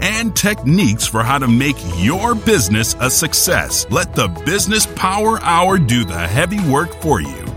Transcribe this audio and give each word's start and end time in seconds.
and 0.00 0.34
techniques 0.34 1.06
for 1.06 1.22
how 1.22 1.38
to 1.38 1.48
make 1.48 1.76
your 1.96 2.34
business 2.34 2.94
a 3.00 3.10
success. 3.10 3.86
Let 3.90 4.14
the 4.14 4.28
Business 4.46 4.86
Power 4.96 5.40
Hour 5.42 5.78
do 5.78 6.04
the 6.04 6.18
heavy 6.18 6.60
work 6.70 6.92
for 7.02 7.20
you. 7.20 7.50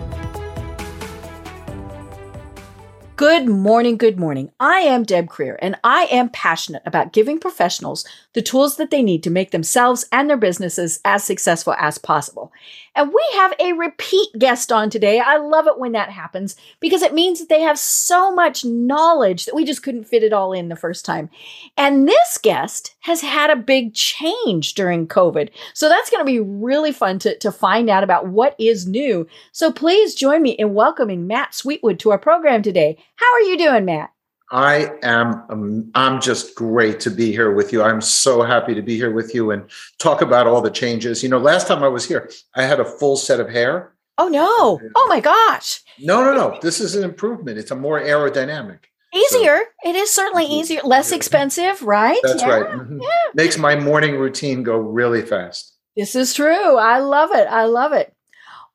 Good 3.16 3.48
morning, 3.48 3.98
good 3.98 4.20
morning. 4.20 4.52
I 4.60 4.80
am 4.80 5.04
Deb 5.04 5.28
Krier, 5.28 5.56
and 5.62 5.78
I 5.84 6.08
am 6.12 6.30
passionate 6.30 6.82
about 6.86 7.14
giving 7.14 7.40
professionals 7.40 8.06
the 8.34 8.42
tools 8.42 8.78
that 8.78 8.92
they 8.92 9.02
need 9.02 9.23
to 9.23 9.30
make 9.30 9.52
themselves 9.52 10.06
and 10.12 10.30
their 10.30 10.36
businesses 10.36 11.00
as 11.06 11.23
successful 11.23 11.73
as 11.78 11.98
possible. 11.98 12.52
And 12.96 13.10
we 13.10 13.24
have 13.34 13.54
a 13.60 13.74
repeat 13.74 14.30
guest 14.38 14.72
on 14.72 14.90
today. 14.90 15.20
I 15.20 15.38
love 15.38 15.66
it 15.68 15.80
when 15.80 15.94
that 15.94 16.10
happens 16.12 16.56
because 16.80 17.02
it 17.02 17.14
means 17.14 17.40
that 17.40 17.50
they 17.50 17.62
have 17.62 17.80
so 17.80 18.34
much 18.34 18.64
knowledge 18.64 19.46
that 19.46 19.56
we 19.56 19.66
just 19.66 19.82
couldn't 19.82 20.04
fit 20.04 20.24
it 20.24 20.34
all 20.34 20.54
in 20.54 20.70
the 20.70 20.76
first 20.76 21.04
time. 21.04 21.30
And 21.76 22.08
this 22.08 22.38
guest 22.38 22.96
has 23.02 23.22
had 23.22 23.50
a 23.50 23.56
big 23.56 23.96
change 23.96 24.76
during 24.76 25.08
COVID. 25.08 25.50
So 25.74 25.90
that's 25.90 26.12
going 26.12 26.22
to 26.22 26.32
be 26.32 26.40
really 26.40 26.92
fun 26.92 27.18
to, 27.20 27.38
to 27.40 27.52
find 27.52 27.90
out 27.90 28.04
about 28.04 28.28
what 28.28 28.56
is 28.59 28.88
new. 28.88 29.28
So 29.52 29.72
please 29.72 30.14
join 30.14 30.44
me 30.44 30.52
in 30.52 30.76
welcoming 30.76 31.26
Matt 31.26 31.56
Sweetwood 31.56 32.00
to 32.02 32.12
our 32.12 32.20
program 32.20 32.62
today. 32.62 32.98
How 33.16 33.34
are 33.34 33.42
you 33.42 33.58
doing, 33.58 33.86
Matt? 33.86 34.12
I 34.52 34.91
am 35.02 35.44
um, 35.49 35.91
I'm 35.95 36.22
just 36.22 36.55
great 36.55 36.99
to 37.02 37.09
be 37.09 37.31
here 37.31 37.53
with 37.53 37.73
you. 37.73 37.81
I'm 37.81 38.02
so 38.02 38.44
happy 38.44 38.75
to 38.75 38.81
be 38.81 38.95
here 38.95 39.11
with 39.11 39.33
you 39.33 39.52
and 39.52 39.63
talk 39.99 40.22
about 40.22 40.47
all 40.47 40.61
the 40.61 40.69
changes. 40.69 41.23
You 41.23 41.30
know, 41.30 41.39
last 41.39 41.67
time 41.67 41.83
I 41.83 41.88
was 41.88 42.08
here, 42.08 42.30
I 42.55 42.64
had 42.64 42.80
a 42.80 42.86
full 42.86 43.16
set 43.16 43.39
of 43.39 43.49
hair. 43.49 43.94
Oh 44.17 44.27
no. 44.27 44.80
Oh 44.95 45.08
my 45.09 45.19
gosh. 45.19 45.81
No, 45.99 46.23
no, 46.23 46.33
no. 46.36 46.59
This 46.61 46.80
is 46.80 46.95
an 46.95 47.03
improvement. 47.03 47.58
It's 47.58 47.71
a 47.71 47.75
more 47.75 47.99
aerodynamic. 47.99 48.80
Easier. 49.14 49.58
So, 49.83 49.89
it 49.89 49.95
is 49.95 50.11
certainly 50.11 50.45
mm-hmm. 50.45 50.53
easier, 50.53 50.81
less 50.83 51.11
expensive, 51.11 51.81
right? 51.83 52.19
That's 52.23 52.41
yeah. 52.41 52.49
right. 52.49 52.66
Mm-hmm. 52.66 52.99
Yeah. 53.02 53.08
Makes 53.36 53.58
my 53.58 53.75
morning 53.75 54.17
routine 54.17 54.64
go 54.64 54.77
really 54.77 55.21
fast. 55.21 55.73
This 55.95 56.16
is 56.16 56.33
true. 56.33 56.77
I 56.77 56.99
love 56.99 57.30
it. 57.33 57.47
I 57.47 57.66
love 57.66 57.94
it. 57.94 58.14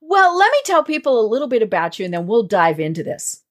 Well, 0.01 0.37
let 0.37 0.51
me 0.53 0.59
tell 0.65 0.85
people 0.85 1.21
a 1.21 1.27
little 1.27 1.49
bit 1.49 1.63
about 1.63 1.99
you 1.99 2.05
and 2.05 2.15
then 2.15 2.27
we'll 2.27 2.45
dive 2.45 2.79
into 2.79 3.03
this. 3.03 3.43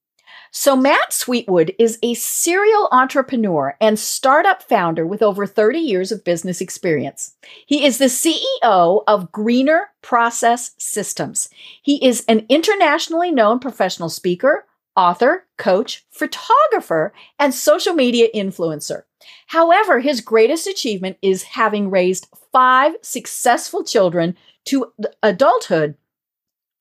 So, 0.51 0.75
Matt 0.75 1.13
Sweetwood 1.13 1.73
is 1.77 1.99
a 2.01 2.13
serial 2.13 2.87
entrepreneur 2.91 3.75
and 3.81 3.99
startup 3.99 4.63
founder 4.63 5.05
with 5.05 5.21
over 5.21 5.45
30 5.45 5.79
years 5.79 6.11
of 6.11 6.23
business 6.23 6.61
experience. 6.61 7.35
He 7.65 7.85
is 7.85 7.97
the 7.97 8.05
CEO 8.05 9.03
of 9.07 9.31
Greener 9.31 9.89
Process 10.01 10.71
Systems. 10.77 11.49
He 11.81 12.03
is 12.05 12.23
an 12.27 12.45
internationally 12.49 13.31
known 13.31 13.59
professional 13.59 14.09
speaker, 14.09 14.65
author, 14.95 15.45
coach, 15.57 16.05
photographer, 16.09 17.13
and 17.39 17.53
social 17.53 17.93
media 17.93 18.27
influencer. 18.33 19.03
However, 19.47 19.99
his 19.99 20.21
greatest 20.21 20.67
achievement 20.67 21.17
is 21.21 21.43
having 21.43 21.89
raised 21.89 22.27
five 22.51 22.95
successful 23.01 23.83
children 23.83 24.35
to 24.65 24.91
adulthood 25.23 25.95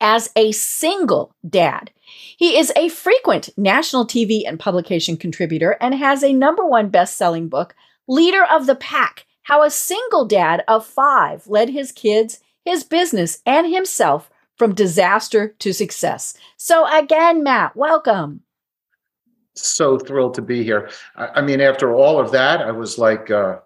as 0.00 0.30
a 0.36 0.52
single 0.52 1.34
dad. 1.48 1.90
He 2.36 2.58
is 2.58 2.72
a 2.76 2.88
frequent 2.88 3.48
national 3.56 4.06
TV 4.06 4.42
and 4.46 4.60
publication 4.60 5.16
contributor 5.16 5.76
and 5.80 5.94
has 5.94 6.22
a 6.22 6.32
number 6.32 6.66
one 6.66 6.88
best 6.88 7.16
selling 7.16 7.48
book, 7.48 7.74
Leader 8.06 8.44
of 8.44 8.66
the 8.66 8.76
Pack 8.76 9.26
How 9.44 9.62
a 9.62 9.70
Single 9.70 10.24
Dad 10.24 10.62
of 10.68 10.86
Five 10.86 11.46
Led 11.46 11.70
His 11.70 11.92
Kids, 11.92 12.40
His 12.64 12.84
Business, 12.84 13.42
and 13.46 13.72
Himself 13.72 14.30
from 14.56 14.74
Disaster 14.74 15.54
to 15.58 15.72
Success. 15.72 16.36
So, 16.56 16.86
again, 16.86 17.42
Matt, 17.42 17.76
welcome. 17.76 18.42
So 19.54 19.98
thrilled 19.98 20.34
to 20.34 20.42
be 20.42 20.62
here. 20.62 20.90
I, 21.16 21.40
mean, 21.40 21.60
after 21.60 21.94
all 21.94 22.20
of 22.20 22.30
that, 22.32 22.60
I 22.60 22.70
was 22.72 22.98
like, 22.98 23.30
uh, 23.30 23.56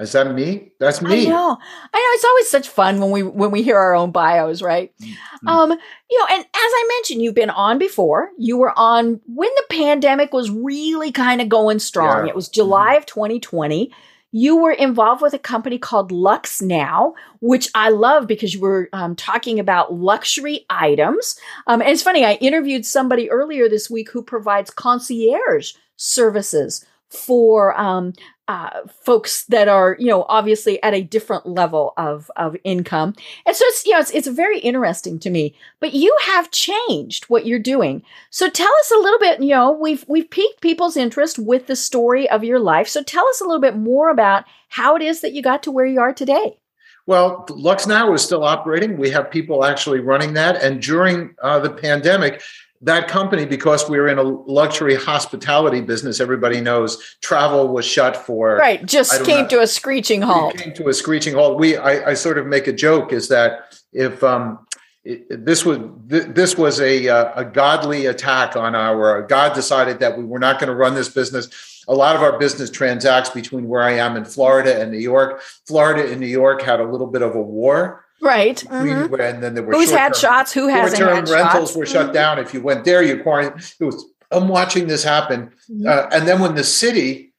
is 0.00 0.12
that 0.12 0.32
me? 0.34 0.72
That's 0.78 1.00
me. 1.02 1.26
I 1.26 1.30
know. 1.30 1.58
I 1.92 1.98
know. 1.98 2.14
It's 2.14 2.24
always 2.24 2.50
such 2.50 2.68
fun 2.68 3.00
when 3.00 3.10
we 3.10 3.22
when 3.22 3.50
we 3.50 3.62
hear 3.62 3.76
our 3.76 3.94
own 3.94 4.10
bios, 4.10 4.62
right? 4.62 4.92
Mm-hmm. 5.00 5.48
Um, 5.48 5.70
you 6.10 6.18
know, 6.18 6.26
and 6.30 6.40
as 6.40 6.46
I 6.54 6.88
mentioned, 6.96 7.22
you've 7.22 7.34
been 7.34 7.50
on 7.50 7.78
before. 7.78 8.30
You 8.38 8.58
were 8.58 8.76
on 8.78 9.20
when 9.26 9.50
the 9.56 9.64
pandemic 9.70 10.32
was 10.32 10.50
really 10.50 11.12
kind 11.12 11.40
of 11.40 11.48
going 11.48 11.78
strong. 11.78 12.24
Yeah. 12.24 12.30
It 12.30 12.36
was 12.36 12.48
July 12.48 12.90
mm-hmm. 12.90 12.98
of 12.98 13.06
2020. 13.06 13.92
You 14.32 14.56
were 14.56 14.72
involved 14.72 15.22
with 15.22 15.32
a 15.32 15.38
company 15.38 15.78
called 15.78 16.12
Lux 16.12 16.60
Now, 16.60 17.14
which 17.40 17.70
I 17.74 17.88
love 17.88 18.26
because 18.26 18.52
you 18.52 18.60
were 18.60 18.88
um, 18.92 19.16
talking 19.16 19.58
about 19.58 19.94
luxury 19.94 20.66
items. 20.68 21.38
Um, 21.66 21.80
and 21.80 21.90
it's 21.90 22.02
funny, 22.02 22.24
I 22.24 22.34
interviewed 22.34 22.84
somebody 22.84 23.30
earlier 23.30 23.68
this 23.68 23.88
week 23.88 24.10
who 24.10 24.22
provides 24.22 24.70
concierge 24.70 25.72
services 25.96 26.84
for 27.08 27.78
um, 27.80 28.12
uh, 28.48 28.82
folks 29.02 29.44
that 29.44 29.66
are, 29.68 29.96
you 29.98 30.06
know, 30.06 30.24
obviously 30.28 30.80
at 30.82 30.94
a 30.94 31.02
different 31.02 31.46
level 31.46 31.92
of, 31.96 32.30
of 32.36 32.56
income. 32.62 33.14
And 33.44 33.56
so 33.56 33.64
it's, 33.66 33.84
you 33.84 33.92
know, 33.92 33.98
it's, 33.98 34.12
it's 34.12 34.28
very 34.28 34.60
interesting 34.60 35.18
to 35.20 35.30
me, 35.30 35.54
but 35.80 35.94
you 35.94 36.16
have 36.22 36.50
changed 36.52 37.24
what 37.24 37.46
you're 37.46 37.58
doing. 37.58 38.02
So 38.30 38.48
tell 38.48 38.72
us 38.80 38.90
a 38.92 38.98
little 38.98 39.18
bit, 39.18 39.42
you 39.42 39.50
know, 39.50 39.72
we've, 39.72 40.04
we've 40.08 40.30
piqued 40.30 40.60
people's 40.60 40.96
interest 40.96 41.38
with 41.38 41.66
the 41.66 41.76
story 41.76 42.30
of 42.30 42.44
your 42.44 42.60
life. 42.60 42.88
So 42.88 43.02
tell 43.02 43.26
us 43.28 43.40
a 43.40 43.44
little 43.44 43.60
bit 43.60 43.76
more 43.76 44.10
about 44.10 44.44
how 44.68 44.94
it 44.94 45.02
is 45.02 45.20
that 45.22 45.32
you 45.32 45.42
got 45.42 45.62
to 45.64 45.72
where 45.72 45.86
you 45.86 46.00
are 46.00 46.12
today. 46.12 46.58
Well, 47.06 47.46
Lux 47.50 47.86
Now 47.86 48.12
is 48.14 48.22
still 48.22 48.42
operating. 48.42 48.96
We 48.96 49.10
have 49.10 49.30
people 49.30 49.64
actually 49.64 50.00
running 50.00 50.34
that. 50.34 50.60
And 50.60 50.82
during 50.82 51.36
uh, 51.40 51.60
the 51.60 51.70
pandemic, 51.70 52.42
that 52.86 53.08
company, 53.08 53.44
because 53.44 53.90
we 53.90 53.98
were 53.98 54.06
in 54.06 54.16
a 54.16 54.22
luxury 54.22 54.94
hospitality 54.94 55.80
business, 55.80 56.20
everybody 56.20 56.60
knows 56.60 57.16
travel 57.20 57.66
was 57.66 57.84
shut 57.84 58.16
for 58.16 58.56
right. 58.56 58.86
Just 58.86 59.24
came 59.24 59.42
know, 59.42 59.48
to 59.48 59.60
a 59.60 59.66
screeching 59.66 60.22
halt. 60.22 60.56
Came 60.56 60.72
to 60.74 60.88
a 60.88 60.94
screeching 60.94 61.34
halt. 61.34 61.58
We, 61.58 61.76
I, 61.76 62.10
I 62.10 62.14
sort 62.14 62.38
of 62.38 62.46
make 62.46 62.68
a 62.68 62.72
joke 62.72 63.12
is 63.12 63.26
that 63.28 63.76
if 63.92 64.22
um, 64.22 64.64
it, 65.02 65.44
this 65.44 65.64
was 65.64 65.80
this 66.06 66.56
was 66.56 66.80
a 66.80 67.08
uh, 67.08 67.32
a 67.34 67.44
godly 67.44 68.06
attack 68.06 68.54
on 68.54 68.76
our 68.76 69.22
God 69.22 69.52
decided 69.52 69.98
that 69.98 70.16
we 70.16 70.24
were 70.24 70.38
not 70.38 70.60
going 70.60 70.68
to 70.68 70.74
run 70.74 70.94
this 70.94 71.08
business. 71.08 71.84
A 71.88 71.94
lot 71.94 72.14
of 72.14 72.22
our 72.22 72.38
business 72.38 72.70
transacts 72.70 73.30
between 73.30 73.66
where 73.66 73.82
I 73.82 73.92
am 73.94 74.16
in 74.16 74.24
Florida 74.24 74.80
and 74.80 74.92
New 74.92 74.98
York. 74.98 75.42
Florida 75.66 76.08
and 76.08 76.20
New 76.20 76.26
York 76.26 76.62
had 76.62 76.78
a 76.80 76.84
little 76.84 77.06
bit 77.08 77.22
of 77.22 77.34
a 77.34 77.42
war 77.42 78.05
Right. 78.22 78.56
Mm-hmm. 78.56 79.14
And 79.14 79.42
then 79.42 79.54
there 79.54 79.62
were 79.62 79.72
who's 79.72 79.90
had 79.90 80.16
shots, 80.16 80.52
who 80.52 80.68
hasn't 80.68 81.02
had 81.02 81.28
rentals 81.28 81.70
shots. 81.70 81.76
were 81.76 81.86
shut 81.86 82.06
mm-hmm. 82.06 82.14
down. 82.14 82.38
If 82.38 82.54
you 82.54 82.62
went 82.62 82.84
there, 82.84 83.02
you 83.02 83.22
quarantined. 83.22 83.74
It 83.78 83.84
was. 83.84 84.04
I'm 84.30 84.48
watching 84.48 84.88
this 84.88 85.04
happen, 85.04 85.52
mm-hmm. 85.70 85.86
uh, 85.86 86.08
and 86.12 86.26
then 86.26 86.40
when 86.40 86.56
the 86.56 86.64
city 86.64 87.32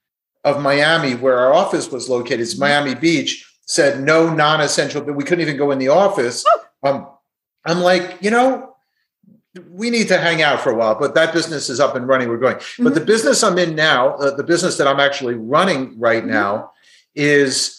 of 0.46 0.62
Miami, 0.62 1.16
where 1.16 1.38
our 1.38 1.54
office 1.54 1.92
was 1.92 2.08
located, 2.08 2.40
is 2.40 2.54
mm-hmm. 2.54 2.62
Miami 2.62 2.96
Beach, 2.96 3.46
said 3.66 4.02
no 4.02 4.34
non-essential, 4.34 5.02
but 5.02 5.14
we 5.14 5.24
couldn't 5.24 5.42
even 5.42 5.58
go 5.58 5.72
in 5.72 5.80
the 5.80 5.90
office. 5.90 6.46
Oh. 6.84 6.90
Um, 6.90 7.08
I'm 7.66 7.82
like, 7.82 8.18
you 8.22 8.32
know, 8.32 8.76
we 9.70 9.90
need 9.90 10.08
to 10.08 10.18
hang 10.18 10.42
out 10.42 10.62
for 10.62 10.70
a 10.70 10.76
while, 10.76 10.96
but 10.96 11.16
that 11.16 11.34
business 11.34 11.70
is 11.70 11.80
up 11.80 11.96
and 11.96 12.08
running. 12.08 12.30
We're 12.30 12.38
going. 12.38 12.56
Mm-hmm. 12.56 12.84
But 12.86 12.94
the 12.94 13.02
business 13.02 13.44
I'm 13.44 13.58
in 13.58 13.76
now, 13.76 14.16
uh, 14.16 14.36
the 14.36 14.44
business 14.44 14.78
that 14.78 14.88
I'm 14.88 15.00
actually 15.00 15.34
running 15.34 16.00
right 16.00 16.24
mm-hmm. 16.24 16.32
now, 16.32 16.72
is 17.16 17.77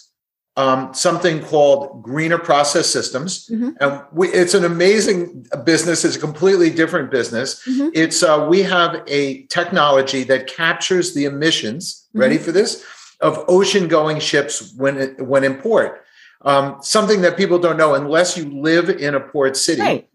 um, 0.59 0.93
something 0.93 1.41
called 1.41 2.03
Greener 2.03 2.39
Process 2.39 2.91
Systems, 2.91 3.49
mm-hmm. 3.49 3.71
and 3.81 4.03
we, 4.13 4.27
it's 4.29 4.55
an 4.55 4.65
amazing 4.65 5.47
business. 5.65 6.05
It's 6.05 6.17
a 6.17 6.19
completely 6.19 6.69
different 6.69 7.13
business. 7.13 7.63
Mm-hmm. 7.65 7.91
It's 7.95 8.25
uh, 8.25 8.45
we 8.51 8.65
have 8.65 9.05
a 9.07 9.47
technology 9.47 10.25
that 10.25 10.49
captures 10.49 11.15
the 11.15 11.27
emissions. 11.27 11.83
Mm-hmm. 12.09 12.19
Ready 12.19 12.39
for 12.39 12.51
this? 12.51 12.85
Of 13.21 13.45
ocean-going 13.47 14.19
ships 14.19 14.75
when 14.77 15.15
when 15.31 15.45
in 15.45 15.55
port. 15.55 16.05
Um, 16.43 16.79
something 16.83 17.23
that 17.23 17.37
people 17.37 17.59
don't 17.61 17.77
know, 17.77 17.95
unless 17.95 18.37
you 18.37 18.45
live 18.51 18.91
in 18.91 19.15
a 19.15 19.21
port 19.21 19.57
city, 19.57 19.83
right. 19.83 20.09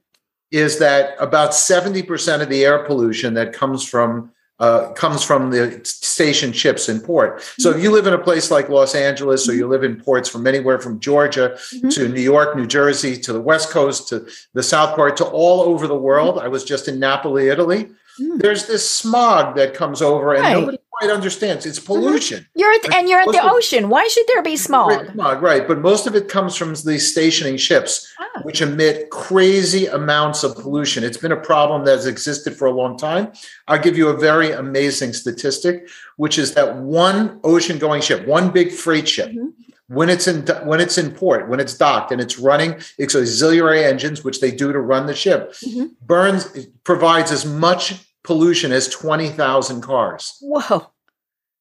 is 0.51 0.79
that 0.79 1.15
about 1.19 1.53
seventy 1.53 2.03
percent 2.03 2.41
of 2.41 2.49
the 2.49 2.65
air 2.65 2.83
pollution 2.83 3.33
that 3.35 3.53
comes 3.53 3.87
from 3.87 4.32
uh, 4.59 4.91
comes 4.93 5.23
from 5.23 5.49
the 5.49 5.81
station 5.83 6.53
ships 6.53 6.87
in 6.87 6.99
port. 6.99 7.41
So 7.57 7.71
if 7.71 7.81
you 7.81 7.91
live 7.91 8.07
in 8.07 8.13
a 8.13 8.19
place 8.19 8.51
like 8.51 8.69
Los 8.69 8.95
Angeles, 8.95 9.49
or 9.49 9.53
you 9.53 9.67
live 9.67 9.83
in 9.83 9.99
ports 9.99 10.29
from 10.29 10.45
anywhere 10.45 10.79
from 10.79 10.99
Georgia 10.99 11.57
mm-hmm. 11.73 11.89
to 11.89 12.07
New 12.07 12.21
York, 12.21 12.55
New 12.55 12.67
Jersey, 12.67 13.17
to 13.17 13.33
the 13.33 13.41
West 13.41 13.71
Coast, 13.71 14.09
to 14.09 14.27
the 14.53 14.63
South 14.63 14.95
part, 14.95 15.17
to 15.17 15.25
all 15.25 15.61
over 15.61 15.87
the 15.87 15.97
world. 15.97 16.37
I 16.39 16.47
was 16.47 16.63
just 16.63 16.87
in 16.87 16.99
Napoli, 16.99 17.49
Italy. 17.49 17.89
Mm. 18.19 18.39
There's 18.39 18.67
this 18.67 18.89
smog 18.89 19.55
that 19.55 19.73
comes 19.73 20.01
over, 20.01 20.35
and 20.35 20.43
right. 20.43 20.53
nobody 20.53 20.77
quite 21.05 21.13
understands. 21.15 21.65
It's 21.65 21.79
pollution. 21.79 22.47
You're 22.55 22.71
at 22.71 22.93
and 22.95 23.07
you're 23.09 23.19
at 23.19 23.27
the 23.31 23.41
ocean. 23.43 23.89
Why 23.89 24.07
should 24.07 24.25
there 24.27 24.41
be 24.41 24.55
smog? 24.57 25.11
Smog, 25.13 25.41
right. 25.41 25.67
But 25.67 25.79
most 25.79 26.07
of 26.07 26.15
it 26.15 26.29
comes 26.29 26.55
from 26.55 26.73
these 26.85 27.11
stationing 27.11 27.57
ships, 27.57 28.07
Ah. 28.19 28.41
which 28.43 28.61
emit 28.61 29.09
crazy 29.09 29.85
amounts 29.87 30.43
of 30.43 30.55
pollution. 30.55 31.03
It's 31.03 31.17
been 31.17 31.31
a 31.31 31.37
problem 31.51 31.85
that 31.85 31.95
has 31.95 32.05
existed 32.07 32.55
for 32.57 32.65
a 32.67 32.71
long 32.71 32.97
time. 32.97 33.31
I'll 33.67 33.79
give 33.79 33.97
you 33.97 34.09
a 34.09 34.17
very 34.17 34.51
amazing 34.51 35.13
statistic, 35.13 35.87
which 36.17 36.37
is 36.37 36.53
that 36.53 36.77
one 36.77 37.39
ocean 37.43 37.77
going 37.77 38.01
ship, 38.01 38.27
one 38.27 38.49
big 38.49 38.71
freight 38.71 39.07
ship, 39.07 39.29
Mhm. 39.31 39.53
when 39.87 40.09
it's 40.09 40.27
in 40.27 40.45
when 40.65 40.79
it's 40.79 40.97
in 40.97 41.11
port, 41.11 41.49
when 41.49 41.59
it's 41.59 41.75
docked 41.75 42.11
and 42.11 42.21
it's 42.21 42.39
running 42.39 42.75
its 42.97 43.15
auxiliary 43.15 43.83
engines, 43.83 44.23
which 44.23 44.39
they 44.39 44.51
do 44.51 44.71
to 44.71 44.79
run 44.79 45.05
the 45.07 45.13
ship, 45.15 45.53
Mhm. 45.65 45.91
burns 46.05 46.47
provides 46.83 47.31
as 47.31 47.45
much 47.45 47.95
pollution 48.23 48.71
as 48.71 48.87
20,000 48.87 49.81
cars. 49.81 50.37
Whoa. 50.41 50.87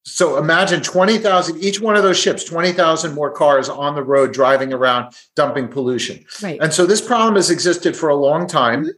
So 0.05 0.37
imagine 0.37 0.81
20,000, 0.81 1.63
each 1.63 1.79
one 1.79 1.95
of 1.95 2.03
those 2.03 2.19
ships, 2.19 2.43
20,000 2.43 3.13
more 3.13 3.31
cars 3.31 3.69
on 3.69 3.95
the 3.95 4.03
road 4.03 4.33
driving 4.33 4.73
around 4.73 5.13
dumping 5.35 5.69
pollution. 5.69 6.25
Right. 6.41 6.59
And 6.61 6.73
so 6.73 6.85
this 6.85 7.01
problem 7.01 7.35
has 7.35 7.49
existed 7.49 7.95
for 7.95 8.09
a 8.09 8.15
long 8.15 8.45
time. 8.45 8.89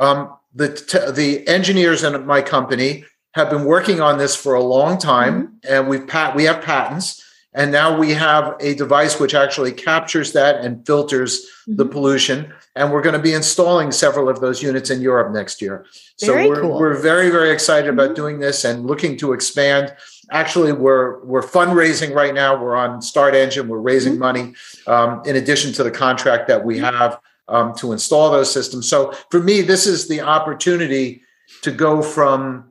Um, 0.00 0.34
the, 0.54 0.74
t- 0.74 1.10
the 1.12 1.46
engineers 1.46 2.02
in 2.02 2.24
my 2.26 2.40
company 2.40 3.04
have 3.34 3.50
been 3.50 3.64
working 3.64 4.00
on 4.00 4.16
this 4.16 4.34
for 4.34 4.54
a 4.54 4.62
long 4.62 4.96
time, 4.96 5.58
and 5.68 5.88
we've 5.88 6.06
pat- 6.06 6.34
we 6.34 6.44
have 6.44 6.62
patents. 6.62 7.22
And 7.56 7.70
now 7.70 7.96
we 7.96 8.12
have 8.14 8.56
a 8.58 8.74
device 8.74 9.20
which 9.20 9.32
actually 9.34 9.70
captures 9.70 10.32
that 10.32 10.56
and 10.64 10.84
filters 10.84 11.46
the 11.68 11.86
Mhm. 11.86 11.90
pollution. 11.92 12.52
And 12.74 12.92
we're 12.92 13.00
going 13.00 13.14
to 13.14 13.22
be 13.22 13.32
installing 13.32 13.92
several 13.92 14.28
of 14.28 14.40
those 14.40 14.60
units 14.60 14.90
in 14.90 15.00
Europe 15.00 15.32
next 15.32 15.62
year. 15.62 15.86
So 16.16 16.32
Very 16.32 16.48
we're, 16.48 16.60
cool. 16.62 16.78
we're 16.80 16.94
very, 16.94 17.30
very 17.30 17.50
excited 17.50 17.88
about 17.88 18.10
Mhm. 18.10 18.14
doing 18.16 18.38
this 18.40 18.64
and 18.64 18.84
looking 18.86 19.16
to 19.18 19.32
expand. 19.32 19.94
Actually, 20.32 20.72
we're 20.72 21.20
we're 21.24 21.42
fundraising 21.42 22.12
right 22.14 22.34
now. 22.34 22.60
We're 22.60 22.74
on 22.74 23.00
Start 23.00 23.34
Engine. 23.36 23.68
We're 23.68 23.78
raising 23.78 24.14
Mhm. 24.16 24.18
money 24.18 24.54
um, 24.88 25.22
in 25.24 25.36
addition 25.36 25.72
to 25.74 25.84
the 25.84 25.90
contract 25.92 26.48
that 26.48 26.64
we 26.64 26.78
have 26.78 27.18
um, 27.46 27.74
to 27.74 27.92
install 27.92 28.30
those 28.32 28.50
systems. 28.50 28.88
So 28.88 29.12
for 29.30 29.38
me, 29.38 29.60
this 29.60 29.86
is 29.86 30.08
the 30.08 30.22
opportunity 30.22 31.22
to 31.62 31.70
go 31.70 32.00
from 32.02 32.64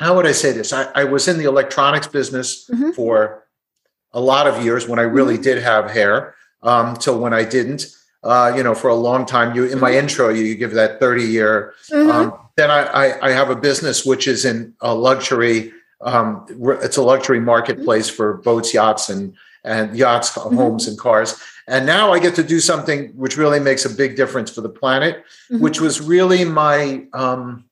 how 0.00 0.16
would 0.16 0.26
I 0.26 0.32
say 0.32 0.50
this? 0.52 0.72
I, 0.72 0.88
I 0.94 1.04
was 1.04 1.28
in 1.28 1.38
the 1.38 1.44
electronics 1.44 2.06
business 2.08 2.68
Mhm. 2.74 2.94
for 2.94 3.44
a 4.12 4.20
lot 4.20 4.46
of 4.46 4.64
years 4.64 4.88
when 4.88 4.98
I 4.98 5.02
really 5.02 5.34
Mm-hmm. 5.34 5.42
did 5.42 5.62
have 5.62 5.90
hair 5.90 6.34
um, 6.62 6.96
till 6.96 7.18
when 7.18 7.32
I 7.32 7.44
didn't. 7.44 7.86
Uh, 8.22 8.52
you 8.54 8.62
know, 8.62 8.74
for 8.74 8.88
a 8.88 8.94
long 8.94 9.24
time. 9.24 9.56
You 9.56 9.64
in 9.64 9.80
my 9.80 9.92
intro, 9.94 10.28
you, 10.28 10.44
you 10.44 10.54
give 10.54 10.72
that 10.74 11.00
thirty 11.00 11.22
year 11.24 11.72
Mhm. 11.90 12.12
um, 12.12 12.34
then 12.56 12.70
I, 12.70 12.82
I, 12.82 13.28
I 13.28 13.30
have 13.30 13.48
a 13.48 13.56
business 13.56 14.04
which 14.04 14.28
is 14.28 14.44
in 14.44 14.74
a 14.82 14.94
luxury. 14.94 15.72
Um, 16.02 16.44
it's 16.82 16.98
a 16.98 17.02
luxury 17.02 17.40
marketplace 17.40 18.10
for 18.10 18.34
boats, 18.34 18.74
yachts, 18.74 19.08
and 19.08 19.32
and 19.64 19.96
yachts, 19.96 20.28
homes, 20.34 20.86
and 20.86 20.98
cars. 20.98 21.40
And 21.66 21.86
now 21.86 22.12
I 22.12 22.18
get 22.18 22.34
to 22.34 22.42
do 22.42 22.60
something 22.60 23.08
which 23.16 23.38
really 23.38 23.58
makes 23.60 23.86
a 23.86 23.90
big 23.90 24.16
difference 24.16 24.50
for 24.50 24.60
the 24.60 24.68
planet. 24.68 25.24
Mhm. 25.50 25.60
Which 25.60 25.80
was 25.80 26.02
really 26.02 26.44
my 26.44 27.06
um, 27.14 27.64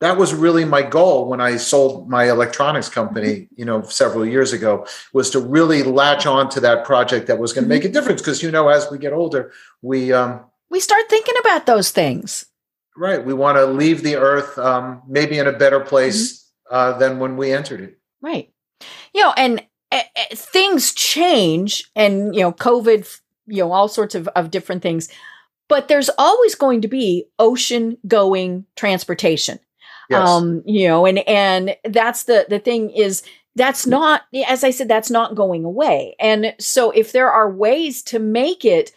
that 0.00 0.16
was 0.16 0.32
really 0.34 0.64
my 0.64 0.82
goal 0.82 1.28
when 1.28 1.40
I 1.40 1.56
sold 1.56 2.08
my 2.08 2.30
electronics 2.30 2.88
company, 2.88 3.48
you 3.56 3.64
know, 3.64 3.82
several 3.82 4.24
years 4.24 4.52
ago, 4.52 4.86
was 5.12 5.30
to 5.30 5.40
really 5.40 5.82
latch 5.82 6.26
on 6.26 6.48
to 6.50 6.60
that 6.60 6.84
project 6.84 7.26
that 7.26 7.38
was 7.38 7.52
going 7.52 7.64
to 7.64 7.68
make 7.68 7.84
a 7.84 7.88
difference. 7.88 8.20
Because 8.20 8.42
you 8.42 8.50
know, 8.50 8.68
as 8.68 8.90
we 8.90 8.98
get 8.98 9.12
older, 9.12 9.52
we 9.82 10.12
um, 10.12 10.40
we 10.70 10.80
start 10.80 11.02
thinking 11.08 11.34
about 11.40 11.66
those 11.66 11.90
things. 11.90 12.46
Right. 12.96 13.24
We 13.24 13.32
want 13.32 13.58
to 13.58 13.66
leave 13.66 14.02
the 14.02 14.16
earth 14.16 14.58
um, 14.58 15.02
maybe 15.06 15.38
in 15.38 15.46
a 15.46 15.52
better 15.52 15.78
place 15.78 16.50
uh, 16.70 16.98
than 16.98 17.20
when 17.20 17.36
we 17.36 17.52
entered 17.52 17.80
it. 17.80 17.98
Right. 18.20 18.52
You 19.14 19.22
know, 19.22 19.32
and 19.36 19.64
uh, 19.92 20.02
things 20.32 20.92
change 20.92 21.90
and, 21.94 22.34
you 22.34 22.40
know, 22.40 22.52
COVID, 22.52 23.20
you 23.46 23.62
know, 23.62 23.70
all 23.70 23.86
sorts 23.86 24.16
of, 24.16 24.28
of 24.28 24.50
different 24.50 24.82
things. 24.82 25.08
But 25.68 25.86
there's 25.86 26.10
always 26.18 26.56
going 26.56 26.82
to 26.82 26.88
be 26.88 27.26
ocean 27.38 27.98
going 28.06 28.66
transportation. 28.74 29.60
Yes. 30.10 30.28
Um, 30.28 30.62
you 30.66 30.88
know, 30.88 31.06
and 31.06 31.18
and 31.28 31.76
that's 31.84 32.24
the 32.24 32.46
the 32.48 32.58
thing 32.58 32.90
is 32.90 33.22
that's 33.56 33.86
not 33.86 34.22
as 34.48 34.64
I 34.64 34.70
said, 34.70 34.88
that's 34.88 35.10
not 35.10 35.34
going 35.34 35.64
away. 35.64 36.14
And 36.20 36.54
so 36.58 36.90
if 36.92 37.12
there 37.12 37.30
are 37.30 37.50
ways 37.52 38.02
to 38.04 38.18
make 38.18 38.64
it 38.64 38.92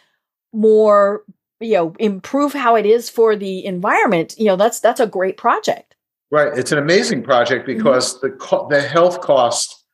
more, 0.52 1.24
you 1.60 1.74
know, 1.74 1.94
improve 1.98 2.52
how 2.52 2.76
it 2.76 2.86
is 2.86 3.08
for 3.10 3.36
the 3.36 3.64
environment, 3.64 4.34
you 4.38 4.46
know, 4.46 4.56
that's 4.56 4.80
that's 4.80 5.00
a 5.00 5.06
great 5.06 5.36
project. 5.36 5.94
right. 6.30 6.56
It's 6.56 6.72
an 6.72 6.78
amazing 6.78 7.22
project 7.22 7.66
Mm-hmm. 7.68 7.78
because 7.78 8.20
the 8.20 8.30
co- 8.30 8.66
the 8.70 8.80
health 8.80 9.20
cost 9.20 9.84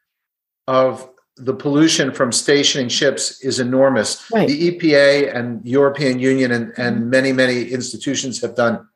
of 0.67 1.09
the 1.37 1.55
pollution 1.55 2.12
from 2.12 2.32
stationing 2.32 2.88
ships 2.88 3.41
is 3.44 3.61
enormous. 3.61 4.29
Right. 4.32 4.49
The 4.49 4.73
EPA 4.73 5.35
and 5.37 5.64
European 5.64 6.19
Union 6.19 6.50
and, 6.53 6.67
Mm-hmm. 6.69 6.81
and 6.82 7.11
many 7.11 7.32
many 7.32 7.64
institutions 7.71 8.41
have 8.43 8.55
done 8.55 8.87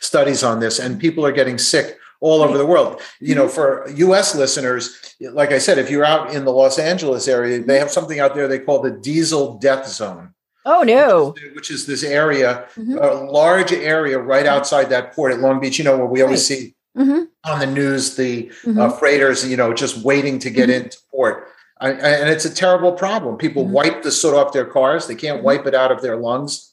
studies 0.00 0.42
on 0.42 0.60
this, 0.60 0.78
and 0.78 1.00
people 1.00 1.24
are 1.24 1.32
getting 1.32 1.58
sick 1.58 1.98
all 2.20 2.42
over 2.42 2.56
the 2.56 2.66
world. 2.66 3.00
You 3.20 3.34
Mm-hmm. 3.34 3.42
know, 3.44 3.48
for 3.48 3.88
U.S. 3.96 4.34
listeners, 4.34 5.14
like 5.20 5.50
I 5.52 5.58
said, 5.58 5.78
if 5.78 5.90
you're 5.90 6.04
out 6.04 6.32
in 6.34 6.44
the 6.44 6.52
Los 6.52 6.78
Angeles 6.78 7.26
area, 7.28 7.60
they 7.62 7.78
have 7.78 7.90
something 7.90 8.20
out 8.20 8.34
there 8.34 8.46
they 8.48 8.58
call 8.60 8.80
the 8.80 8.90
diesel 8.92 9.58
death 9.58 9.86
zone. 9.88 10.34
Oh 10.64 10.84
no. 10.84 11.34
which 11.56 11.72
is 11.72 11.86
this 11.86 12.04
area, 12.04 12.66
Mhm. 12.78 12.96
a 13.02 13.24
large 13.32 13.72
area 13.72 14.16
right 14.20 14.46
outside 14.46 14.90
that 14.90 15.12
port 15.12 15.32
at 15.32 15.40
Long 15.40 15.58
Beach. 15.58 15.76
You 15.78 15.84
know, 15.84 15.96
where 15.96 16.06
we 16.06 16.22
always 16.22 16.46
see 16.46 16.76
Mhm. 16.96 17.26
on 17.44 17.58
the 17.58 17.66
news 17.66 18.14
the 18.14 18.48
Mhm. 18.64 18.78
uh, 18.78 18.88
freighters, 18.90 19.44
you 19.48 19.56
know, 19.56 19.72
just 19.74 20.04
waiting 20.04 20.38
to 20.38 20.50
get 20.50 20.70
into 20.70 20.98
port. 21.10 21.48
I, 21.80 21.88
I- 21.88 21.92
and 22.20 22.30
it's 22.30 22.44
a 22.44 22.54
terrible 22.54 22.92
problem. 22.92 23.38
People 23.38 23.66
wipe 23.66 24.04
the 24.04 24.12
soot 24.12 24.34
off 24.34 24.52
their 24.52 24.64
cars, 24.64 25.08
they 25.08 25.16
can't 25.16 25.42
wipe 25.42 25.66
it 25.66 25.74
out 25.74 25.90
of 25.90 26.00
their 26.00 26.14
lungs. 26.16 26.71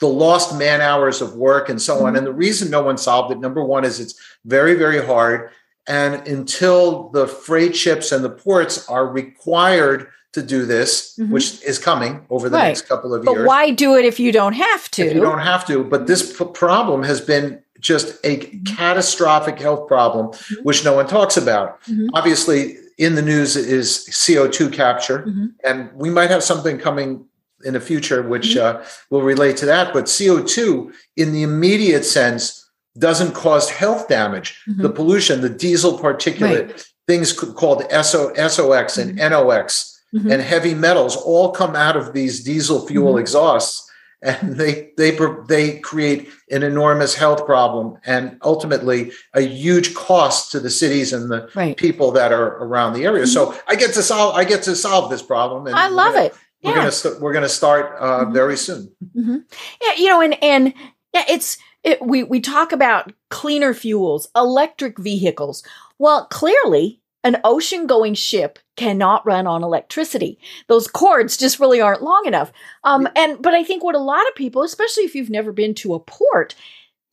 The 0.00 0.08
lost 0.08 0.56
man 0.58 0.80
hours 0.80 1.20
of 1.22 1.34
work 1.36 1.68
and 1.68 1.80
so 1.80 2.04
on. 2.06 2.14
Mhm. 2.14 2.18
And 2.18 2.26
the 2.26 2.32
reason 2.32 2.70
no 2.70 2.82
one 2.82 2.98
solved 2.98 3.32
it, 3.32 3.38
number 3.40 3.62
one, 3.64 3.84
is 3.84 4.00
it's 4.00 4.14
very, 4.44 4.74
very 4.74 5.04
hard. 5.04 5.50
And 5.86 6.26
until 6.26 7.10
the 7.10 7.26
freight 7.26 7.76
ships 7.76 8.12
and 8.12 8.24
the 8.24 8.30
ports 8.30 8.88
are 8.88 9.06
required 9.06 10.06
to 10.32 10.42
do 10.42 10.64
this, 10.66 11.14
Mhm. 11.18 11.30
which 11.30 11.62
is 11.62 11.78
coming 11.78 12.26
over 12.28 12.48
the 12.48 12.56
Right. 12.56 12.68
next 12.68 12.88
couple 12.88 13.14
of 13.14 13.20
years. 13.20 13.26
But 13.26 13.34
years 13.36 13.46
why 13.46 13.70
do 13.70 13.94
it 13.96 14.04
if 14.04 14.18
you 14.18 14.32
don't 14.32 14.54
have 14.54 14.90
to? 14.92 15.02
if 15.06 15.14
you 15.14 15.20
don't 15.20 15.38
have 15.40 15.64
to. 15.66 15.84
But 15.84 16.06
this 16.06 16.36
p- 16.36 16.44
problem 16.52 17.02
has 17.04 17.20
been 17.20 17.60
just 17.80 18.14
a 18.24 18.36
catastrophic 18.66 19.58
health 19.60 19.86
problem, 19.86 20.28
Mhm. 20.28 20.64
which 20.64 20.84
no 20.84 20.94
one 20.94 21.06
talks 21.06 21.36
about. 21.36 21.80
Mhm. 21.84 22.08
Obviously, 22.14 22.78
in 22.98 23.14
the 23.14 23.22
news 23.22 23.56
is 23.56 24.06
CO2 24.10 24.68
capture, 24.70 25.20
Mhm. 25.26 25.50
and 25.64 25.88
we 25.94 26.08
might 26.10 26.30
have 26.30 26.42
something 26.42 26.78
coming 26.78 27.24
in 27.64 27.74
the 27.74 27.80
future 27.80 28.22
which 28.22 28.54
Mm-hmm. 28.54 28.78
uh, 28.82 28.84
will 29.10 29.22
relate 29.22 29.56
to 29.58 29.66
that. 29.66 29.92
But 29.92 30.04
CO2, 30.04 30.92
in 31.16 31.32
the 31.32 31.42
immediate 31.42 32.04
sense, 32.04 32.60
doesn't 32.98 33.32
cause 33.32 33.70
health 33.70 34.06
damage. 34.08 34.60
Mhm. 34.68 34.82
The 34.82 34.90
pollution, 34.90 35.40
the 35.40 35.48
diesel 35.48 35.98
particulate, 35.98 36.84
things 37.08 37.32
called 37.32 37.82
SO, 37.90 38.32
SOX 38.48 38.98
and 38.98 39.16
NOx 39.18 39.90
Mhm. 40.14 40.30
and 40.32 40.42
heavy 40.42 40.74
metals 40.74 41.16
all 41.16 41.50
come 41.50 41.74
out 41.74 41.96
of 41.96 42.12
these 42.12 42.44
diesel 42.44 42.86
fuel 42.86 43.14
Mhm. 43.14 43.20
exhausts 43.20 43.80
and 44.22 44.56
they 44.56 44.90
they 44.96 45.10
they 45.48 45.78
create 45.80 46.28
an 46.50 46.62
enormous 46.62 47.14
health 47.14 47.44
problem 47.44 47.96
and 48.06 48.38
ultimately 48.42 49.12
a 49.34 49.42
huge 49.42 49.92
cost 49.94 50.50
to 50.52 50.60
the 50.60 50.70
cities 50.70 51.12
and 51.12 51.30
the 51.30 51.46
right. 51.54 51.76
people 51.76 52.10
that 52.12 52.32
are 52.32 52.56
around 52.64 52.94
the 52.94 53.04
area 53.04 53.26
so 53.26 53.54
i 53.68 53.74
get 53.74 53.92
to 53.92 54.02
solve 54.02 54.34
i 54.34 54.42
get 54.44 54.62
to 54.62 54.74
solve 54.74 55.10
this 55.10 55.20
problem 55.20 55.66
and 55.66 55.76
I 55.76 55.88
love 55.88 56.14
gonna- 56.14 56.30
it. 56.64 56.68
we're 56.68 56.72
Yeah. 56.72 56.78
gonna 56.78 56.92
st- 56.92 57.20
we're 57.20 57.32
gonna 57.32 57.48
start 57.48 57.96
uh, 58.00 58.24
Mhm. 58.26 58.32
very 58.32 58.56
soon 58.56 58.92
hmm 59.14 59.36
Yeah, 59.82 59.92
you 59.96 60.08
know, 60.08 60.20
and 60.20 60.42
and 60.42 60.74
yeah, 61.12 61.24
it's 61.28 61.56
it, 61.82 62.00
we 62.02 62.22
we 62.22 62.40
talk 62.40 62.72
about 62.72 63.12
cleaner 63.30 63.74
fuels, 63.74 64.28
electric 64.34 64.98
vehicles. 64.98 65.62
Well, 65.98 66.26
clearly, 66.26 67.00
an 67.22 67.40
ocean-going 67.44 68.14
ship 68.14 68.58
cannot 68.76 69.24
run 69.26 69.46
on 69.46 69.62
electricity. 69.62 70.38
Those 70.68 70.88
cords 70.88 71.36
just 71.36 71.60
really 71.60 71.80
aren't 71.80 72.02
long 72.02 72.24
enough. 72.26 72.52
Um, 72.84 73.06
and 73.14 73.40
but 73.42 73.54
I 73.54 73.62
think 73.64 73.84
what 73.84 73.94
a 73.94 73.98
lot 74.00 74.26
of 74.28 74.34
people, 74.34 74.62
especially 74.62 75.04
if 75.04 75.14
you've 75.14 75.30
never 75.30 75.52
been 75.52 75.74
to 75.76 75.94
a 75.94 76.00
port, 76.00 76.54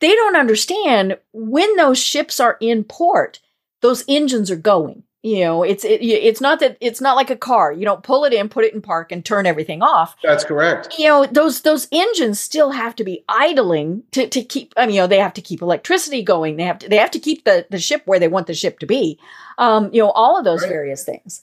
they 0.00 0.14
don't 0.14 0.36
understand 0.36 1.18
when 1.32 1.76
those 1.76 1.98
ships 1.98 2.40
are 2.40 2.56
in 2.60 2.82
port, 2.84 3.40
those 3.82 4.04
engines 4.08 4.50
are 4.50 4.56
going. 4.56 5.02
You 5.24 5.44
know, 5.44 5.62
it's 5.62 5.84
it, 5.84 6.02
it's 6.02 6.40
not 6.40 6.58
that 6.60 6.76
it's 6.80 7.00
not 7.00 7.14
like 7.14 7.30
a 7.30 7.36
car. 7.36 7.70
You 7.72 7.84
don't 7.84 8.02
pull 8.02 8.24
it 8.24 8.32
in, 8.32 8.48
put 8.48 8.64
it 8.64 8.74
in 8.74 8.82
park, 8.82 9.12
and 9.12 9.24
turn 9.24 9.46
everything 9.46 9.80
off 9.82 10.16
that's 10.22 10.44
correct 10.44 10.88
you 10.98 11.06
know 11.06 11.26
those 11.26 11.62
those 11.62 11.86
engines 11.92 12.40
still 12.40 12.70
have 12.70 12.94
to 12.96 13.04
be 13.04 13.24
idling 13.28 14.02
to, 14.10 14.26
to 14.28 14.42
keep 14.42 14.72
i 14.76 14.84
mean 14.86 14.94
you 14.96 15.00
know 15.00 15.06
they 15.06 15.18
have 15.18 15.32
to 15.34 15.40
keep 15.40 15.62
electricity 15.62 16.22
going 16.22 16.56
they 16.56 16.64
have 16.64 16.78
to 16.78 16.88
they 16.88 16.96
have 16.96 17.10
to 17.10 17.18
keep 17.18 17.44
the 17.44 17.66
the 17.70 17.78
ship 17.78 18.02
where 18.04 18.18
they 18.18 18.28
want 18.28 18.46
the 18.46 18.54
ship 18.54 18.78
to 18.78 18.86
be 18.86 19.18
um 19.58 19.90
you 19.92 20.02
know 20.02 20.10
all 20.10 20.36
of 20.38 20.44
those 20.44 20.62
Right. 20.62 20.70
various 20.70 21.04
things 21.04 21.42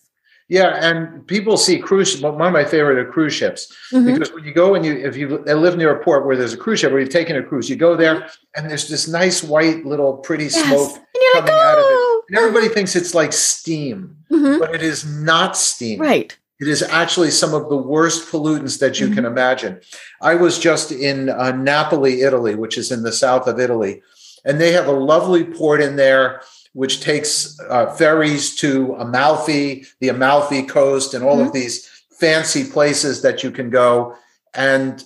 yeah 0.50 0.78
and 0.88 1.26
people 1.28 1.58
see 1.58 1.78
cruise 1.80 2.20
one 2.22 2.34
of 2.42 2.54
my 2.54 2.66
favorite 2.66 2.98
are 2.98 3.10
cruise 3.12 3.34
ships 3.34 3.74
Mhm. 3.94 4.06
because 4.06 4.32
when 4.34 4.44
you 4.44 4.54
go 4.54 4.76
and 4.76 4.86
you 4.86 4.94
if 4.98 5.16
you 5.18 5.28
live 5.40 5.78
near 5.78 5.92
a 5.96 6.04
port 6.04 6.26
where 6.26 6.36
there's 6.38 6.54
a 6.54 6.58
cruise 6.58 6.80
ship 6.80 6.92
where 6.92 7.00
you've 7.02 7.10
taken 7.10 7.36
a 7.36 7.44
cruise 7.44 7.70
you 7.70 7.76
go 7.76 7.96
there 7.96 8.28
and 8.56 8.70
there's 8.70 8.88
this 8.90 9.08
nice 9.08 9.44
white 9.44 9.86
little 9.86 10.14
pretty 10.18 10.46
Yes. 10.46 10.54
smoke 10.68 10.96
and 10.96 11.06
you're 11.22 11.36
like 11.36 11.46
coming 11.46 11.62
out 11.62 11.78
of 11.80 11.86
it. 11.86 11.99
And 12.30 12.38
everybody 12.38 12.68
thinks 12.70 12.96
it's 12.96 13.16
like 13.16 13.34
steam, 13.34 14.16
Mhm. 14.32 14.60
but 14.60 14.74
it 14.76 14.84
is 14.84 15.04
not 15.06 15.58
steam. 15.58 16.00
Right. 16.00 16.36
It 16.60 16.68
is 16.68 16.84
actually 16.84 17.32
some 17.32 17.54
of 17.54 17.70
the 17.70 17.78
worst 17.78 18.30
pollutants 18.32 18.80
that 18.80 19.00
you 19.00 19.08
Mhm. 19.08 19.16
can 19.16 19.26
imagine. 19.26 19.80
I 20.22 20.36
was 20.36 20.60
just 20.60 20.92
in 20.92 21.30
uh, 21.30 21.52
Napoli, 21.52 22.22
Italy, 22.22 22.54
which 22.56 22.78
is 22.78 22.92
in 22.92 23.02
the 23.04 23.12
south 23.14 23.48
of 23.48 23.60
Italy, 23.60 24.04
and 24.46 24.62
they 24.62 24.72
have 24.74 24.88
a 24.88 24.92
lovely 24.92 25.44
port 25.44 25.82
in 25.82 25.96
there 25.96 26.42
which 26.74 27.02
takes 27.02 27.58
uh, 27.68 27.88
ferries 27.96 28.56
to 28.58 28.96
Amalfi, 29.00 29.88
the 30.02 30.10
Amalfi 30.10 30.64
coast, 30.64 31.16
and 31.16 31.24
all 31.26 31.42
of 31.42 31.52
these 31.52 31.88
fancy 32.20 32.64
places 32.64 33.22
that 33.24 33.44
you 33.44 33.50
can 33.50 33.72
go. 33.72 34.16
And 34.54 35.04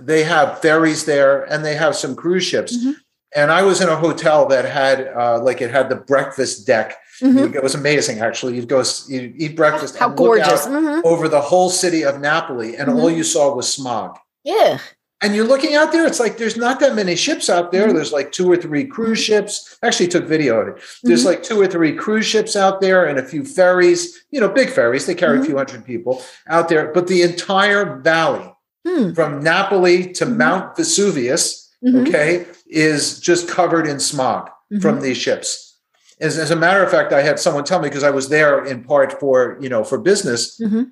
they 0.00 0.24
have 0.24 0.60
ferries 0.60 1.04
there, 1.04 1.42
and 1.44 1.64
they 1.64 1.76
have 1.76 1.94
some 1.94 2.16
cruise 2.16 2.42
ships. 2.42 2.76
Mhm. 2.76 2.94
And 3.34 3.50
I 3.50 3.62
was 3.62 3.80
in 3.80 3.88
a 3.88 3.96
hotel 3.96 4.46
that 4.46 4.64
had 4.64 5.08
uh, 5.08 5.40
like 5.42 5.60
it 5.60 5.70
had 5.70 5.88
the 5.88 5.96
breakfast 5.96 6.66
deck. 6.66 6.96
Mhm. 7.20 7.54
It 7.54 7.62
was 7.62 7.74
amazing, 7.74 8.20
actually. 8.20 8.54
You'd 8.56 8.68
go 8.68 8.82
you 9.08 9.32
eat 9.36 9.56
breakfast. 9.56 9.96
How 9.96 10.10
and 10.10 10.18
look 10.18 10.40
out 10.40 10.46
gorgeous. 10.46 10.66
Mhm. 10.66 11.04
over 11.04 11.28
the 11.28 11.40
whole 11.40 11.70
city 11.70 12.04
of 12.04 12.20
Napoli, 12.20 12.76
and 12.76 12.88
all 12.90 13.08
Mhm. 13.10 13.16
you 13.16 13.24
saw 13.24 13.54
was 13.54 13.72
smog. 13.72 14.18
Yeah. 14.44 14.78
And 15.22 15.34
you're 15.34 15.46
looking 15.46 15.74
out 15.74 15.90
there, 15.90 16.04
it's 16.06 16.20
like 16.20 16.36
there's 16.36 16.56
not 16.56 16.80
that 16.80 16.94
many 16.94 17.16
ships 17.16 17.48
out 17.48 17.72
there. 17.72 17.88
Mhm. 17.88 17.94
There's 17.94 18.12
like 18.12 18.30
two 18.30 18.50
or 18.50 18.56
three 18.56 18.84
cruise 18.84 19.18
ships. 19.20 19.76
Actually, 19.82 20.08
took 20.08 20.26
video 20.26 20.60
of 20.60 20.68
it. 20.68 20.74
There's 21.02 21.22
Mhm. 21.22 21.26
like 21.26 21.42
two 21.42 21.58
or 21.60 21.66
three 21.66 21.92
cruise 21.92 22.26
ships 22.26 22.56
out 22.56 22.80
there 22.80 23.04
and 23.06 23.18
a 23.18 23.22
few 23.22 23.42
ferries, 23.44 24.14
you 24.30 24.40
know, 24.40 24.48
big 24.48 24.70
ferries. 24.70 25.06
They 25.06 25.14
carry 25.14 25.38
a 25.40 25.44
few 25.44 25.56
hundred 25.56 25.84
people 25.86 26.20
out 26.48 26.68
there. 26.68 26.90
But 26.92 27.06
the 27.06 27.22
entire 27.22 28.00
valley 28.02 28.52
Hmm. 28.86 29.12
from 29.14 29.40
Napoli 29.42 30.08
to. 30.14 30.26
Mount 30.26 30.76
Vesuvius, 30.76 31.63
Mhm. 31.84 32.08
okay, 32.08 32.46
is 32.66 33.20
just 33.20 33.48
covered 33.48 33.86
in 33.86 34.00
smog 34.00 34.48
from 34.80 34.98
Mhm. 34.98 35.02
these 35.02 35.16
ships. 35.16 35.76
As, 36.20 36.38
as 36.38 36.50
a 36.50 36.56
matter 36.56 36.82
of 36.82 36.90
fact, 36.90 37.12
I 37.12 37.20
had 37.22 37.38
someone 37.38 37.64
tell 37.64 37.80
me 37.80 37.88
because 37.88 38.02
I 38.04 38.10
was 38.10 38.28
there 38.28 38.64
in 38.64 38.84
part 38.84 39.18
for, 39.20 39.58
you 39.60 39.68
know, 39.68 39.84
for 39.84 39.98
business 39.98 40.58
Mhm. 40.60 40.90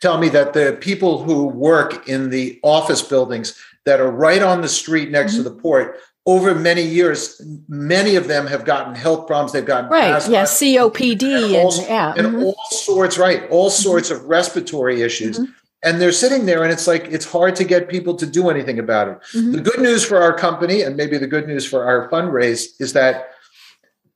tell 0.00 0.18
me 0.18 0.28
that 0.30 0.52
the 0.54 0.76
people 0.80 1.22
who 1.24 1.44
work 1.46 2.08
in 2.08 2.30
the 2.30 2.58
office 2.62 3.02
buildings 3.02 3.54
that 3.84 4.00
are 4.00 4.10
right 4.10 4.42
on 4.42 4.62
the 4.62 4.68
street 4.68 5.10
next 5.10 5.34
to 5.34 5.40
Mhm. 5.40 5.44
the 5.44 5.50
port 5.50 5.98
over 6.24 6.54
many 6.54 6.82
years 6.82 7.40
many 7.68 8.14
of 8.14 8.28
them 8.28 8.46
have 8.46 8.64
gotten 8.64 8.94
health 8.94 9.26
problems 9.26 9.50
they've 9.52 9.64
gotten 9.66 9.90
Right. 9.90 10.12
asthma, 10.12 10.32
Yeah. 10.34 10.44
COPD 10.46 11.34
and 11.34 11.44
and, 11.56 11.56
all- 11.66 11.84
yeah. 11.88 12.14
and 12.16 12.26
mhm. 12.28 12.44
all 12.44 12.56
sorts 12.70 13.18
right 13.18 13.42
all 13.50 13.70
sorts 13.70 14.08
of 14.12 14.22
respiratory 14.26 15.02
issues 15.02 15.40
Mhm. 15.40 15.48
And 15.82 16.00
they're 16.00 16.12
sitting 16.12 16.46
there 16.46 16.62
and 16.62 16.72
it's 16.72 16.86
like 16.86 17.04
it's 17.10 17.24
hard 17.24 17.56
to 17.56 17.64
get 17.64 17.88
people 17.88 18.14
to 18.14 18.26
do 18.26 18.48
anything 18.50 18.78
about 18.78 19.08
it 19.08 19.18
Mhm. 19.34 19.52
the 19.54 19.60
good 19.60 19.80
news 19.80 20.04
for 20.04 20.18
our 20.22 20.32
company 20.32 20.82
and 20.82 20.96
maybe 20.96 21.18
the 21.18 21.26
good 21.26 21.46
news 21.46 21.64
for 21.66 21.84
our 21.84 22.08
fundraise 22.10 22.66
is 22.80 22.92
that 22.92 23.30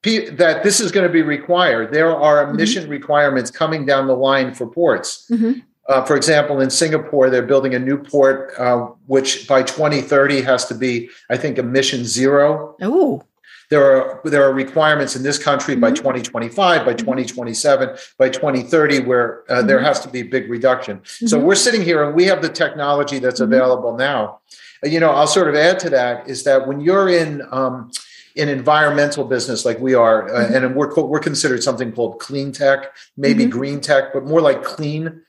pe- 0.03 0.31
that 0.31 0.63
this 0.63 0.81
is 0.81 0.93
going 0.93 1.07
to 1.07 1.13
be 1.13 1.23
required 1.23 1.93
there 1.93 2.15
are 2.15 2.39
Mm-hmm. 2.45 2.55
emission 2.55 2.89
requirements 2.89 3.51
coming 3.51 3.85
down 3.87 4.07
the 4.07 4.17
line 4.17 4.55
for 4.55 4.67
ports 4.67 5.27
Mhm. 5.31 5.63
uh, 5.89 6.03
for 6.05 6.17
example, 6.17 6.61
in 6.61 6.69
Singapore, 6.69 7.31
they're 7.31 7.47
building 7.53 7.73
a 7.75 7.79
new 7.79 7.97
port, 7.97 8.51
uh, 8.59 8.89
which 9.07 9.47
by 9.47 9.63
2030 9.63 10.41
has 10.43 10.65
to 10.67 10.75
be, 10.75 11.09
I 11.31 11.37
think, 11.37 11.59
emission 11.59 12.05
zero. 12.05 12.75
Ooh. 12.83 13.23
There 13.71 13.85
are 13.85 14.21
there 14.25 14.45
are 14.45 14.53
requirements 14.53 15.17
in 15.17 15.23
this 15.23 15.39
country 15.39 15.75
by 15.77 15.91
Mhm. 15.91 15.97
2025, 15.97 16.85
by 16.85 16.95
2027, 16.95 17.91
by 18.19 18.29
2030, 18.29 19.01
where 19.01 19.43
uh, 19.49 19.63
there 19.63 19.79
Mhm. 19.79 19.85
has 19.85 20.01
to 20.01 20.09
be 20.09 20.21
a 20.21 20.25
big 20.25 20.49
reduction. 20.51 21.01
So 21.05 21.39
Mhm. 21.39 21.43
we're 21.43 21.55
sitting 21.57 21.83
here 21.83 22.03
and 22.05 22.15
we 22.15 22.25
have 22.25 22.43
the 22.43 22.49
technology 22.49 23.19
that's 23.19 23.41
Mhm. 23.41 23.45
available 23.45 23.97
now. 23.97 24.39
You 24.85 25.01
know, 25.01 25.11
I'll 25.11 25.27
sort 25.27 25.49
of 25.49 25.55
add 25.55 25.79
to 25.81 25.91
that 25.91 26.29
is 26.29 26.45
that 26.45 26.67
when 26.69 26.81
you're 26.81 27.09
in 27.09 27.43
um, 27.51 27.91
in 28.37 28.51
environmental 28.51 29.25
business 29.25 29.65
like 29.65 29.81
we 29.81 29.95
are, 29.95 30.29
uh, 30.29 30.45
Mhm. 30.49 30.55
and 30.65 30.77
we're 30.77 30.93
we're 30.95 31.19
considered 31.19 31.63
something 31.63 31.91
called 31.93 32.19
clean 32.21 32.53
tech, 32.53 32.93
maybe 33.17 33.47
green 33.47 33.81
tech, 33.81 34.13
but 34.13 34.25
more 34.27 34.41
like 34.43 34.63
clean 34.63 35.23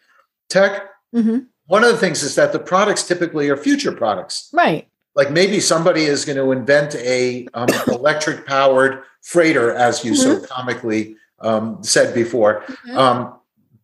tech 0.50 0.84
one 1.70 1.84
of 1.84 1.91
the 1.91 1.98
things 1.98 2.22
is 2.24 2.36
that 2.36 2.53
the 2.53 2.60
products 2.60 3.03
typically 3.03 3.50
are 3.50 3.58
future 3.58 3.91
products. 3.91 4.50
Right. 4.53 4.88
Like 5.18 5.32
maybe 5.32 5.60
somebody 5.60 6.04
is 6.04 6.26
going 6.26 6.38
to 6.38 6.52
invent 6.52 6.94
a 6.96 7.48
um, 7.56 7.68
electric 7.88 8.46
powered 8.46 9.02
freighter, 9.24 9.74
as 9.74 10.06
you 10.06 10.16
so 10.16 10.40
comically 10.46 11.16
um, 11.40 11.84
said 11.84 12.14
before. 12.14 12.64
Mhm. 12.86 12.96
Um, 12.96 13.34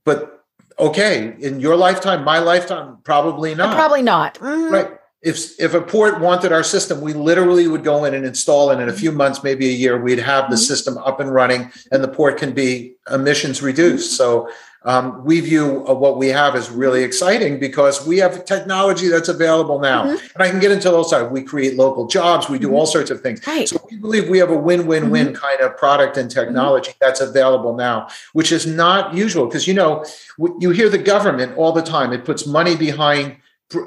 but 0.06 0.46
okay, 0.78 1.36
in 1.40 1.60
your 1.60 1.76
lifetime, 1.76 2.24
my 2.24 2.38
lifetime, 2.38 2.98
probably 3.04 3.56
not. 3.56 3.76
Probably 3.76 4.04
not. 4.04 4.36
Mhm. 4.36 4.72
Right. 4.72 4.92
If 5.24 5.60
if 5.60 5.74
a 5.74 5.82
port 5.82 6.20
wanted 6.20 6.52
our 6.52 6.64
system, 6.64 7.02
we 7.02 7.14
literally 7.14 7.68
would 7.68 7.84
go 7.84 8.06
in 8.06 8.14
and 8.14 8.26
install, 8.28 8.70
and 8.70 8.80
in 8.80 8.88
a 8.88 8.94
few 8.94 9.12
months, 9.12 9.42
maybe 9.42 9.68
a 9.70 9.72
year, 9.84 10.00
we'd 10.00 10.20
have 10.20 10.52
the 10.52 10.56
Mhm. 10.58 10.68
system 10.68 10.98
up 11.00 11.20
and 11.20 11.34
running, 11.34 11.72
and 11.92 12.04
the 12.04 12.10
port 12.10 12.38
can 12.38 12.52
be 12.52 12.96
emissions 13.12 13.64
reduced. 13.64 14.18
So 14.18 14.50
um, 14.86 15.24
we 15.24 15.40
view 15.40 15.86
uh, 15.88 15.94
what 15.94 16.18
we 16.18 16.28
have 16.28 16.56
as 16.56 16.70
really 16.70 17.04
exciting 17.04 17.60
because 17.60 18.06
we 18.06 18.18
have 18.18 18.44
technology 18.46 19.08
that's 19.08 19.30
available 19.30 19.80
now, 19.80 20.04
Mhm. 20.06 20.20
and 20.36 20.44
I 20.44 20.50
can 20.50 20.60
get 20.60 20.72
into 20.72 20.90
those 20.90 21.10
sides. 21.10 21.32
We 21.32 21.42
create 21.42 21.78
local 21.78 22.06
jobs, 22.08 22.50
we 22.50 22.60
do 22.60 22.70
Mhm. 22.70 22.74
all 22.74 22.86
sorts 22.86 23.10
of 23.10 23.22
things. 23.22 23.40
Right. 23.48 23.68
So 23.70 23.78
we 23.90 23.98
believe 23.98 24.28
we 24.30 24.40
have 24.40 24.52
a 24.52 24.58
win-win-win 24.58 25.34
kind 25.34 25.62
of 25.62 25.78
product 25.78 26.18
and 26.18 26.30
technology 26.30 26.92
that's 27.00 27.22
available 27.22 27.76
now, 27.76 28.08
which 28.34 28.52
is 28.52 28.66
not 28.68 29.14
usual 29.14 29.46
because 29.46 29.68
you 29.68 29.74
know 29.74 30.04
w- 30.38 30.58
you 30.60 30.70
hear 30.72 30.90
the 30.90 30.98
government 30.98 31.54
all 31.58 31.72
the 31.72 31.82
time. 31.82 32.12
It 32.12 32.26
puts 32.26 32.46
money 32.46 32.76
behind 32.76 33.38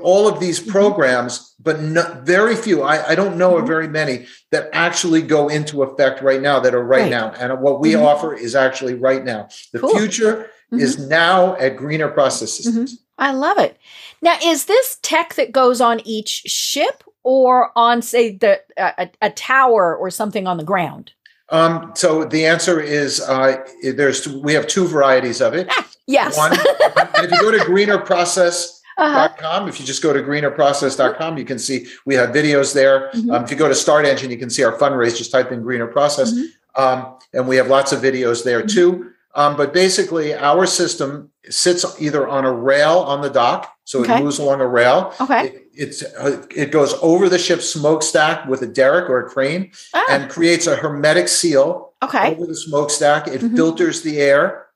all 0.02 0.26
of 0.26 0.40
these 0.40 0.58
Mhm. 0.58 0.68
programs, 0.72 1.54
but 1.62 1.80
no, 1.80 2.02
very 2.24 2.56
few. 2.56 2.82
I, 2.82 3.10
I 3.10 3.14
don't 3.14 3.36
know 3.36 3.52
Mhm. 3.52 3.60
of 3.60 3.66
very 3.68 3.86
many 3.86 4.26
that 4.50 4.68
actually 4.72 5.22
go 5.22 5.46
into 5.48 5.84
effect 5.84 6.20
right 6.22 6.42
now 6.42 6.58
that 6.58 6.74
are 6.74 6.82
right, 6.82 7.02
Right. 7.02 7.10
now. 7.10 7.32
And 7.38 7.60
what 7.60 7.80
we 7.80 7.92
Mhm. 7.92 8.02
offer 8.04 8.34
is 8.34 8.56
actually 8.56 8.94
right 8.94 9.24
now. 9.24 9.46
The 9.72 9.78
Cool. 9.78 9.90
future 9.96 10.46
is 10.72 10.98
now 10.98 11.54
at 11.56 11.76
Greener 11.76 12.08
Process 12.08 12.52
Systems. 12.52 12.98
I 13.18 13.32
love 13.32 13.58
it. 13.58 13.78
Now, 14.20 14.36
is 14.44 14.66
this 14.66 14.98
tech 15.02 15.34
that 15.34 15.52
goes 15.52 15.80
on 15.80 16.00
each 16.04 16.28
ship 16.46 17.02
or 17.22 17.70
on, 17.76 18.02
say, 18.02 18.36
the 18.36 18.60
a, 18.76 19.08
a 19.22 19.30
tower 19.30 19.96
or 19.96 20.10
something 20.10 20.46
on 20.46 20.56
the 20.56 20.64
ground? 20.64 21.12
Um, 21.50 21.92
so 21.94 22.24
the 22.24 22.44
answer 22.44 22.80
is 22.80 23.20
uh, 23.20 23.64
there's 23.82 24.26
we 24.26 24.52
have 24.54 24.66
two 24.66 24.86
varieties 24.86 25.40
of 25.40 25.54
it. 25.54 25.70
Yes. 26.06 26.36
One, 26.36 26.52
if 26.56 27.30
you 27.30 27.40
go 27.40 27.52
to 27.52 27.58
greenerprocess.com, 27.58 28.82
uh-huh. 28.98 29.66
if 29.68 29.78
you 29.78 29.86
just 29.86 30.02
go 30.02 30.12
to 30.12 30.20
greenerprocess.com, 30.22 31.38
you 31.38 31.44
can 31.44 31.58
see 31.58 31.86
we 32.04 32.14
have 32.16 32.30
videos 32.30 32.74
there. 32.74 33.10
Mhm. 33.14 33.32
Um, 33.32 33.44
if 33.44 33.50
you 33.50 33.56
go 33.56 33.68
to 33.68 33.74
Start 33.74 34.06
Engine, 34.06 34.30
you 34.30 34.38
can 34.38 34.50
see 34.50 34.64
our 34.64 34.76
fundraise. 34.76 35.16
Just 35.16 35.30
type 35.30 35.52
in 35.52 35.62
Greener 35.62 35.86
Process, 35.86 36.32
Mhm. 36.32 36.46
um, 36.74 37.18
and 37.32 37.46
we 37.46 37.56
have 37.56 37.68
lots 37.68 37.92
of 37.92 38.00
videos 38.00 38.42
there 38.44 38.62
Mhm. 38.62 38.72
too. 38.74 39.10
Um, 39.36 39.54
but 39.56 39.72
basically, 39.74 40.34
our 40.34 40.64
system 40.66 41.30
sits 41.50 41.84
either 42.00 42.26
on 42.26 42.44
a 42.46 42.52
rail 42.52 42.98
on 43.00 43.20
the 43.20 43.28
dock, 43.30 43.70
so 43.84 44.00
Okay. 44.00 44.18
it 44.18 44.24
moves 44.24 44.38
along 44.38 44.60
a 44.62 44.66
rail. 44.66 45.12
Okay. 45.20 45.48
It, 45.48 45.62
it's 45.74 46.02
uh, 46.02 46.42
it 46.54 46.72
goes 46.72 46.94
over 47.02 47.28
the 47.28 47.38
ship's 47.38 47.68
smokestack 47.68 48.46
with 48.48 48.62
a 48.62 48.66
derrick 48.66 49.10
or 49.10 49.20
a 49.20 49.28
crane 49.28 49.70
Ah, 49.94 50.06
and 50.08 50.30
creates 50.30 50.66
a 50.66 50.74
hermetic 50.74 51.28
seal 51.28 51.92
okay. 52.02 52.34
over 52.34 52.46
the 52.46 52.56
smokestack. 52.56 53.28
It 53.28 53.42
Mhm. 53.42 53.54
filters 53.56 54.00
the 54.00 54.18
air. 54.20 54.66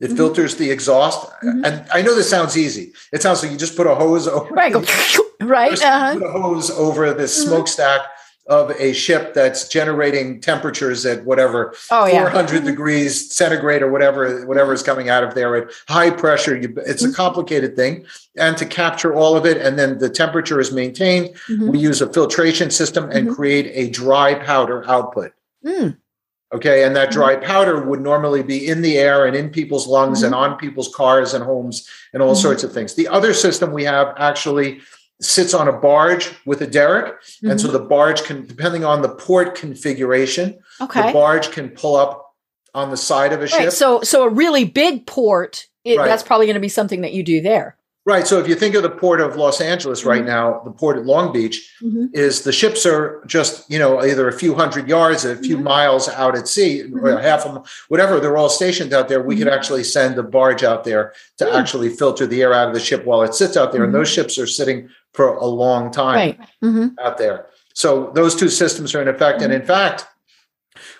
It 0.00 0.10
Mhm. 0.10 0.16
filters 0.16 0.56
the 0.56 0.68
exhaust. 0.72 1.24
Mhm. 1.44 1.62
And 1.64 1.84
I 1.94 2.02
know 2.02 2.14
this 2.16 2.28
sounds 2.28 2.58
easy. 2.58 2.92
It 3.12 3.22
sounds 3.22 3.40
like 3.42 3.52
you 3.52 3.56
just 3.56 3.76
put 3.76 3.86
a 3.86 3.94
hose 3.94 4.26
over. 4.26 4.52
Right. 4.52 4.72
Go, 4.72 4.82
right. 5.40 5.80
Uh-huh. 5.82 6.14
Put 6.14 6.26
a 6.26 6.30
hose 6.32 6.70
over 6.72 7.14
the 7.14 7.24
Mhm. 7.24 7.28
smokestack 7.44 8.00
of 8.48 8.70
a 8.78 8.92
ship 8.94 9.34
that's 9.34 9.68
generating 9.68 10.40
temperatures 10.40 11.04
at 11.04 11.22
whatever 11.24 11.74
Oh, 11.90 12.06
yeah. 12.06 12.22
400 12.22 12.62
Mhm. 12.62 12.66
degrees 12.66 13.30
centigrade 13.34 13.82
or 13.82 13.90
whatever 13.90 14.46
whatever 14.46 14.72
is 14.72 14.82
coming 14.82 15.10
out 15.10 15.22
of 15.22 15.34
there 15.34 15.54
at 15.54 15.68
high 15.86 16.10
pressure. 16.10 16.56
You, 16.56 16.74
it's 16.86 17.04
a 17.04 17.08
Mhm. 17.08 17.14
complicated 17.14 17.76
thing, 17.76 18.04
and 18.36 18.56
to 18.56 18.64
capture 18.64 19.14
all 19.14 19.36
of 19.36 19.44
it, 19.44 19.58
and 19.58 19.78
then 19.78 19.98
the 19.98 20.08
temperature 20.08 20.58
is 20.60 20.72
maintained. 20.72 21.30
Mhm. 21.48 21.68
We 21.70 21.78
use 21.78 22.00
a 22.00 22.06
filtration 22.10 22.70
system 22.70 23.10
and 23.12 23.28
Mhm. 23.28 23.34
create 23.36 23.70
a 23.74 23.90
dry 23.90 24.34
powder 24.34 24.82
output. 24.88 25.32
Mm. 25.64 25.96
Okay, 26.54 26.82
and 26.84 26.96
that 26.96 27.10
Mm-hmm. 27.10 27.20
dry 27.20 27.36
powder 27.36 27.78
would 27.84 28.00
normally 28.00 28.42
be 28.42 28.66
in 28.66 28.80
the 28.80 28.96
air 28.96 29.26
and 29.26 29.36
in 29.36 29.50
people's 29.50 29.86
lungs 29.86 30.22
and 30.22 30.34
on 30.34 30.56
people's 30.56 30.88
cars 30.94 31.34
and 31.34 31.44
homes 31.44 31.86
and 32.14 32.22
all 32.22 32.34
sorts 32.34 32.64
of 32.64 32.72
things. 32.72 32.94
The 32.94 33.08
other 33.08 33.34
system 33.34 33.72
we 33.74 33.84
have 33.84 34.14
actually 34.16 34.80
sits 35.20 35.52
on 35.54 35.66
a 35.68 35.72
barge 35.72 36.30
with 36.46 36.60
a 36.60 36.66
derrick, 36.66 37.12
and 37.42 37.60
so 37.60 37.68
Mhm. 37.68 37.72
the 37.72 37.78
barge 37.80 38.22
can, 38.22 38.46
depending 38.46 38.84
on 38.84 39.02
the 39.02 39.08
port 39.08 39.54
configuration, 39.56 40.58
the 40.78 41.10
barge 41.12 41.50
can 41.50 41.70
pull 41.70 41.96
up 41.96 42.24
on 42.74 42.90
the 42.90 42.96
side 42.96 43.32
of 43.32 43.42
a 43.42 43.48
ship. 43.48 43.72
So, 43.72 44.02
so 44.02 44.24
a 44.24 44.28
really 44.28 44.64
big 44.64 45.06
port, 45.06 45.66
it, 45.84 45.98
Right. 45.98 46.06
that's 46.06 46.22
probably 46.22 46.46
going 46.46 46.54
to 46.54 46.60
be 46.60 46.68
something 46.68 47.00
that 47.00 47.12
you 47.12 47.22
do 47.22 47.40
there. 47.40 47.74
right. 48.06 48.26
So 48.26 48.38
if 48.38 48.48
you 48.48 48.54
think 48.54 48.74
of 48.74 48.82
the 48.82 48.88
port 48.88 49.20
of 49.20 49.36
Los 49.36 49.60
Angeles 49.60 50.02
right 50.02 50.22
Mhm. 50.22 50.26
now, 50.28 50.62
the 50.64 50.70
port 50.70 50.96
at 50.96 51.04
Long 51.04 51.30
Beach 51.30 51.70
Mhm. 51.84 52.08
is 52.14 52.40
the 52.40 52.52
ships 52.52 52.86
are 52.86 53.20
just 53.26 53.70
you 53.70 53.78
know 53.78 54.00
either 54.02 54.26
a 54.26 54.32
few 54.32 54.54
hundred 54.54 54.88
yards, 54.88 55.26
a 55.26 55.36
few 55.36 55.58
Mhm. 55.58 55.62
miles 55.64 56.08
out 56.08 56.34
at 56.34 56.48
sea, 56.48 56.84
or 56.84 56.86
Mhm. 57.10 57.20
half 57.20 57.44
a 57.44 57.52
mi- 57.52 57.60
whatever. 57.88 58.18
They're 58.18 58.38
all 58.38 58.48
stationed 58.48 58.94
out 58.94 59.08
there. 59.10 59.20
We 59.20 59.36
could 59.36 59.46
actually 59.48 59.84
send 59.84 60.18
a 60.18 60.22
barge 60.22 60.64
out 60.64 60.84
there 60.84 61.12
to 61.36 61.44
Mm. 61.44 61.52
actually 61.60 61.90
filter 61.90 62.26
the 62.26 62.40
air 62.40 62.54
out 62.54 62.68
of 62.68 62.72
the 62.72 62.80
ship 62.80 63.04
while 63.04 63.20
it 63.20 63.34
sits 63.34 63.58
out 63.58 63.72
there. 63.72 63.84
And 63.84 63.92
those 63.94 64.08
ships 64.08 64.38
are 64.38 64.46
sitting 64.46 64.88
for 65.18 65.34
a 65.34 65.46
long 65.46 65.90
time 65.90 66.14
Right. 66.14 66.38
hmm 66.62 66.86
out 67.04 67.18
there. 67.18 67.46
So 67.74 68.12
those 68.14 68.36
two 68.36 68.48
systems 68.48 68.94
are 68.94 69.02
in 69.02 69.08
effect. 69.08 69.42
And 69.42 69.52
in 69.52 69.62
fact, 69.62 70.06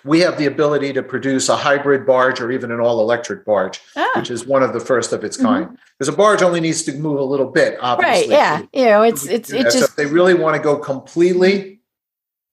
we 0.03 0.19
have 0.19 0.37
the 0.37 0.45
ability 0.45 0.91
to 0.91 1.01
produce 1.01 1.47
a 1.47 1.55
hybrid 1.55 2.05
barge 2.05 2.41
or 2.41 2.51
even 2.51 2.69
an 2.69 2.81
all 2.81 2.99
electric 2.99 3.45
barge, 3.45 3.79
Ah. 3.95 4.09
which 4.17 4.29
is 4.29 4.45
one 4.45 4.61
of 4.61 4.73
the 4.73 4.81
first 4.81 5.13
of 5.13 5.23
its 5.23 5.37
Mhm. 5.37 5.43
kind. 5.43 5.77
Because 5.97 6.13
a 6.13 6.17
barge 6.17 6.41
only 6.41 6.59
needs 6.59 6.83
to 6.83 6.91
move 6.91 7.17
a 7.17 7.23
little 7.23 7.45
bit, 7.45 7.77
obviously. 7.79 8.35
Right. 8.35 8.39
Yeah. 8.41 8.61
You 8.73 8.85
know, 8.91 9.03
it's 9.03 9.25
it's 9.25 9.53
it 9.53 9.63
that. 9.63 9.71
So 9.71 9.79
just 9.79 9.91
if 9.91 9.95
they 9.95 10.05
really 10.05 10.33
want 10.33 10.57
to 10.57 10.61
go 10.61 10.75
completely 10.75 11.79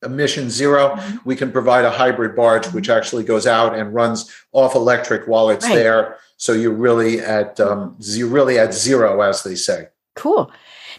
emission 0.05 0.51
0 0.51 0.91
Mhm. 0.91 1.21
we 1.25 1.35
can 1.35 1.51
provide 1.51 1.85
a 1.85 1.91
hybrid 1.91 2.37
barge 2.37 2.67
which 2.69 2.89
actually 2.89 3.25
goes 3.25 3.45
out 3.45 3.75
and 3.75 3.93
runs 3.93 4.31
off 4.53 4.77
electric 4.77 5.27
while 5.27 5.51
it's 5.51 5.67
Right. 5.67 5.75
there. 5.75 6.17
So 6.37 6.53
you're 6.53 6.81
really 6.89 7.19
at 7.19 7.59
um, 7.59 7.97
you're 7.99 8.29
really 8.29 8.57
at 8.57 8.73
zero, 8.73 9.21
as 9.23 9.43
they 9.43 9.57
say. 9.57 9.89
cool. 10.15 10.51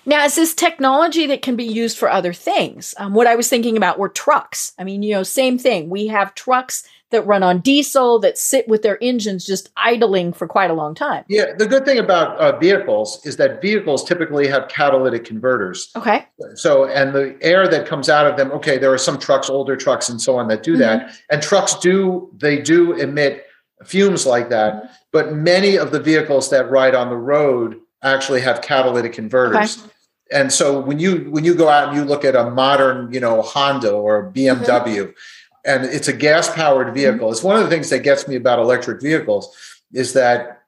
Now, 0.08 0.24
is 0.24 0.36
this 0.36 0.56
technology 0.56 1.28
that 1.28 1.42
can 1.42 1.58
be 1.58 1.66
used 1.66 1.98
for 1.98 2.10
other 2.10 2.32
things? 2.32 2.96
Um, 2.98 3.14
what 3.14 3.28
I 3.28 3.36
was 3.36 3.50
thinking 3.50 3.76
about 3.76 4.00
were 4.00 4.08
trucks. 4.08 4.72
I 4.80 4.86
mean, 4.86 5.04
you 5.04 5.14
know, 5.14 5.22
same 5.22 5.60
thing. 5.60 5.90
We 5.90 6.08
have 6.08 6.34
trucks 6.34 6.88
that 7.12 7.24
run 7.24 7.44
on 7.44 7.60
diesel 7.60 8.18
that 8.20 8.38
sit 8.38 8.70
with 8.70 8.84
their 8.84 8.98
engines 9.02 9.46
just 9.46 9.70
idling 9.76 10.32
for 10.32 10.48
quite 10.48 10.72
a 10.72 10.74
long 10.74 10.96
time. 10.96 11.26
Yeah, 11.28 11.54
the 11.58 11.66
good 11.66 11.84
thing 11.84 12.00
about 12.00 12.38
uh, 12.38 12.58
vehicles 12.58 13.20
is 13.26 13.36
that 13.36 13.62
vehicles 13.62 14.06
typically 14.06 14.48
have 14.48 14.70
catalytic 14.70 15.26
converters. 15.26 15.90
Okay. 15.98 16.26
So, 16.56 16.86
and 16.86 17.14
the 17.14 17.38
air 17.42 17.68
that 17.68 17.86
comes 17.86 18.08
out 18.08 18.26
of 18.26 18.38
them, 18.38 18.50
okay, 18.54 18.78
there 18.78 18.94
are 18.94 18.98
some 18.98 19.20
trucks, 19.20 19.50
older 19.50 19.76
trucks, 19.76 20.08
and 20.08 20.22
so 20.22 20.38
on 20.38 20.48
that 20.48 20.64
do 20.64 20.78
that. 20.78 21.20
And 21.30 21.42
trucks 21.42 21.76
do, 21.76 22.32
they 22.38 22.62
do 22.62 22.94
emit 22.94 23.46
fumes 23.84 24.26
like 24.26 24.48
that. 24.50 24.90
But 25.12 25.34
many 25.34 25.78
of 25.78 25.92
the 25.92 26.00
vehicles 26.00 26.50
that 26.52 26.70
ride 26.70 26.96
on 26.96 27.10
the 27.10 27.18
road 27.18 27.80
actually 28.04 28.40
have 28.42 28.62
catalytic 28.62 29.12
converters. 29.12 29.84
And 30.32 30.52
so 30.52 30.80
when 30.80 31.00
you 31.00 31.30
when 31.32 31.44
you 31.46 31.56
go 31.56 31.70
out 31.70 31.88
and 31.90 31.98
you 31.98 32.04
look 32.04 32.26
at 32.26 32.36
a 32.36 32.50
modern, 32.50 33.14
you 33.14 33.20
know, 33.20 33.42
Honda 33.42 33.92
or 33.92 34.32
BMW, 34.32 35.14
and 35.66 35.86
it's 35.86 36.08
a 36.08 36.14
gas 36.14 36.54
powered 36.54 36.94
vehicle, 36.94 37.32
it's 37.32 37.44
one 37.44 37.56
of 37.56 37.64
the 37.64 37.70
things 37.70 37.90
that 37.92 38.00
gets 38.00 38.28
me 38.28 38.36
about 38.36 38.60
electric 38.60 39.02
vehicles 39.02 39.56
is 39.94 40.14
that, 40.14 40.64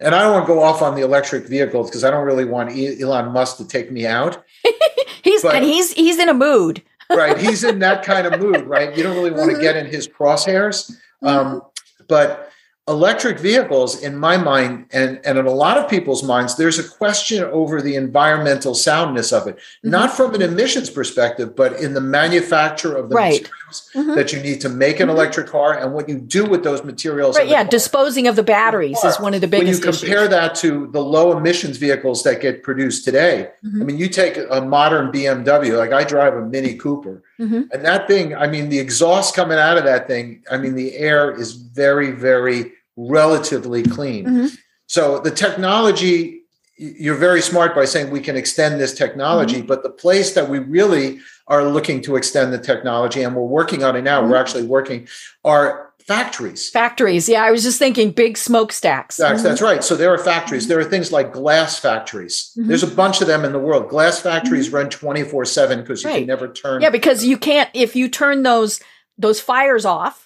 and 0.00 0.14
I 0.14 0.22
don't 0.22 0.32
want 0.32 0.46
to 0.46 0.52
go 0.52 0.60
off 0.62 0.82
on 0.82 0.94
the 0.96 1.02
electric 1.02 1.46
vehicles 1.46 1.88
because 1.88 2.02
I 2.04 2.10
don't 2.10 2.24
really 2.26 2.44
want 2.44 2.70
Elon 2.76 3.30
Musk 3.32 3.58
to 3.58 3.68
take 3.68 3.92
me 3.92 4.06
out. 4.06 4.44
He's 5.22 5.42
But- 5.42 5.56
and 5.56 5.64
he's 5.64 5.92
he's 5.92 6.18
in 6.18 6.28
a 6.28 6.34
mood. 6.34 6.82
right 7.10 7.38
he's 7.38 7.62
in 7.62 7.78
that 7.78 8.02
kind 8.04 8.26
of 8.26 8.40
mood 8.40 8.66
right? 8.66 8.96
You 8.96 9.04
don't 9.04 9.14
really 9.16 9.30
want 9.30 9.50
to 9.52 9.56
Mhm. 9.56 9.60
get 9.60 9.76
in 9.76 9.86
his 9.86 10.08
crosshairs. 10.08 10.92
Um, 11.22 11.62
but 12.08 12.45
electric 12.88 13.40
vehicles 13.40 14.00
in 14.00 14.16
my 14.16 14.36
mind 14.36 14.86
and, 14.92 15.20
and 15.24 15.38
in 15.38 15.44
a 15.46 15.50
lot 15.50 15.76
of 15.76 15.90
people's 15.90 16.22
minds 16.22 16.56
there's 16.56 16.78
a 16.78 16.88
question 16.88 17.42
over 17.42 17.82
the 17.82 17.96
environmental 17.96 18.74
soundness 18.76 19.32
of 19.32 19.48
it 19.48 19.56
Mm-hmm. 19.56 19.90
not 19.90 20.16
from 20.16 20.34
an 20.34 20.42
emissions 20.42 20.88
perspective 20.88 21.56
but 21.56 21.72
in 21.80 21.94
the 21.94 22.00
manufacture 22.00 22.94
of 22.96 23.08
the 23.08 23.16
Right. 23.16 23.42
materials 23.42 23.90
Mhm. 23.94 24.14
that 24.14 24.32
you 24.32 24.40
need 24.40 24.60
to 24.60 24.68
make 24.68 25.00
an 25.00 25.08
Mhm. 25.08 25.12
electric 25.16 25.48
car 25.48 25.76
and 25.76 25.92
what 25.94 26.08
you 26.08 26.18
do 26.18 26.44
with 26.44 26.62
those 26.62 26.84
materials 26.84 27.36
Right. 27.36 27.48
Yeah. 27.48 27.62
car. 27.62 27.70
Disposing 27.70 28.28
of 28.28 28.36
the 28.36 28.44
batteries 28.44 29.02
is 29.02 29.18
one 29.18 29.34
of 29.34 29.40
the 29.40 29.48
biggest 29.48 29.82
when 29.84 29.92
you 29.92 29.98
compare 29.98 30.18
issues. 30.20 30.30
that 30.30 30.54
to 30.56 30.88
the 30.92 31.00
low 31.02 31.36
emissions 31.36 31.78
vehicles 31.78 32.22
that 32.22 32.40
get 32.40 32.62
produced 32.62 33.04
today 33.04 33.48
I 33.64 33.66
Mhm. 33.66 33.84
mean, 33.86 33.98
you 33.98 34.08
take 34.08 34.38
a 34.48 34.60
modern 34.60 35.10
BMW, 35.10 35.76
like 35.76 35.92
I 35.92 36.04
drive 36.04 36.34
a 36.34 36.42
Mini 36.42 36.74
Cooper, 36.74 37.22
Mhm. 37.40 37.68
and 37.72 37.84
that 37.84 38.06
thing, 38.06 38.34
I 38.36 38.46
mean, 38.46 38.68
the 38.68 38.78
exhaust 38.78 39.34
coming 39.34 39.58
out 39.58 39.76
of 39.76 39.82
that 39.84 40.06
thing, 40.06 40.42
I 40.50 40.56
mean, 40.56 40.76
the 40.76 40.96
air 40.96 41.32
is 41.32 41.50
very, 41.52 42.12
very 42.12 42.72
relatively 42.96 43.82
clean. 43.82 44.24
Mhm. 44.26 44.56
So 44.86 45.18
the 45.18 45.30
technology, 45.30 46.42
you're 46.78 47.14
very 47.16 47.40
smart 47.40 47.74
by 47.74 47.84
saying 47.84 48.10
we 48.10 48.20
can 48.20 48.36
extend 48.36 48.80
this 48.80 48.94
technology, 48.94 49.56
Mm-hmm. 49.58 49.66
but 49.66 49.82
the 49.82 49.90
place 49.90 50.34
that 50.34 50.48
we 50.48 50.58
really 50.58 51.18
are 51.48 51.64
looking 51.64 52.00
to 52.02 52.16
extend 52.16 52.52
the 52.52 52.58
technology, 52.58 53.22
and 53.22 53.34
we're 53.34 53.42
working 53.44 53.82
on 53.84 53.96
it 53.96 54.02
now, 54.02 54.20
Mm-hmm. 54.20 54.30
we're 54.30 54.36
actually 54.36 54.64
working, 54.64 55.08
are 55.44 55.90
factories. 56.06 56.70
Factories. 56.70 57.28
Yeah. 57.28 57.42
I 57.42 57.50
was 57.50 57.64
just 57.64 57.80
thinking 57.80 58.12
big 58.12 58.38
smokestacks. 58.38 59.16
That's, 59.16 59.42
that's 59.42 59.60
right. 59.60 59.82
So 59.82 59.96
there 59.96 60.12
are 60.14 60.18
factories. 60.18 60.68
There 60.68 60.78
are 60.78 60.84
things 60.84 61.10
like 61.10 61.32
glass 61.32 61.80
factories. 61.80 62.52
Mhm. 62.56 62.68
There's 62.68 62.84
a 62.84 62.86
bunch 62.86 63.20
of 63.20 63.26
them 63.26 63.44
in 63.44 63.52
the 63.52 63.58
world. 63.58 63.88
Glass 63.88 64.20
factories 64.20 64.70
run 64.70 64.88
24 64.88 65.44
7 65.46 65.80
because 65.80 66.04
you 66.04 66.10
Right. 66.10 66.18
can 66.18 66.26
never 66.28 66.46
turn. 66.46 66.80
Yeah, 66.80 66.90
because 66.90 67.24
you 67.24 67.36
can't 67.36 67.68
if 67.74 67.96
you 67.96 68.08
turn 68.08 68.44
those 68.44 68.78
those 69.18 69.40
fires 69.40 69.84
off, 69.84 70.25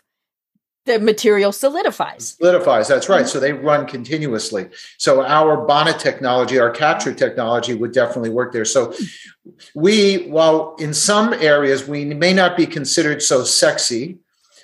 the 0.90 0.98
material 1.00 1.52
solidifies. 1.52 2.36
solidifies. 2.40 2.88
That's 2.88 3.08
right. 3.08 3.26
So 3.28 3.38
they 3.40 3.52
run 3.52 3.86
continuously. 3.86 4.68
So 4.98 5.24
our 5.24 5.64
bonnet 5.66 5.98
technology, 5.98 6.58
our 6.58 6.70
capture 6.70 7.14
technology 7.14 7.74
would 7.74 7.92
definitely 7.92 8.30
work 8.30 8.52
there. 8.52 8.64
So 8.64 8.92
we, 9.74 10.26
while 10.28 10.74
in 10.78 10.92
some 10.94 11.32
areas 11.34 11.86
we 11.86 12.04
may 12.06 12.32
not 12.32 12.56
be 12.56 12.66
considered 12.66 13.22
so 13.22 13.44
sexy 13.44 14.18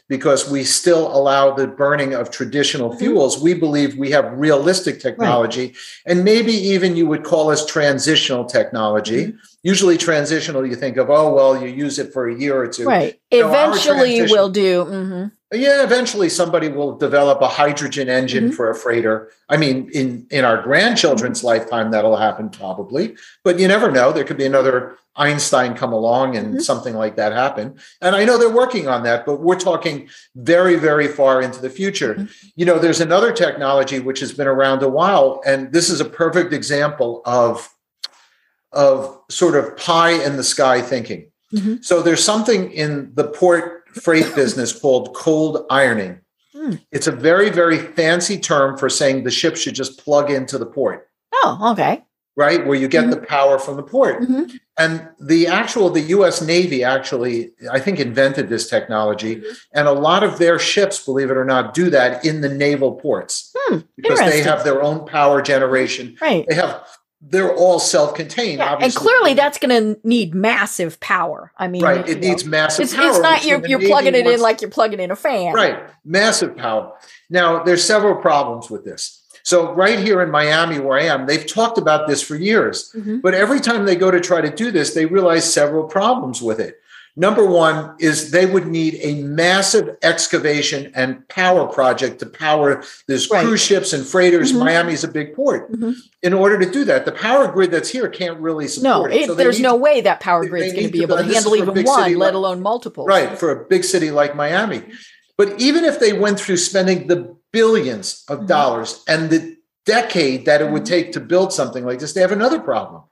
because 0.08 0.48
we 0.48 0.62
still 0.62 1.08
allow 1.16 1.50
the 1.52 1.66
burning 1.66 2.14
of 2.14 2.30
traditional 2.30 2.90
Mhm. 2.90 2.98
fuels, 3.00 3.40
we 3.42 3.54
believe 3.54 3.98
we 3.98 4.10
have 4.12 4.26
realistic 4.38 5.00
technology. 5.00 5.74
And 6.06 6.22
maybe 6.22 6.52
even 6.52 6.94
you 6.94 7.06
would 7.08 7.24
call 7.24 7.50
us 7.50 7.66
transitional 7.66 8.44
technology. 8.44 9.34
Usually 9.64 9.96
transitional, 9.98 10.64
you 10.64 10.76
think 10.76 10.96
of, 10.96 11.10
oh, 11.10 11.34
well, 11.34 11.60
you 11.60 11.66
use 11.68 11.98
it 11.98 12.12
for 12.12 12.28
a 12.28 12.34
year 12.38 12.56
or 12.56 12.68
two. 12.68 12.84
Right. 12.86 13.18
No, 13.32 13.48
Eventually 13.48 14.22
we'll 14.22 14.48
do. 14.48 14.84
mhm. 14.84 15.32
Yeah, 15.52 15.84
eventually 15.84 16.28
somebody 16.28 16.68
will 16.68 16.96
develop 16.96 17.40
a 17.40 17.46
hydrogen 17.46 18.08
engine 18.08 18.50
Mhm. 18.50 18.54
for 18.54 18.68
a 18.68 18.74
freighter. 18.74 19.30
I 19.48 19.56
mean, 19.56 19.88
in 19.92 20.26
in 20.30 20.44
our 20.44 20.60
grandchildren's 20.60 21.44
lifetime, 21.44 21.92
that'll 21.92 22.16
happen 22.16 22.48
probably, 22.50 23.16
but 23.44 23.58
you 23.60 23.68
never 23.68 23.90
know. 23.92 24.10
There 24.10 24.24
could 24.24 24.36
be 24.38 24.44
another 24.44 24.96
Einstein 25.14 25.74
come 25.74 25.92
along 25.92 26.36
and 26.36 26.56
Mhm. 26.56 26.62
something 26.62 26.94
like 26.96 27.14
that 27.16 27.32
happen. 27.32 27.76
And 28.02 28.16
I 28.16 28.24
know 28.24 28.36
they're 28.38 28.50
working 28.50 28.88
on 28.88 29.04
that, 29.04 29.24
but 29.24 29.40
we're 29.40 29.54
talking 29.58 30.08
very, 30.34 30.74
very 30.74 31.06
far 31.06 31.40
into 31.40 31.62
the 31.62 31.70
future. 31.70 32.14
Mhm. 32.16 32.28
You 32.56 32.66
know, 32.66 32.78
there's 32.80 33.00
another 33.00 33.32
technology 33.32 34.00
which 34.00 34.18
has 34.20 34.32
been 34.32 34.48
around 34.48 34.82
a 34.82 34.88
while, 34.88 35.40
and 35.46 35.72
this 35.72 35.88
is 35.90 36.00
a 36.00 36.04
perfect 36.04 36.52
example 36.52 37.22
of 37.24 37.68
of 38.72 39.18
sort 39.30 39.54
of 39.54 39.74
pie 39.76 40.10
in 40.10 40.36
the 40.36 40.42
sky 40.44 40.82
thinking. 40.82 41.30
Mhm. 41.54 41.82
So 41.82 42.02
there's 42.02 42.22
something 42.22 42.70
in 42.72 43.12
the 43.14 43.24
port 43.24 43.75
freight 44.02 44.34
business 44.34 44.78
called 44.78 45.14
cold 45.14 45.64
ironing. 45.70 46.20
Hmm. 46.54 46.74
It's 46.92 47.06
a 47.06 47.12
very, 47.12 47.50
very 47.50 47.78
fancy 47.78 48.38
term 48.38 48.76
for 48.76 48.88
saying 48.88 49.24
the 49.24 49.30
ship 49.30 49.56
should 49.56 49.74
just 49.74 50.02
plug 50.02 50.30
into 50.30 50.58
the 50.58 50.66
port, 50.66 51.08
Oh, 51.34 51.72
okay. 51.72 52.02
right? 52.36 52.66
Where 52.66 52.76
you 52.78 52.88
get 52.88 53.10
the 53.10 53.16
power 53.18 53.58
from 53.58 53.76
the 53.76 53.82
port. 53.82 54.22
Mhm. 54.22 54.58
And 54.78 55.08
the 55.20 55.46
actual, 55.46 55.88
the 55.90 56.00
US 56.16 56.40
Navy 56.42 56.84
actually, 56.84 57.52
I 57.70 57.78
think, 57.78 57.98
invented 57.98 58.48
this 58.48 58.68
technology. 58.68 59.36
Mm-hmm. 59.36 59.52
And 59.74 59.88
a 59.88 59.92
lot 59.92 60.22
of 60.22 60.38
their 60.38 60.58
ships, 60.58 61.04
believe 61.04 61.30
it 61.30 61.36
or 61.36 61.44
not, 61.46 61.72
do 61.74 61.88
that 61.90 62.24
in 62.24 62.40
the 62.42 62.48
naval 62.48 62.92
ports 62.92 63.52
Hmm, 63.68 63.78
because 63.96 64.18
they 64.20 64.42
have 64.42 64.64
their 64.64 64.82
own 64.82 65.06
power 65.06 65.40
generation. 65.42 66.16
Right. 66.20 66.44
They 66.48 66.54
have, 66.56 66.86
they're 67.20 67.54
all 67.54 67.78
self 67.78 68.14
contained. 68.14 68.58
Yeah, 68.58 68.78
and 68.80 68.94
clearly 68.94 69.34
that's 69.34 69.58
going 69.58 69.94
to 69.94 70.00
need 70.06 70.34
massive 70.34 71.00
power. 71.00 71.52
I 71.56 71.68
mean, 71.68 71.82
right. 71.82 72.08
It 72.08 72.20
know, 72.20 72.28
needs 72.28 72.44
massive 72.44 72.84
It's, 72.84 72.94
power. 72.94 73.08
it's 73.08 73.18
not 73.18 73.44
you're, 73.44 73.66
you're 73.66 73.80
plugging 73.80 74.14
it 74.14 74.26
in 74.26 74.40
like 74.40 74.60
you're 74.60 74.70
plugging 74.70 75.00
in 75.00 75.10
a 75.10 75.16
fan. 75.16 75.54
Right. 75.54 75.78
Massive 76.04 76.56
power. 76.56 76.92
Now, 77.30 77.62
there's 77.62 77.82
several 77.82 78.16
problems 78.16 78.70
with 78.70 78.84
this. 78.84 79.22
So, 79.42 79.72
right 79.74 79.98
here 79.98 80.22
in 80.22 80.30
Miami, 80.30 80.80
where 80.80 80.98
I 80.98 81.04
am, 81.04 81.26
they've 81.26 81.46
talked 81.46 81.78
about 81.78 82.08
this 82.08 82.20
for 82.20 82.34
years. 82.34 82.92
Mhm. 82.96 83.22
But 83.22 83.34
every 83.34 83.60
time 83.60 83.86
they 83.86 83.94
go 83.96 84.10
to 84.10 84.20
try 84.20 84.40
to 84.40 84.50
do 84.50 84.70
this, 84.70 84.92
they 84.94 85.06
realize 85.06 85.50
several 85.50 85.84
problems 85.84 86.42
with 86.42 86.58
it. 86.58 86.80
Number 87.18 87.46
one 87.46 87.94
is 87.98 88.30
they 88.30 88.44
would 88.44 88.66
need 88.66 88.98
a 89.00 89.14
massive 89.22 89.96
excavation 90.02 90.92
and 90.94 91.26
power 91.28 91.66
project 91.66 92.18
to 92.20 92.26
power 92.26 92.82
this 93.08 93.30
Right. 93.30 93.44
cruise 93.46 93.62
ships 93.62 93.94
and 93.94 94.04
freighters. 94.04 94.52
Mhm. 94.52 94.58
Miami's 94.58 95.02
a 95.02 95.08
big 95.08 95.34
port. 95.34 95.72
Mhm. 95.72 95.94
In 96.22 96.34
order 96.34 96.58
to 96.58 96.70
do 96.70 96.84
that, 96.84 97.06
the 97.06 97.12
power 97.12 97.48
grid 97.48 97.70
that's 97.70 97.88
here 97.88 98.08
can't 98.08 98.38
really 98.38 98.68
support 98.68 99.10
No, 99.10 99.16
it. 99.16 99.26
So 99.26 99.34
there's 99.34 99.56
need 99.56 99.62
no 99.62 99.76
way 99.76 100.02
that 100.02 100.20
power 100.20 100.44
grid's 100.44 100.74
going 100.74 100.86
to 100.86 100.92
be 100.92 101.02
able 101.02 101.16
to 101.16 101.22
and 101.22 101.30
this 101.30 101.38
is 101.38 101.44
handle 101.44 101.56
even 101.70 101.84
one, 101.86 102.02
city 102.04 102.16
let 102.16 102.34
alone 102.34 102.60
multiple. 102.60 103.06
Right, 103.06 103.38
for 103.38 103.50
a 103.50 103.64
big 103.64 103.84
city 103.84 104.10
like 104.10 104.36
Miami. 104.36 104.82
But 105.38 105.54
even 105.58 105.84
if 105.84 105.98
they 105.98 106.12
went 106.12 106.38
through 106.38 106.58
spending 106.58 107.06
the 107.06 107.34
billions 107.50 108.24
of 108.28 108.40
Mhm. 108.40 108.46
dollars 108.46 109.00
and 109.08 109.30
the 109.30 109.56
decade 109.86 110.44
that 110.44 110.60
it 110.60 110.70
would 110.70 110.82
Mhm. 110.82 110.86
take 110.86 111.12
to 111.12 111.20
build 111.20 111.50
something 111.52 111.86
like 111.86 111.98
this, 112.00 112.12
they 112.12 112.20
have 112.20 112.32
another 112.32 112.58
problem. 112.58 113.02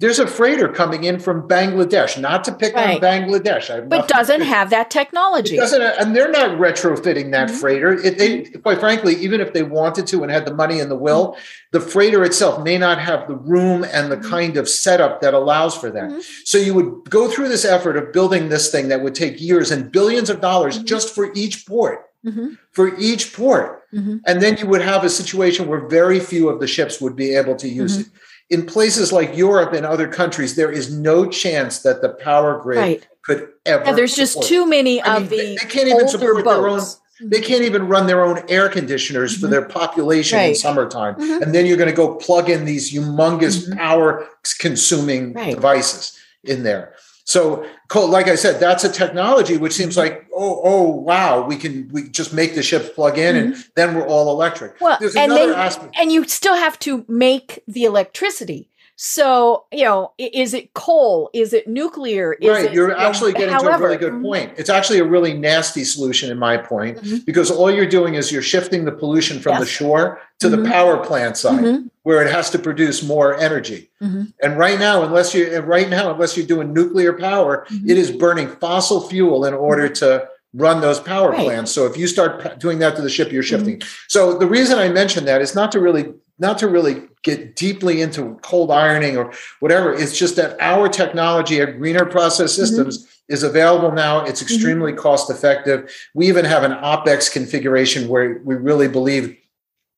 There's 0.00 0.20
a 0.20 0.28
freighter 0.28 0.68
coming 0.68 1.02
in 1.02 1.18
from 1.18 1.48
Bangladesh, 1.48 2.20
not 2.20 2.44
to 2.44 2.52
pick 2.52 2.72
Right. 2.76 2.94
on 2.94 3.00
Bangladesh. 3.02 3.88
But 3.88 4.06
doesn't 4.06 4.42
have 4.42 4.70
that 4.70 4.86
it 4.86 4.90
technology. 4.90 5.56
doesn't, 5.56 5.82
and 5.82 6.14
they're 6.14 6.30
not 6.30 6.50
retrofitting 6.56 7.32
that 7.32 7.48
Mhm. 7.48 7.54
freighter. 7.60 7.94
It, 7.94 8.16
they, 8.16 8.42
quite 8.62 8.78
frankly, 8.78 9.16
even 9.16 9.40
if 9.40 9.52
they 9.52 9.64
wanted 9.64 10.06
to 10.08 10.22
and 10.22 10.30
had 10.30 10.46
the 10.46 10.54
money 10.54 10.78
and 10.78 10.88
the 10.88 10.94
will, 10.96 11.32
Mm-hmm. 11.32 11.40
the 11.72 11.80
freighter 11.80 12.22
itself 12.22 12.62
may 12.62 12.78
not 12.78 13.00
have 13.00 13.26
the 13.26 13.34
room 13.34 13.84
and 13.92 14.12
the 14.12 14.18
Mhm. 14.18 14.30
kind 14.30 14.56
of 14.56 14.68
setup 14.68 15.20
that 15.20 15.34
allows 15.34 15.74
for 15.74 15.90
that. 15.90 16.10
Mhm. 16.10 16.22
So 16.44 16.58
you 16.58 16.74
would 16.74 17.10
go 17.10 17.26
through 17.26 17.48
this 17.48 17.64
effort 17.64 17.96
of 17.96 18.12
building 18.12 18.50
this 18.50 18.70
thing 18.70 18.86
that 18.90 19.02
would 19.02 19.16
take 19.16 19.40
years 19.40 19.72
and 19.72 19.90
billions 19.90 20.30
of 20.30 20.40
dollars 20.40 20.78
Mhm. 20.78 20.84
just 20.84 21.12
for 21.12 21.30
each 21.34 21.66
port, 21.66 22.04
Mhm, 22.24 22.56
for 22.70 22.92
each 22.98 23.32
port. 23.36 23.82
mhm. 23.92 24.20
And 24.24 24.40
then 24.40 24.58
you 24.58 24.68
would 24.68 24.82
have 24.82 25.02
a 25.02 25.08
situation 25.08 25.66
where 25.66 25.88
very 25.88 26.20
few 26.20 26.48
of 26.48 26.60
the 26.60 26.68
ships 26.68 27.00
would 27.00 27.16
be 27.16 27.34
able 27.34 27.56
to 27.56 27.68
use 27.68 27.96
Mhm. 27.96 28.00
it. 28.02 28.06
In 28.50 28.64
places 28.64 29.12
like 29.12 29.36
Europe 29.36 29.74
and 29.74 29.84
other 29.84 30.08
countries, 30.08 30.56
there 30.56 30.70
is 30.72 30.90
no 30.92 31.26
chance 31.28 31.80
that 31.80 32.00
the 32.00 32.08
power 32.08 32.58
grid 32.62 32.78
Right. 32.78 33.06
could 33.22 33.48
ever. 33.66 33.84
Yeah, 33.84 33.92
there's 33.92 34.16
just 34.16 34.42
too 34.42 34.66
many 34.66 35.02
I 35.02 35.16
of 35.16 35.22
mean, 35.22 35.30
the 35.30 35.36
they, 35.36 35.56
they 35.56 35.66
can't 35.68 35.88
even 35.88 36.08
support 36.08 36.44
their 36.44 36.66
own. 36.68 36.80
They 37.20 37.40
can't 37.40 37.62
even 37.64 37.88
run 37.88 38.06
their 38.06 38.24
own 38.24 38.42
air 38.48 38.68
conditioners 38.68 39.36
for 39.36 39.48
Mhm. 39.48 39.50
their 39.50 39.62
population 39.62 40.38
in 40.38 40.44
Right. 40.46 40.56
summertime. 40.56 41.16
Mhm. 41.16 41.42
And 41.42 41.54
then 41.54 41.66
you're 41.66 41.76
going 41.76 41.90
to 41.90 41.94
go 41.96 42.14
plug 42.14 42.48
in 42.48 42.64
these 42.64 42.92
humongous 42.92 43.68
Mhm. 43.68 43.76
power 43.76 44.24
consuming 44.60 45.34
Right. 45.34 45.54
devices 45.54 46.12
in 46.44 46.62
there. 46.62 46.92
So, 47.28 47.66
like 47.94 48.26
I 48.28 48.36
said, 48.36 48.58
that's 48.58 48.84
a 48.84 48.88
technology 48.88 49.58
which 49.58 49.74
seems 49.74 49.96
Mm-hmm. 49.98 50.14
like, 50.14 50.26
oh, 50.34 50.62
oh, 50.64 50.82
wow, 50.88 51.46
we 51.46 51.56
can 51.56 51.88
we 51.92 52.08
just 52.08 52.32
make 52.32 52.54
the 52.54 52.62
ships 52.62 52.88
plug 52.88 53.18
in, 53.18 53.36
and 53.36 53.54
then 53.76 53.94
we're 53.94 54.06
all 54.06 54.30
electric. 54.30 54.76
Mm-hmm. 54.76 54.84
Well, 54.84 54.96
There's 54.98 55.14
and 55.14 55.30
another 55.32 55.52
then- 55.52 55.58
aspect. 55.60 55.94
and 56.00 56.10
you 56.10 56.26
still 56.26 56.56
have 56.56 56.78
to 56.80 57.04
make 57.06 57.62
the 57.68 57.84
electricity. 57.84 58.70
So, 59.00 59.64
you 59.72 59.84
know, 59.84 60.10
is 60.18 60.54
it 60.54 60.74
coal? 60.74 61.30
Is 61.32 61.52
it 61.52 61.68
nuclear? 61.68 62.32
Is 62.32 62.48
right, 62.50 62.64
it, 62.64 62.72
you're 62.72 62.96
actually 62.98 63.32
getting 63.32 63.56
to 63.56 63.68
a 63.68 63.78
really 63.78 63.96
good 63.96 64.12
Mhm. 64.14 64.22
point. 64.22 64.52
It's 64.56 64.68
actually 64.68 64.98
a 64.98 65.04
really 65.04 65.34
nasty 65.34 65.84
solution, 65.84 66.32
in 66.32 66.38
my 66.38 66.56
point, 66.56 66.98
Mhm. 67.04 67.24
because 67.24 67.48
all 67.48 67.70
you're 67.70 67.86
doing 67.86 68.14
is 68.14 68.32
you're 68.32 68.42
shifting 68.42 68.84
the 68.86 68.90
pollution 68.90 69.38
from 69.38 69.60
the 69.60 69.66
shore 69.66 70.20
to 70.40 70.48
Mhm. 70.48 70.50
the 70.64 70.68
power 70.68 70.96
plant 70.96 71.36
side, 71.36 71.60
Mhm. 71.62 71.90
where 72.02 72.20
it 72.26 72.32
has 72.32 72.50
to 72.50 72.58
produce 72.58 73.04
more 73.04 73.38
energy. 73.38 73.88
Mhm. 74.02 74.32
And 74.42 74.58
right 74.58 74.80
now, 74.80 75.04
unless 75.04 75.32
you 75.32 75.60
right 75.60 75.88
now, 75.88 76.12
unless 76.12 76.36
you're 76.36 76.44
doing 76.44 76.72
nuclear 76.72 77.12
power, 77.12 77.66
Mhm. 77.70 77.90
it 77.90 77.98
is 77.98 78.10
burning 78.10 78.48
fossil 78.60 79.00
fuel 79.02 79.44
in 79.44 79.54
order 79.54 79.88
to 79.88 80.26
run 80.54 80.80
those 80.80 80.98
power 80.98 81.30
Right. 81.30 81.44
plants. 81.44 81.70
So 81.70 81.86
if 81.86 81.96
you 81.96 82.08
start 82.08 82.58
doing 82.58 82.80
that 82.80 82.96
to 82.96 83.02
the 83.02 83.10
ship, 83.10 83.30
you're 83.30 83.44
shifting. 83.44 83.80
So 84.08 84.32
the 84.36 84.46
reason 84.46 84.76
I 84.76 84.88
mentioned 84.88 85.28
that 85.28 85.40
is 85.40 85.54
not 85.54 85.70
to 85.70 85.78
really 85.78 86.14
not 86.40 86.56
to 86.58 86.68
really 86.68 87.02
get 87.22 87.56
deeply 87.56 88.00
into 88.00 88.38
cold 88.42 88.70
ironing 88.70 89.16
or 89.16 89.32
whatever. 89.60 89.92
It's 89.92 90.18
just 90.18 90.36
that 90.36 90.56
our 90.60 90.88
technology, 90.88 91.60
our 91.60 91.72
greener 91.72 92.04
process 92.06 92.54
systems, 92.54 93.06
is 93.28 93.42
available 93.42 93.92
now. 93.92 94.24
It's 94.24 94.40
extremely 94.40 94.92
cost 94.92 95.30
effective. 95.30 95.92
We 96.14 96.28
even 96.28 96.44
have 96.44 96.62
an 96.64 96.72
OPEX 96.72 97.32
configuration 97.32 98.08
where 98.08 98.40
we 98.44 98.54
really 98.54 98.88
believe 98.88 99.36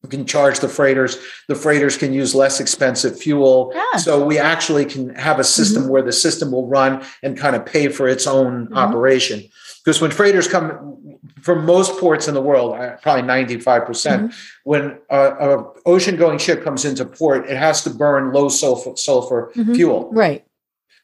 we 0.03 0.09
can 0.09 0.25
charge 0.25 0.61
the 0.61 0.69
freighters. 0.69 1.19
The 1.47 1.55
freighters 1.55 1.97
can 1.99 2.13
use 2.15 2.35
less 2.35 2.59
expensive 2.59 3.19
fuel. 3.19 3.73
Ah. 3.77 3.99
So 3.99 4.25
we 4.25 4.39
actually 4.39 4.87
can 4.87 5.15
have 5.15 5.39
a 5.39 5.45
system 5.45 5.89
where 5.89 6.03
the 6.03 6.11
system 6.13 6.51
will 6.51 6.67
run 6.67 7.05
and 7.23 7.37
kind 7.37 7.55
of 7.55 7.67
pay 7.67 7.89
for 7.89 8.09
its 8.09 8.27
own 8.27 8.67
Mhm. 8.69 8.77
operation. 8.77 9.45
Because 9.85 10.01
when 10.01 10.11
freighters 10.11 10.49
come 10.49 10.97
from 11.42 11.64
most 11.64 11.98
ports 11.98 12.29
in 12.29 12.35
the 12.35 12.40
world, 12.42 12.74
probably 13.03 13.22
95%, 13.22 13.87
percent 13.87 14.22
Mm-hmm. 14.22 14.37
when 14.64 14.98
a, 15.11 15.18
a 15.18 15.72
ocean 15.87 16.16
going 16.16 16.38
ship 16.38 16.62
comes 16.64 16.85
into 16.85 17.05
port, 17.05 17.48
it 17.48 17.57
has 17.57 17.83
to 17.85 17.90
burn 17.90 18.33
low 18.33 18.48
sulfur, 18.48 18.96
sulfur 18.96 19.50
Mhm. 19.57 19.74
fuel. 19.76 20.11
Right. 20.12 20.44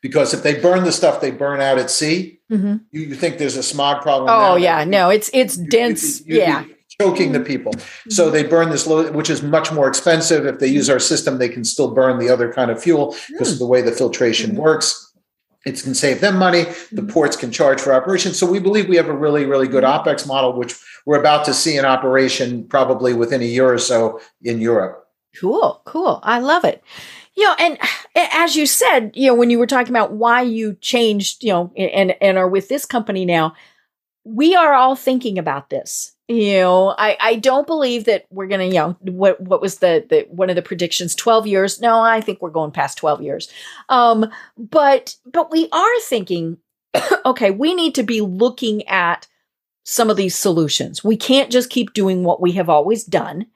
Because 0.03 0.35
if 0.35 0.43
they 0.43 0.55
burn 0.61 0.85
the 0.85 0.93
stuff 0.93 1.21
they 1.21 1.31
burn 1.31 1.61
out 1.61 1.79
at 1.79 1.91
sea, 1.91 2.41
Mhm. 2.53 2.81
you, 2.93 3.03
you 3.03 3.15
think 3.15 3.39
there's 3.39 3.57
a 3.57 3.63
smog 3.63 4.03
problem. 4.03 4.29
Oh 4.31 4.57
yeah, 4.57 4.85
no, 4.85 5.11
it's 5.11 5.31
it's 5.33 5.57
You'd 5.57 5.71
dense. 5.71 6.21
you'd 6.27 6.37
yeah. 6.39 6.63
Mm-hmm. 6.63 6.73
choking 7.01 7.33
the 7.33 7.41
people. 7.41 7.73
So 8.09 8.31
they 8.31 8.43
burn 8.43 8.71
this 8.71 8.87
low, 8.87 9.11
which 9.13 9.29
is 9.29 9.43
much 9.43 9.71
more 9.73 9.87
expensive. 9.89 10.47
If 10.47 10.61
they 10.61 10.69
use 10.69 10.89
our 10.89 10.99
system, 11.01 11.39
they 11.39 11.49
can 11.49 11.65
still 11.65 11.91
burn 11.93 12.19
the 12.19 12.29
other 12.31 12.53
kind 12.53 12.71
of 12.71 12.83
fuel 12.83 13.15
because 13.29 13.53
of 13.53 13.59
the 13.59 13.67
way 13.67 13.83
the 13.83 13.93
filtration 13.93 14.53
Mhm. 14.53 14.57
works. 14.61 15.06
It 15.67 15.83
can 15.83 15.95
save 15.95 16.21
them 16.21 16.39
money. 16.39 16.65
The 16.93 17.03
Mhm. 17.03 17.11
ports 17.11 17.37
can 17.37 17.51
charge 17.51 17.81
for 17.81 17.93
operations. 17.93 18.39
So 18.39 18.47
we 18.47 18.61
believe 18.61 18.89
we 18.89 18.97
have 18.97 19.09
a 19.09 19.13
really, 19.13 19.45
really 19.45 19.67
good 19.69 19.85
Mm-hmm. 19.85 20.09
OPEX 20.09 20.27
model, 20.27 20.53
which 20.57 20.75
we're 21.05 21.19
about 21.19 21.45
to 21.47 21.53
see 21.53 21.77
in 21.77 21.85
operation 21.85 22.65
probably 22.69 23.13
within 23.13 23.43
a 23.43 23.45
year 23.45 23.71
or 23.73 23.79
so 23.79 24.21
in 24.43 24.61
Europe. 24.61 25.07
Cool, 25.39 25.83
cool. 25.85 26.21
I 26.23 26.39
love 26.39 26.65
it. 26.65 26.83
You 27.35 27.45
know, 27.45 27.55
and 27.59 27.79
as 28.15 28.57
you 28.57 28.65
said, 28.65 29.11
you 29.15 29.27
know, 29.27 29.35
when 29.35 29.51
you 29.51 29.59
were 29.59 29.67
talking 29.67 29.91
about 29.93 30.13
why 30.13 30.41
you 30.41 30.77
changed, 30.81 31.45
you 31.45 31.53
know, 31.53 31.71
and 31.77 32.15
and 32.23 32.39
are 32.39 32.49
with 32.49 32.69
this 32.69 32.87
company 32.87 33.27
now, 33.27 33.53
we 34.25 34.57
are 34.57 34.73
all 34.73 34.97
thinking 34.97 35.37
about 35.39 35.69
this. 35.69 36.13
You 36.29 36.55
know, 36.55 36.95
I 36.99 37.17
I 37.21 37.37
don't 37.37 37.69
believe 37.69 38.05
that 38.07 38.27
we're 38.31 38.49
gonna, 38.49 38.65
you 38.65 38.75
know, 38.75 38.97
what 39.01 39.41
what 39.41 39.61
was 39.61 39.79
the 39.79 40.05
the 40.09 40.27
one 40.29 40.51
of 40.51 40.57
the 40.57 40.63
predictions? 40.63 41.15
Twelve 41.15 41.47
years? 41.47 41.81
No, 41.81 42.01
I 42.01 42.21
think 42.21 42.43
we're 42.43 42.51
going 42.51 42.73
past 42.73 42.99
twelve 42.99 43.23
years. 43.23 43.49
Um, 43.89 44.31
but 44.57 45.17
but 45.25 45.53
we 45.53 45.69
are 45.71 46.01
thinking, 46.01 46.59
okay, 47.25 47.53
we 47.53 47.75
need 47.75 47.95
to 47.95 48.03
be 48.03 48.21
looking 48.21 48.87
at 48.89 49.29
some 49.85 50.11
of 50.11 50.17
these 50.17 50.35
solutions. 50.35 51.05
We 51.05 51.17
can't 51.17 51.51
just 51.51 51.71
keep 51.71 51.95
doing 51.95 52.25
what 52.25 52.41
we 52.41 52.53
have 52.53 52.69
always 52.69 53.05
done 53.05 53.47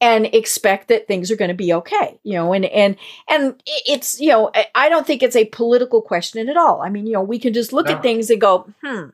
and 0.00 0.26
expect 0.34 0.88
that 0.88 1.06
things 1.08 1.30
are 1.30 1.36
going 1.36 1.48
to 1.48 1.54
be 1.54 1.72
okay 1.72 2.18
you 2.22 2.34
know 2.34 2.52
and 2.52 2.66
and 2.66 2.96
and 3.28 3.62
it's 3.66 4.20
you 4.20 4.28
know 4.28 4.50
I- 4.74 4.88
don't 4.90 5.06
think 5.06 5.22
it's 5.22 5.36
a 5.36 5.46
political 5.46 6.02
question 6.02 6.48
at 6.48 6.56
all. 6.56 6.82
I 6.82 6.90
mean 6.90 7.06
you 7.06 7.14
know 7.14 7.22
we 7.22 7.38
can 7.38 7.52
just 7.54 7.72
look 7.72 7.86
No. 7.86 7.94
at 7.94 8.02
things 8.02 8.28
and 8.30 8.40
go 8.40 8.68
hmm 8.84 9.06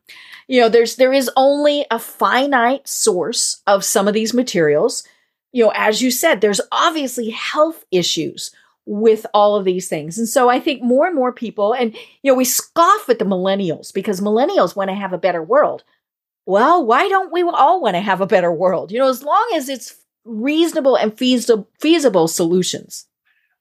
you 0.49 0.61
know 0.61 0.68
there's 0.68 0.97
there 0.97 1.12
is 1.12 1.31
only 1.37 1.87
a 1.90 1.99
finite 2.01 2.88
source 2.88 3.62
of 3.66 3.85
some 3.85 4.09
of 4.09 4.14
these 4.14 4.35
materials. 4.35 5.05
You 5.53 5.64
know 5.64 5.73
as 5.77 6.03
you 6.03 6.11
said 6.11 6.40
there's 6.40 6.61
obviously 6.73 7.31
health 7.31 7.85
issues 7.92 8.51
with 8.85 9.25
all 9.33 9.55
of 9.57 9.64
these 9.64 9.88
things. 9.88 10.18
And 10.18 10.29
so 10.29 10.49
i 10.49 10.59
think 10.59 10.83
more 10.83 11.07
and 11.07 11.14
more 11.14 11.33
people 11.33 11.73
and 11.75 11.95
you 12.23 12.33
know 12.33 12.35
we 12.37 12.45
scoff 12.45 13.09
at 13.09 13.21
the 13.21 13.25
millennials 13.25 13.95
because 13.95 14.21
millennials 14.21 14.75
want 14.75 14.90
to 14.90 14.95
have 14.97 15.12
a 15.12 15.18
better 15.18 15.42
world. 15.45 15.85
Well 16.45 16.85
why 16.85 17.09
don't 17.09 17.33
we 17.33 17.42
all 17.42 17.81
want 17.81 17.95
to 17.95 18.01
have 18.01 18.21
a 18.21 18.27
better 18.27 18.51
world? 18.53 18.90
You 18.90 18.99
know 18.99 19.09
as 19.09 19.23
long 19.23 19.49
as 19.55 19.68
it's 19.68 19.95
reasonable 20.25 20.97
and 20.97 21.17
feasible 21.17 21.69
feasible 21.81 22.29
solutions. 22.29 23.07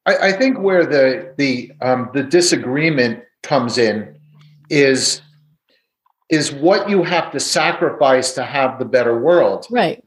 I, 0.06 0.30
I 0.30 0.32
think 0.34 0.60
where 0.60 0.86
the 0.86 1.34
the 1.38 1.72
um, 1.82 2.10
the 2.14 2.24
disagreement 2.24 3.24
comes 3.44 3.78
in 3.78 4.16
is 4.70 5.22
is 6.30 6.52
what 6.54 6.90
you 6.90 7.04
have 7.04 7.32
to 7.32 7.40
sacrifice 7.40 8.34
to 8.34 8.44
have 8.44 8.80
the 8.80 8.86
better 8.86 9.20
world. 9.20 9.66
Right. 9.70 10.04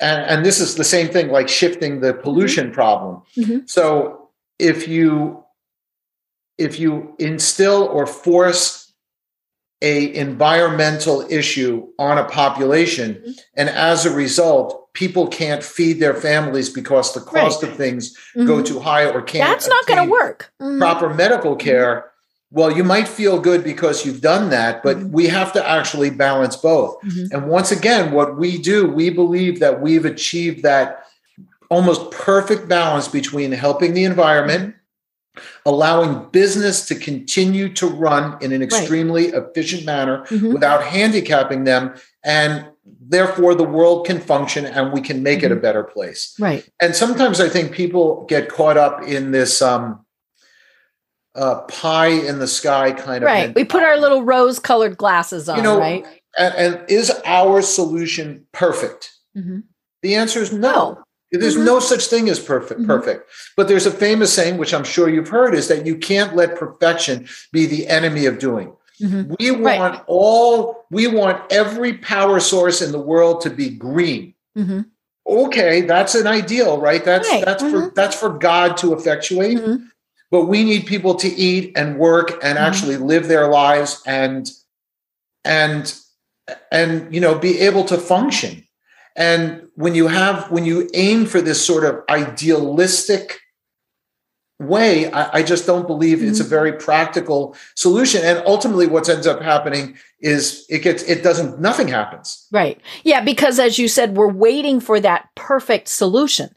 and, 0.00 0.22
and 0.22 0.44
this 0.46 0.58
is 0.60 0.74
the 0.76 0.84
same 0.84 1.08
thing 1.08 1.28
like 1.30 1.48
shifting 1.48 2.00
the 2.00 2.14
pollution 2.14 2.72
problem 2.72 3.22
Mhm. 3.36 3.68
so 3.68 4.30
if 4.58 4.88
you 4.88 5.44
if 6.58 6.78
you 6.80 7.14
instill 7.18 7.84
or 7.84 8.06
force 8.06 8.79
a 9.82 10.14
environmental 10.14 11.24
issue 11.30 11.86
on 11.98 12.18
a 12.18 12.24
population 12.24 13.14
Mhm. 13.26 13.38
and 13.56 13.68
as 13.70 14.04
a 14.06 14.10
result 14.10 14.76
people 14.92 15.26
can't 15.28 15.62
feed 15.62 16.00
their 16.00 16.14
families 16.14 16.68
because 16.68 17.14
the 17.14 17.20
cost 17.20 17.62
of 17.62 17.76
things 17.76 18.12
go 18.36 18.56
Mhm. 18.60 18.66
too 18.66 18.80
high 18.80 19.06
or 19.06 19.22
can't 19.22 19.48
That's 19.48 19.68
not 19.68 19.86
going 19.86 20.04
to 20.04 20.10
work. 20.10 20.50
Mhm. 20.60 20.78
proper 20.78 21.08
medical 21.14 21.54
care 21.56 22.06
well 22.52 22.70
you 22.72 22.82
might 22.84 23.06
feel 23.08 23.38
good 23.38 23.62
because 23.62 24.04
you've 24.04 24.20
done 24.20 24.50
that 24.50 24.82
but 24.82 24.98
Mhm. 24.98 25.10
we 25.12 25.28
have 25.28 25.52
to 25.52 25.66
actually 25.76 26.10
balance 26.10 26.56
both 26.56 26.96
Mhm. 27.04 27.28
and 27.32 27.48
once 27.48 27.70
again, 27.72 28.10
what 28.12 28.36
we 28.36 28.58
do, 28.58 28.86
we 28.86 29.08
believe 29.08 29.60
that 29.60 29.80
we've 29.80 30.04
achieved 30.04 30.62
that 30.64 31.04
almost 31.70 32.10
perfect 32.10 32.68
balance 32.68 33.06
between 33.06 33.52
helping 33.52 33.94
the 33.94 34.02
environment, 34.04 34.74
allowing 35.66 36.28
business 36.30 36.86
to 36.88 36.94
continue 36.94 37.72
to 37.74 37.86
run 37.86 38.36
in 38.40 38.52
an 38.52 38.62
extremely 38.62 39.26
efficient 39.26 39.84
manner 39.84 40.24
Mhm. 40.26 40.52
without 40.52 40.82
handicapping 40.82 41.64
them, 41.64 41.94
and 42.24 42.66
therefore 43.00 43.54
the 43.54 43.64
world 43.64 44.06
can 44.06 44.20
function 44.20 44.66
and 44.66 44.92
we 44.92 45.00
can 45.00 45.22
make 45.22 45.42
it 45.42 45.46
a 45.52 45.54
Mm-hmm. 45.54 45.62
better 45.62 45.84
place. 45.84 46.34
Right. 46.38 46.68
And 46.80 46.94
sometimes 46.96 47.40
I 47.40 47.48
think 47.48 47.72
people 47.72 48.24
get 48.28 48.48
caught 48.48 48.76
up 48.76 49.02
in 49.06 49.30
this 49.30 49.62
um, 49.62 50.04
uh, 51.36 51.60
pie 51.62 52.08
in 52.08 52.40
the 52.40 52.48
sky 52.48 52.90
kind 52.92 53.22
of 53.22 53.26
Right. 53.28 53.54
We 53.54 53.64
put 53.64 53.82
our 53.84 53.96
little 53.98 54.24
rose 54.24 54.58
colored 54.58 54.96
glasses 54.96 55.48
on, 55.48 55.56
You 55.58 55.62
know, 55.62 55.78
right? 55.78 56.04
and, 56.36 56.54
and 56.56 56.90
is 56.90 57.12
our 57.24 57.62
solution 57.62 58.46
perfect? 58.52 59.12
Mhm. 59.36 59.62
The 60.02 60.16
answer 60.16 60.40
is 60.40 60.52
no. 60.52 60.98
There's 61.32 61.56
Mhm. 61.56 61.64
no 61.64 61.78
such 61.80 62.06
thing 62.06 62.28
as 62.28 62.40
perfect. 62.40 62.80
Mhm. 62.80 62.86
Perfect. 62.86 63.30
But 63.56 63.68
there's 63.68 63.86
a 63.86 63.90
famous 63.90 64.32
saying, 64.32 64.58
which 64.58 64.74
I'm 64.74 64.84
sure 64.84 65.08
you've 65.08 65.28
heard, 65.28 65.54
is 65.54 65.68
that 65.68 65.86
you 65.86 65.96
can't 65.96 66.34
let 66.34 66.56
perfection 66.56 67.28
be 67.52 67.66
the 67.66 67.86
enemy 67.86 68.26
of 68.26 68.38
doing. 68.38 68.72
Mhm. 69.00 69.36
We 69.38 69.50
Right. 69.50 69.78
want 69.78 70.00
all. 70.06 70.84
We 70.90 71.06
want 71.06 71.40
every 71.50 71.94
power 71.94 72.40
source 72.40 72.82
in 72.82 72.90
the 72.92 73.00
world 73.00 73.40
to 73.42 73.50
be 73.50 73.70
green. 73.70 74.34
Mhm. 74.58 74.86
Okay, 75.26 75.82
that's 75.82 76.14
an 76.16 76.26
ideal, 76.26 76.78
right? 76.78 77.04
That's 77.04 77.28
Right. 77.28 77.44
that's 77.44 77.62
for 77.62 77.68
Mhm. 77.90 77.94
that's 77.94 78.16
for 78.16 78.30
God 78.30 78.76
to 78.78 78.92
effectuate. 78.92 79.60
But 80.32 80.46
we 80.46 80.64
need 80.64 80.86
people 80.86 81.14
to 81.16 81.28
eat 81.28 81.72
and 81.76 81.98
work 81.98 82.38
and 82.42 82.58
actually 82.58 82.96
live 82.96 83.28
their 83.28 83.48
lives 83.48 84.00
and 84.06 84.50
and 85.44 85.94
and 86.72 87.12
you 87.14 87.20
know 87.20 87.34
be 87.36 87.60
able 87.60 87.84
to 87.84 87.96
function 87.96 88.64
and 89.20 89.68
when 89.74 89.94
you 89.94 90.06
have 90.08 90.50
when 90.50 90.64
you 90.64 90.88
aim 90.94 91.26
for 91.26 91.40
this 91.42 91.64
sort 91.64 91.84
of 91.84 91.92
idealistic 92.08 93.38
way 94.58 95.10
i, 95.12 95.38
I 95.38 95.42
just 95.42 95.66
don't 95.66 95.86
believe 95.86 96.22
it's 96.22 96.40
a 96.40 96.44
Mhm. 96.44 96.48
very 96.58 96.72
practical 96.72 97.56
solution 97.76 98.22
and 98.24 98.42
ultimately 98.46 98.86
what 98.86 99.08
ends 99.08 99.26
up 99.26 99.40
happening 99.40 99.96
is 100.20 100.66
it 100.68 100.80
gets 100.86 101.02
it 101.04 101.22
doesn't 101.22 101.60
nothing 101.60 101.88
happens 101.88 102.46
Right. 102.52 102.78
Yeah, 103.04 103.20
because 103.22 103.58
as 103.58 103.78
you 103.78 103.88
said, 103.88 104.16
we're 104.16 104.32
waiting 104.48 104.80
for 104.80 104.98
that 105.00 105.28
perfect 105.36 105.88
solution. 105.88 106.48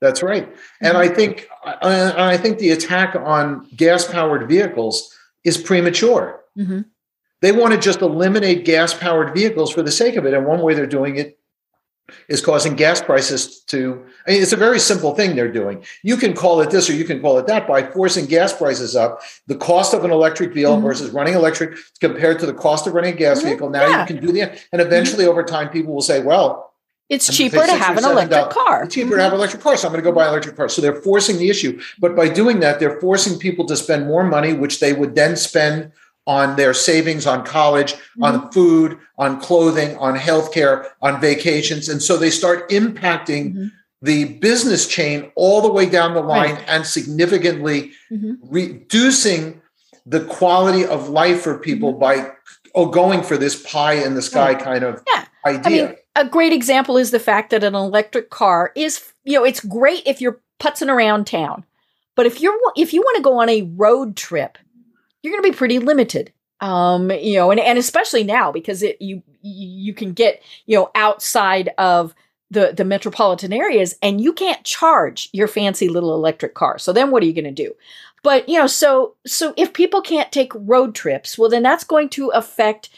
that's 0.00 0.22
right 0.22 0.46
and 0.86 0.94
i 1.04 1.08
think 1.08 1.48
uh, 1.64 1.74
and 1.82 2.28
i 2.34 2.36
think 2.42 2.58
the 2.58 2.70
attack 2.78 3.10
on 3.34 3.66
gas 3.76 4.02
powered 4.16 4.44
vehicles 4.48 4.94
is 5.44 5.56
premature 5.70 6.26
Mm-hmm. 6.58 6.80
They 7.42 7.52
want 7.52 7.74
to 7.74 7.78
just 7.88 8.00
eliminate 8.00 8.64
gas 8.64 8.94
powered 8.94 9.34
vehicles 9.34 9.70
for 9.70 9.82
the 9.82 9.92
sake 9.92 10.16
of 10.16 10.24
it. 10.24 10.32
And 10.32 10.46
one 10.46 10.60
way 10.62 10.72
they're 10.72 10.86
doing 11.00 11.16
it 11.22 11.38
is 12.28 12.40
causing 12.44 12.74
gas 12.74 13.00
prices 13.00 13.60
to 13.64 14.04
I 14.26 14.32
mean 14.32 14.42
it's 14.42 14.52
a 14.52 14.56
very 14.56 14.78
simple 14.78 15.14
thing 15.14 15.34
they're 15.34 15.52
doing. 15.52 15.84
You 16.02 16.16
can 16.16 16.34
call 16.34 16.60
it 16.60 16.70
this 16.70 16.88
or 16.88 16.92
you 16.94 17.04
can 17.04 17.20
call 17.20 17.38
it 17.38 17.46
that 17.48 17.66
by 17.66 17.82
forcing 17.84 18.26
gas 18.26 18.52
prices 18.52 18.94
up. 18.94 19.20
The 19.46 19.56
cost 19.56 19.94
of 19.94 20.04
an 20.04 20.10
electric 20.10 20.52
vehicle 20.54 20.76
Mhm. 20.78 20.82
versus 20.82 21.10
running 21.10 21.34
electric 21.34 21.76
compared 22.00 22.38
to 22.40 22.46
the 22.46 22.54
cost 22.54 22.86
of 22.86 22.94
running 22.94 23.14
a 23.14 23.16
gas 23.16 23.40
Mhm. 23.40 23.44
vehicle. 23.44 23.70
Now 23.70 23.86
Yeah. 23.86 24.00
you 24.02 24.06
can 24.06 24.24
do 24.26 24.32
that. 24.32 24.58
And 24.72 24.80
eventually 24.80 25.26
over 25.26 25.42
time 25.42 25.68
people 25.70 25.94
will 25.94 26.02
say, 26.02 26.20
well, 26.22 26.72
It's 27.08 27.28
cheaper 27.36 27.64
to 27.64 27.72
have 27.72 27.96
an 27.98 28.04
electric 28.04 28.50
car. 28.50 28.84
it's 28.84 28.94
cheaper 28.94 29.16
to 29.16 29.22
have 29.22 29.32
an 29.32 29.38
electric 29.38 29.62
car, 29.62 29.76
so 29.76 29.86
I'm 29.86 29.92
going 29.92 30.02
to 30.04 30.10
go 30.10 30.14
buy 30.14 30.24
an 30.24 30.30
electric 30.30 30.56
car. 30.56 30.68
So 30.68 30.82
they're 30.82 31.00
forcing 31.02 31.38
the 31.38 31.48
issue. 31.48 31.80
But 32.00 32.16
by 32.16 32.28
doing 32.28 32.58
that, 32.60 32.80
they're 32.80 33.00
forcing 33.00 33.38
people 33.38 33.64
to 33.66 33.76
spend 33.76 34.06
more 34.06 34.24
money, 34.24 34.52
which 34.54 34.80
they 34.80 34.92
would 34.92 35.14
then 35.14 35.36
spend 35.36 35.92
on 36.26 36.56
their 36.56 36.74
savings 36.74 37.26
on 37.26 37.44
college, 37.44 37.94
Mm-hmm. 37.94 38.24
on 38.24 38.52
food, 38.52 38.98
on 39.18 39.40
clothing, 39.40 39.96
on 39.98 40.16
healthcare, 40.16 40.86
on 41.02 41.20
vacations. 41.20 41.88
And 41.88 42.02
so 42.02 42.16
they 42.16 42.30
start 42.30 42.68
impacting 42.70 43.54
Mhm. 43.54 43.70
the 44.02 44.24
business 44.24 44.86
chain 44.86 45.30
all 45.36 45.60
the 45.62 45.70
way 45.72 45.86
down 45.86 46.14
the 46.14 46.20
line 46.20 46.54
Right. 46.56 46.64
and 46.68 46.86
significantly 46.86 47.92
Mhm. 48.12 48.36
reducing 48.42 49.60
the 50.04 50.20
quality 50.20 50.84
of 50.84 51.08
life 51.08 51.40
for 51.42 51.58
people 51.58 51.92
by 51.92 52.32
oh, 52.78 52.84
going 52.84 53.22
for 53.22 53.38
this 53.38 53.56
pie 53.62 53.94
in 53.94 54.14
the 54.14 54.20
sky 54.20 54.52
Mm-hmm. 54.54 54.64
Kind 54.64 54.84
of 54.84 55.02
Yeah. 55.08 55.24
idea. 55.46 55.62
I 55.64 55.70
mean, 55.88 55.96
a 56.14 56.24
great 56.26 56.52
example 56.52 56.98
is 56.98 57.10
the 57.10 57.18
fact 57.18 57.48
that 57.50 57.64
an 57.64 57.74
electric 57.74 58.28
car 58.28 58.70
is, 58.76 59.00
you 59.24 59.32
know, 59.38 59.44
it's 59.44 59.60
great 59.60 60.02
if 60.04 60.20
you're 60.20 60.38
putzing 60.60 60.90
around 60.90 61.26
town, 61.26 61.64
but 62.16 62.26
if 62.26 62.38
you're 62.42 62.54
if 62.76 62.92
you 62.92 63.00
want 63.00 63.16
to 63.16 63.22
go 63.22 63.38
on 63.40 63.48
a 63.48 63.62
road 63.76 64.14
trip, 64.14 64.58
you're 65.26 65.32
going 65.32 65.42
to 65.42 65.50
be 65.50 65.58
pretty 65.58 65.80
limited. 65.80 66.32
Um, 66.60 67.10
you 67.10 67.34
know, 67.34 67.50
and 67.50 67.60
and 67.60 67.78
especially 67.78 68.22
now 68.24 68.52
because 68.52 68.82
it 68.82 68.96
you 69.02 69.22
you 69.42 69.92
can 69.92 70.12
get 70.12 70.40
you 70.66 70.76
know 70.76 70.90
outside 70.94 71.70
of 71.78 72.14
the 72.50 72.72
the 72.74 72.84
metropolitan 72.84 73.52
areas 73.52 73.96
and 74.02 74.20
you 74.20 74.32
can't 74.32 74.62
charge 74.64 75.28
your 75.32 75.48
fancy 75.48 75.88
little 75.88 76.14
electric 76.14 76.54
car. 76.54 76.78
So 76.78 76.92
then 76.92 77.10
what 77.10 77.22
are 77.22 77.26
you 77.26 77.34
going 77.34 77.44
to 77.44 77.50
do? 77.50 77.74
But 78.22 78.48
you 78.48 78.58
know, 78.58 78.68
so 78.68 79.16
so 79.26 79.52
if 79.56 79.72
people 79.72 80.00
can't 80.00 80.32
take 80.32 80.52
road 80.54 80.94
trips, 80.94 81.36
well 81.36 81.50
then 81.50 81.62
that's 81.62 81.84
going 81.84 82.08
to 82.10 82.28
affect 82.28 82.88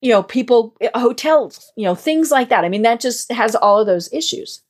you 0.00 0.10
know 0.10 0.22
people 0.22 0.76
eh, 0.80 0.90
hotels, 0.94 1.72
you 1.74 1.84
know, 1.84 1.94
things 1.94 2.30
like 2.30 2.50
that. 2.50 2.64
I 2.64 2.68
mean 2.68 2.82
that 2.82 3.00
just 3.00 3.32
has 3.32 3.56
all 3.56 3.80
of 3.80 3.86
those 3.86 4.12
issues. 4.12 4.62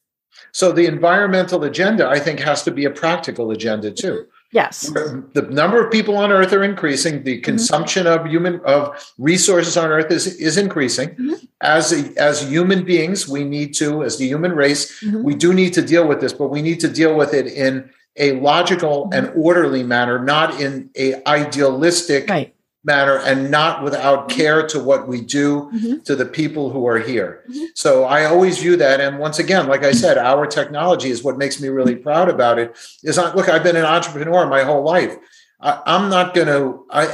So 0.53 0.73
the 0.73 0.87
environmental 0.87 1.65
agenda, 1.65 2.09
I 2.09 2.19
think, 2.19 2.41
has 2.41 2.63
to 2.63 2.71
be 2.71 2.85
a 2.85 2.91
practical 2.91 3.51
agenda 3.51 3.91
too. 3.91 4.27
Yes. 4.51 4.89
The 5.35 5.43
number 5.51 5.85
of 5.85 5.93
people 5.93 6.17
on 6.17 6.33
Earth 6.33 6.53
are 6.55 6.65
increasing. 6.65 7.23
The 7.23 7.39
consumption 7.41 8.07
of 8.07 8.27
human 8.27 8.61
of 8.65 8.97
resources 9.19 9.77
on 9.77 9.91
Earth 9.91 10.11
is 10.11 10.27
is 10.27 10.57
increasing. 10.57 11.11
Mhm. 11.17 11.49
As 11.61 11.93
a, 11.93 12.13
as 12.19 12.43
human 12.49 12.85
beings, 12.85 13.29
we 13.29 13.45
need 13.45 13.75
to, 13.75 14.03
as 14.05 14.17
the 14.17 14.27
human 14.27 14.53
race, 14.53 15.01
Mhm. 15.03 15.23
we 15.23 15.35
do 15.35 15.53
need 15.53 15.75
to 15.75 15.83
deal 15.83 16.07
with 16.09 16.21
this, 16.21 16.33
but 16.33 16.49
we 16.49 16.63
need 16.63 16.81
to 16.81 16.89
deal 16.89 17.15
with 17.15 17.35
it 17.35 17.47
in 17.47 17.91
a 18.17 18.33
logical 18.41 19.11
and 19.13 19.31
orderly 19.37 19.83
manner, 19.83 20.19
not 20.19 20.61
in 20.61 20.91
a 20.97 21.15
idealistic 21.29 22.29
Right. 22.29 22.55
Manner, 22.89 23.17
and 23.29 23.51
not 23.51 23.83
without 23.87 24.29
care 24.39 24.61
to 24.73 24.79
what 24.89 25.07
we 25.13 25.19
do 25.21 25.49
Mhm. 25.75 26.05
to 26.09 26.17
the 26.21 26.25
people 26.41 26.65
who 26.73 26.83
are 26.93 26.99
here. 27.13 27.31
Mhm. 27.51 27.67
So 27.75 27.91
I 28.17 28.25
always 28.25 28.59
view 28.65 28.75
that. 28.85 28.99
And 29.05 29.19
once 29.27 29.39
again, 29.45 29.65
like 29.73 29.85
I 29.85 29.93
said, 29.93 30.17
our 30.19 30.45
technology 30.59 31.11
is 31.11 31.23
what 31.23 31.37
makes 31.43 31.57
me 31.63 31.69
really 31.79 31.95
proud 32.09 32.29
about 32.37 32.59
it. 32.59 32.69
Is 33.09 33.17
not 33.21 33.37
look, 33.37 33.49
I've 33.49 33.63
been 33.69 33.77
an 33.85 33.85
entrepreneur 33.97 34.47
my 34.47 34.63
whole 34.69 34.83
life. 34.97 35.15
I, 35.61 35.73
I'm 35.95 36.09
not 36.09 36.35
going 36.37 36.47
to, 36.57 36.61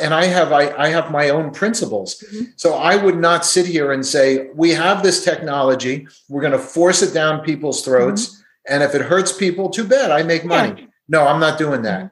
and 0.05 0.13
I 0.23 0.25
have 0.37 0.53
I, 0.53 0.65
I 0.87 0.89
have 0.97 1.07
my 1.11 1.27
own 1.37 1.47
principles. 1.61 2.09
Mhm. 2.33 2.43
So 2.57 2.69
I 2.93 2.95
would 3.05 3.19
not 3.29 3.41
sit 3.55 3.67
here 3.77 3.89
and 3.95 4.03
say 4.15 4.27
we 4.55 4.69
have 4.85 5.03
this 5.03 5.19
technology. 5.31 6.07
We're 6.31 6.43
going 6.47 6.59
to 6.61 6.67
force 6.79 7.01
it 7.07 7.13
down 7.21 7.41
people's 7.51 7.79
throats, 7.87 8.23
and 8.71 8.83
if 8.87 8.95
it 8.95 9.03
hurts 9.13 9.33
people, 9.45 9.65
too 9.71 9.85
bad. 9.97 10.09
I 10.19 10.23
make 10.33 10.45
money. 10.45 10.89
No, 11.15 11.21
I'm 11.31 11.41
not 11.47 11.59
doing 11.65 11.83
that. 11.89 12.11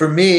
For 0.00 0.08
me, 0.20 0.32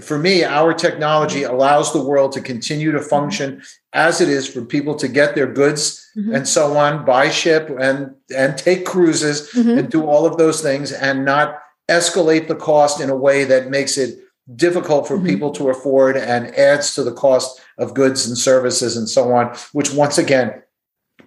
for 0.00 0.18
me, 0.18 0.44
our 0.44 0.72
technology 0.72 1.42
allows 1.42 1.92
the 1.92 2.02
world 2.02 2.32
to 2.32 2.40
continue 2.40 2.92
to 2.92 3.00
function 3.00 3.62
as 3.92 4.20
it 4.20 4.28
is 4.28 4.46
for 4.48 4.62
people 4.64 4.94
to 4.96 5.08
get 5.08 5.34
their 5.34 5.46
goods 5.46 5.98
Mhm. 6.16 6.36
and 6.36 6.48
so 6.48 6.76
on, 6.76 7.04
buy 7.04 7.28
ship 7.30 7.70
and 7.80 8.14
and 8.34 8.56
take 8.58 8.84
cruises 8.86 9.50
Mhm. 9.54 9.78
and 9.78 9.90
do 9.90 10.06
all 10.06 10.24
of 10.26 10.36
those 10.38 10.60
things 10.62 10.92
and 10.92 11.24
not 11.24 11.58
escalate 11.90 12.48
the 12.48 12.54
cost 12.54 13.00
in 13.00 13.10
a 13.10 13.16
way 13.16 13.44
that 13.44 13.70
makes 13.70 13.98
it 13.98 14.18
difficult 14.56 15.06
for 15.08 15.18
Mhm. 15.18 15.26
people 15.26 15.50
to 15.52 15.70
afford 15.70 16.16
and 16.16 16.54
adds 16.58 16.94
to 16.94 17.02
the 17.02 17.12
cost 17.12 17.60
of 17.78 17.94
goods 17.94 18.26
and 18.26 18.36
services 18.38 18.96
and 18.96 19.08
so 19.08 19.32
on, 19.32 19.54
which 19.72 19.92
once 19.92 20.18
again 20.18 20.52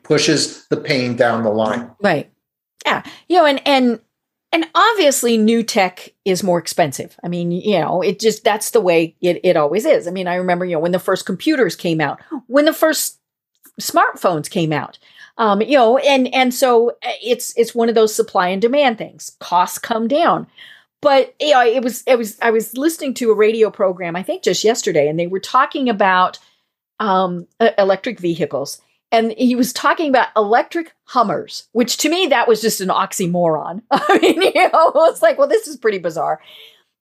pushes 0.03 0.65
the 0.69 0.77
pain 0.77 1.15
down 1.15 1.43
the 1.43 1.49
line. 1.49 1.89
Right. 2.03 2.29
Yeah. 2.85 3.01
You 3.27 3.37
know, 3.37 3.45
and 3.45 3.61
and 3.65 3.99
and 4.55 4.65
obviously 4.73 5.37
new 5.37 5.63
tech 5.63 6.13
is 6.23 6.41
more 6.41 6.57
expensive. 6.57 7.19
I 7.21 7.27
mean, 7.27 7.51
you 7.51 7.77
know, 7.77 8.01
it 8.01 8.21
just 8.21 8.45
that's 8.45 8.71
the 8.71 8.79
way 8.79 9.13
it, 9.19 9.41
it 9.43 9.57
always 9.57 9.85
is. 9.85 10.07
I 10.07 10.11
mean, 10.11 10.29
I 10.29 10.35
remember, 10.35 10.63
you 10.63 10.77
know, 10.77 10.79
when 10.79 10.93
the 10.93 10.99
first 10.99 11.25
computers 11.25 11.75
came 11.75 11.99
out, 11.99 12.21
when 12.47 12.63
the 12.63 12.71
first 12.71 13.19
smartphones 13.81 14.49
came 14.49 14.71
out. 14.71 14.97
Um, 15.37 15.61
you 15.61 15.77
know, 15.77 15.97
and 15.97 16.33
and 16.33 16.53
so 16.53 16.91
uh, 16.91 17.11
it's 17.21 17.53
it's 17.57 17.75
one 17.75 17.89
of 17.89 17.95
those 17.95 18.15
supply 18.15 18.47
and 18.47 18.61
demand 18.61 18.97
things. 18.97 19.35
Costs 19.41 19.77
come 19.77 20.07
down. 20.07 20.47
But 21.01 21.35
you 21.41 21.51
know, 21.51 21.65
it 21.65 21.83
was 21.83 22.03
it 22.07 22.17
was 22.17 22.39
I 22.41 22.51
was 22.51 22.77
listening 22.77 23.13
to 23.15 23.31
a 23.31 23.35
radio 23.35 23.69
program, 23.69 24.15
I 24.15 24.23
think 24.23 24.41
just 24.41 24.63
yesterday, 24.63 25.09
and 25.09 25.19
they 25.19 25.27
were 25.27 25.41
talking 25.41 25.89
about 25.89 26.39
um 27.01 27.45
electric 27.77 28.21
vehicles 28.21 28.79
and 29.15 29.31
he 29.37 29.55
was 29.55 29.71
talking 29.71 30.09
about 30.09 30.27
electric 30.35 30.93
Hummers, 31.05 31.67
which 31.71 31.97
to 31.97 32.09
me 32.09 32.27
that 32.27 32.47
was 32.47 32.61
just 32.61 32.81
an 32.81 32.89
oxymoron. 32.89 33.81
I 33.91 34.19
mean, 34.21 34.41
you 34.41 34.69
know, 34.69 34.91
it's 34.95 35.21
like, 35.21 35.37
well, 35.37 35.47
this 35.47 35.67
is 35.67 35.77
pretty 35.77 35.99
bizarre. 35.99 36.41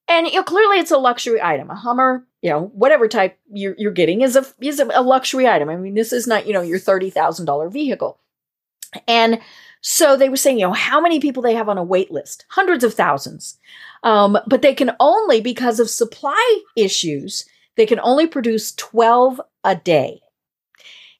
And 0.07 0.27
you 0.27 0.35
know, 0.35 0.43
clearly 0.43 0.77
it's 0.77 0.91
a 0.91 0.97
luxury 0.97 1.41
item. 1.41 1.69
A 1.69 1.75
Hummer, 1.75 2.25
you 2.41 2.49
know, 2.51 2.71
whatever 2.73 3.07
type 3.07 3.37
you're, 3.51 3.75
you're 3.77 3.91
getting 3.91 4.21
is 4.21 4.35
a 4.35 4.45
is 4.61 4.79
a, 4.79 5.01
luxury 5.01 5.47
item. 5.47 5.69
I 5.69 5.75
mean, 5.75 5.95
this 5.95 6.13
is 6.13 6.27
not 6.27 6.47
you 6.47 6.53
know 6.53 6.61
your 6.61 6.79
thirty 6.79 7.09
thousand 7.09 7.45
dollar 7.45 7.69
vehicle. 7.69 8.19
And 9.07 9.41
so 9.81 10.15
they 10.15 10.29
were 10.29 10.37
saying, 10.37 10.59
you 10.59 10.65
know, 10.65 10.73
how 10.73 11.01
many 11.01 11.19
people 11.19 11.43
they 11.43 11.55
have 11.55 11.69
on 11.69 11.77
a 11.77 11.83
wait 11.83 12.11
list? 12.11 12.45
Hundreds 12.49 12.83
of 12.83 12.93
thousands. 12.93 13.59
Um, 14.03 14.37
but 14.47 14.61
they 14.61 14.73
can 14.73 14.95
only, 14.99 15.41
because 15.41 15.79
of 15.79 15.89
supply 15.89 16.61
issues, 16.75 17.45
they 17.75 17.85
can 17.85 17.99
only 17.99 18.25
produce 18.27 18.73
12 18.75 19.41
a 19.63 19.75
day. 19.75 20.21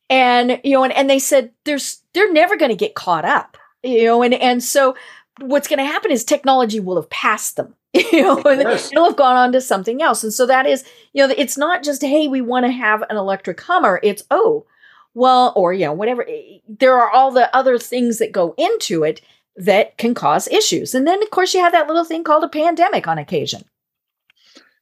And, 0.10 0.60
you 0.64 0.74
know, 0.74 0.84
and, 0.84 0.94
and 0.94 1.10
they 1.10 1.20
said 1.20 1.52
there's 1.64 2.02
they're 2.14 2.32
never 2.32 2.56
going 2.56 2.70
to 2.70 2.76
get 2.76 2.96
caught 2.96 3.26
up. 3.26 3.58
You 3.84 4.06
know, 4.06 4.24
and 4.24 4.34
and 4.34 4.64
so 4.64 4.96
what's 5.40 5.68
going 5.68 5.80
to 5.80 5.86
happen 5.86 6.12
is 6.12 6.24
technology 6.24 6.80
will 6.80 6.96
have 6.96 7.10
passed 7.10 7.56
them. 7.56 7.76
You 8.12 8.22
know, 8.24 8.42
and 8.44 8.62
course. 8.62 8.92
it'll 8.92 9.06
have 9.06 9.16
gone 9.16 9.38
on 9.38 9.52
to 9.54 9.62
something 9.62 10.02
else. 10.02 10.22
And 10.22 10.34
so 10.34 10.46
that 10.48 10.66
is, 10.66 10.84
you 11.14 11.26
know, 11.26 11.34
it's 11.38 11.58
not 11.58 11.82
just, 11.82 12.02
hey, 12.02 12.28
we 12.28 12.42
want 12.42 12.66
to 12.66 12.72
have 12.72 13.04
an 13.04 13.16
electric 13.16 13.62
Hummer. 13.62 14.02
It's, 14.04 14.24
oh, 14.30 14.66
well, 15.14 15.54
or, 15.56 15.72
you 15.72 15.86
know, 15.86 15.94
whatever. 15.94 16.28
There 16.68 16.98
are 16.98 17.10
all 17.10 17.32
the 17.32 17.54
other 17.56 17.78
things 17.80 18.20
that 18.20 18.34
go 18.34 18.54
into 18.58 19.04
it 19.04 19.22
that 19.56 19.98
can 19.98 20.14
cause 20.14 20.50
issues. 20.50 20.94
And 20.94 21.08
then, 21.08 21.24
of 21.24 21.30
course, 21.30 21.54
you 21.54 21.62
have 21.62 21.72
that 21.72 21.88
little 21.88 22.04
thing 22.04 22.26
called 22.26 22.44
a 22.44 22.50
pandemic 22.50 23.08
on 23.08 23.18
occasion. 23.18 23.64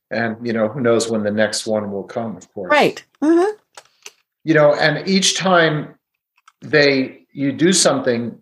And 0.10 0.46
you 0.46 0.54
know, 0.54 0.68
who 0.68 0.82
knows 0.82 1.10
when 1.10 1.24
the 1.24 1.32
next 1.32 1.66
one 1.66 1.92
will 1.92 2.04
come, 2.04 2.38
of 2.38 2.52
course. 2.54 2.70
Right. 2.70 3.04
Mm-hmm. 3.22 3.58
You 4.44 4.54
know 4.54 4.74
and 4.76 5.08
each 5.08 5.38
time 5.38 5.96
they 6.62 7.26
you 7.34 7.52
do 7.52 7.74
something 7.74 8.38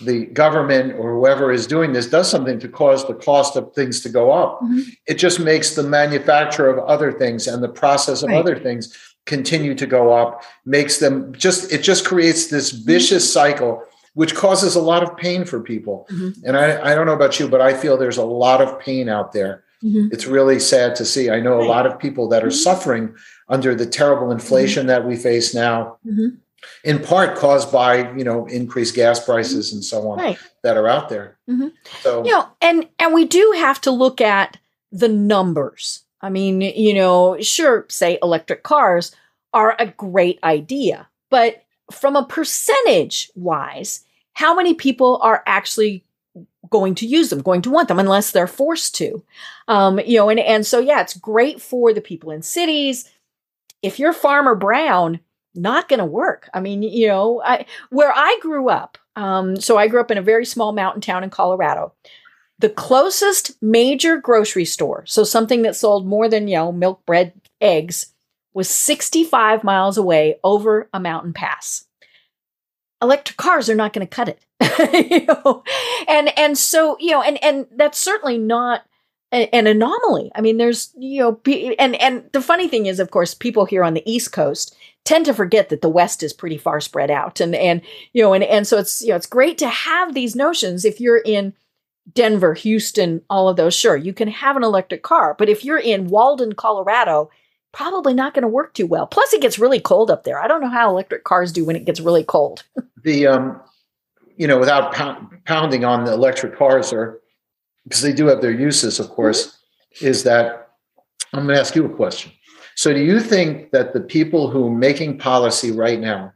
the 0.00 0.26
government 0.26 0.94
or 0.98 1.14
whoever 1.14 1.52
is 1.52 1.66
doing 1.66 1.92
this 1.92 2.06
does 2.08 2.28
something 2.28 2.58
to 2.58 2.68
cause 2.68 3.06
the 3.06 3.14
cost 3.14 3.56
of 3.56 3.72
things 3.74 4.00
to 4.00 4.08
go 4.08 4.32
up 4.32 4.60
Mhm. 4.62 4.82
it 5.06 5.14
just 5.14 5.38
makes 5.40 5.74
the 5.74 5.82
manufacture 5.82 6.68
of 6.68 6.78
other 6.80 7.12
things 7.12 7.46
and 7.46 7.62
the 7.62 7.68
process 7.68 8.22
of 8.22 8.28
Right. 8.30 8.38
other 8.38 8.56
things 8.58 8.92
continue 9.26 9.74
to 9.74 9.86
go 9.86 10.12
up 10.12 10.42
makes 10.66 10.98
them 10.98 11.32
just 11.36 11.72
it 11.72 11.82
just 11.82 12.04
creates 12.04 12.46
this 12.48 12.70
vicious 12.70 13.30
cycle 13.32 13.82
which 14.14 14.34
causes 14.34 14.74
a 14.76 14.80
lot 14.82 15.02
of 15.02 15.16
pain 15.16 15.44
for 15.44 15.60
people 15.60 16.06
Mhm. 16.10 16.34
and 16.44 16.56
I, 16.56 16.90
I 16.90 16.94
don't 16.94 17.06
know 17.06 17.12
about 17.14 17.38
you 17.38 17.46
but 17.48 17.60
i 17.60 17.72
feel 17.72 17.96
there's 17.96 18.18
a 18.18 18.24
lot 18.24 18.60
of 18.60 18.78
pain 18.80 19.08
out 19.08 19.32
there 19.32 19.62
Mm-hmm. 19.82 20.08
it's 20.12 20.26
really 20.26 20.60
sad 20.60 20.94
to 20.96 21.04
see. 21.04 21.28
I 21.30 21.40
know 21.40 21.60
a 21.60 21.66
lot 21.66 21.86
of 21.86 21.98
people 21.98 22.28
that 22.28 22.44
are 22.44 22.48
Mhm. 22.48 22.62
suffering 22.68 23.14
under 23.48 23.74
the 23.74 23.86
terrible 23.86 24.30
inflation 24.30 24.86
that 24.86 25.04
we 25.06 25.16
face 25.16 25.54
now, 25.54 25.98
Mhm. 26.06 26.36
in 26.84 27.00
part 27.00 27.36
caused 27.36 27.72
by 27.72 28.12
you 28.16 28.22
know 28.24 28.46
increased 28.46 28.94
gas 28.94 29.18
prices 29.18 29.72
and 29.72 29.82
so 29.84 30.08
on 30.10 30.18
Right. 30.18 30.38
that 30.62 30.76
are 30.76 30.86
out 30.88 31.08
there. 31.08 31.36
Mhm. 31.50 31.72
So 32.02 32.24
you 32.24 32.30
know 32.30 32.46
and 32.60 32.86
and 33.00 33.12
we 33.12 33.24
do 33.24 33.54
have 33.56 33.80
to 33.82 33.90
look 33.90 34.20
at 34.20 34.56
the 34.92 35.08
numbers 35.08 36.02
i 36.20 36.28
mean 36.30 36.60
you 36.60 36.94
know 36.94 37.36
sure 37.40 37.86
say 37.88 38.18
electric 38.22 38.62
cars 38.62 39.10
are 39.54 39.74
a 39.78 39.86
great 39.86 40.38
idea 40.44 41.08
but 41.30 41.62
from 41.90 42.14
a 42.14 42.24
percentage 42.24 43.30
wise 43.34 44.04
how 44.34 44.54
many 44.54 44.74
people 44.74 45.18
are 45.22 45.42
actually 45.46 46.04
going 46.72 46.94
to 46.96 47.06
use 47.06 47.30
them 47.30 47.42
going 47.42 47.62
to 47.62 47.70
want 47.70 47.86
them 47.86 48.00
unless 48.00 48.32
they're 48.32 48.48
forced 48.48 48.94
to 48.94 49.22
um 49.68 50.00
you 50.00 50.16
know 50.16 50.28
and 50.28 50.40
and 50.40 50.66
so 50.66 50.80
yeah 50.80 51.00
it's 51.00 51.16
great 51.16 51.60
for 51.60 51.92
the 51.92 52.00
people 52.00 52.30
in 52.30 52.42
cities 52.42 53.08
if 53.82 53.98
you're 53.98 54.12
Farmer 54.12 54.54
Brown, 54.54 55.20
not 55.54 55.88
going 55.88 55.98
to 55.98 56.04
work. 56.04 56.48
I 56.54 56.60
mean, 56.60 56.82
you 56.82 57.08
know, 57.08 57.42
I, 57.44 57.66
where 57.90 58.12
I 58.14 58.38
grew 58.40 58.68
up, 58.68 58.96
um, 59.16 59.56
so 59.56 59.76
I 59.76 59.88
grew 59.88 60.00
up 60.00 60.10
in 60.10 60.18
a 60.18 60.22
very 60.22 60.46
small 60.46 60.72
mountain 60.72 61.02
town 61.02 61.24
in 61.24 61.30
Colorado. 61.30 61.92
The 62.60 62.70
closest 62.70 63.60
major 63.60 64.16
grocery 64.18 64.64
store, 64.64 65.04
so 65.06 65.24
something 65.24 65.62
that 65.62 65.76
sold 65.76 66.06
more 66.06 66.28
than, 66.28 66.46
you 66.46 66.56
know, 66.56 66.72
milk, 66.72 67.04
bread, 67.04 67.32
eggs, 67.60 68.14
was 68.54 68.70
65 68.70 69.64
miles 69.64 69.98
away 69.98 70.38
over 70.44 70.88
a 70.94 71.00
mountain 71.00 71.32
pass. 71.32 71.86
Electric 73.02 73.36
cars 73.36 73.68
are 73.68 73.74
not 73.74 73.92
going 73.92 74.06
to 74.06 74.14
cut 74.14 74.28
it. 74.28 75.10
you 75.10 75.26
know? 75.26 75.64
And 76.08 76.36
and 76.38 76.56
so, 76.56 76.96
you 77.00 77.10
know, 77.10 77.22
and 77.22 77.42
and 77.42 77.66
that's 77.76 77.98
certainly 77.98 78.38
not 78.38 78.84
an 79.32 79.66
anomaly. 79.66 80.30
I 80.34 80.42
mean, 80.42 80.58
there's 80.58 80.92
you 80.96 81.22
know, 81.22 81.40
and 81.78 81.96
and 81.96 82.28
the 82.32 82.42
funny 82.42 82.68
thing 82.68 82.86
is, 82.86 83.00
of 83.00 83.10
course, 83.10 83.34
people 83.34 83.64
here 83.64 83.82
on 83.82 83.94
the 83.94 84.02
East 84.10 84.32
Coast 84.32 84.76
tend 85.04 85.24
to 85.26 85.34
forget 85.34 85.70
that 85.70 85.80
the 85.80 85.88
West 85.88 86.22
is 86.22 86.34
pretty 86.34 86.58
far 86.58 86.80
spread 86.80 87.10
out, 87.10 87.40
and 87.40 87.54
and 87.54 87.80
you 88.12 88.22
know, 88.22 88.34
and 88.34 88.44
and 88.44 88.66
so 88.66 88.78
it's 88.78 89.00
you 89.00 89.08
know, 89.08 89.16
it's 89.16 89.26
great 89.26 89.56
to 89.58 89.68
have 89.68 90.12
these 90.12 90.36
notions. 90.36 90.84
If 90.84 91.00
you're 91.00 91.22
in 91.24 91.54
Denver, 92.12 92.52
Houston, 92.54 93.22
all 93.30 93.48
of 93.48 93.56
those, 93.56 93.74
sure, 93.74 93.96
you 93.96 94.12
can 94.12 94.28
have 94.28 94.56
an 94.56 94.64
electric 94.64 95.02
car, 95.02 95.34
but 95.38 95.48
if 95.48 95.64
you're 95.64 95.78
in 95.78 96.08
Walden, 96.08 96.52
Colorado, 96.52 97.30
probably 97.72 98.14
not 98.14 98.34
going 98.34 98.42
to 98.42 98.48
work 98.48 98.74
too 98.74 98.86
well. 98.86 99.06
Plus, 99.06 99.32
it 99.32 99.40
gets 99.40 99.58
really 99.58 99.80
cold 99.80 100.10
up 100.10 100.24
there. 100.24 100.38
I 100.38 100.46
don't 100.46 100.60
know 100.60 100.70
how 100.70 100.90
electric 100.90 101.24
cars 101.24 101.52
do 101.52 101.64
when 101.64 101.76
it 101.76 101.84
gets 101.84 102.00
really 102.00 102.24
cold. 102.24 102.64
the 103.02 103.26
um, 103.26 103.60
you 104.36 104.46
know, 104.46 104.58
without 104.58 104.92
pounding 105.44 105.84
on 105.84 106.04
the 106.04 106.12
electric 106.12 106.56
cars 106.56 106.92
or 106.92 107.20
because 107.84 108.02
they 108.02 108.12
do 108.12 108.26
have 108.26 108.40
their 108.40 108.52
uses, 108.52 109.00
of 109.00 109.08
course, 109.10 109.58
mm-hmm. 109.96 110.06
is 110.06 110.22
that 110.24 110.70
I'm 111.32 111.44
going 111.44 111.54
to 111.54 111.60
ask 111.60 111.74
you 111.74 111.84
a 111.84 111.94
question. 111.94 112.32
So, 112.74 112.92
do 112.92 113.00
you 113.00 113.20
think 113.20 113.70
that 113.72 113.92
the 113.92 114.00
people 114.00 114.50
who 114.50 114.66
are 114.66 114.74
making 114.74 115.18
policy 115.18 115.70
right 115.70 116.00
now 116.00 116.32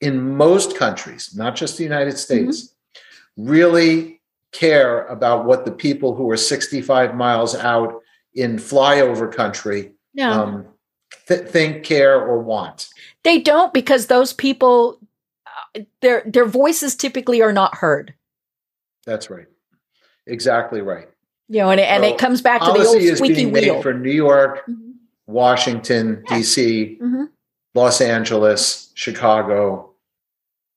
in 0.00 0.36
most 0.36 0.76
countries, 0.76 1.34
not 1.34 1.56
just 1.56 1.76
the 1.76 1.84
United 1.84 2.18
States, 2.18 2.74
mm-hmm. 3.38 3.48
really 3.48 4.20
care 4.52 5.06
about 5.06 5.46
what 5.46 5.64
the 5.64 5.72
people 5.72 6.14
who 6.14 6.30
are 6.30 6.36
65 6.36 7.14
miles 7.14 7.54
out 7.54 8.02
in 8.34 8.56
flyover 8.56 9.32
country 9.32 9.92
um, 10.20 10.66
th- 11.26 11.48
think, 11.48 11.84
care, 11.84 12.20
or 12.20 12.38
want? 12.38 12.88
They 13.22 13.40
don't 13.40 13.72
because 13.72 14.06
those 14.06 14.32
people, 14.32 14.98
uh, 15.46 15.80
their 16.00 16.22
their 16.26 16.46
voices 16.46 16.94
typically 16.94 17.40
are 17.42 17.52
not 17.52 17.76
heard. 17.76 18.14
That's 19.04 19.30
right. 19.30 19.46
Exactly 20.26 20.80
right. 20.80 21.08
You 21.48 21.58
know, 21.58 21.70
and, 21.70 21.80
and 21.80 22.04
it 22.04 22.18
comes 22.18 22.40
back 22.40 22.62
to 22.62 22.72
the 22.72 22.86
old 22.86 23.16
squeaky 23.16 23.46
wheel. 23.46 23.82
for 23.82 23.92
New 23.92 24.10
York, 24.10 24.62
mm-hmm. 24.66 24.92
Washington, 25.26 26.24
yeah. 26.28 26.36
D.C., 26.36 26.98
mm-hmm. 27.02 27.24
Los 27.74 28.00
Angeles, 28.00 28.90
Chicago. 28.94 29.90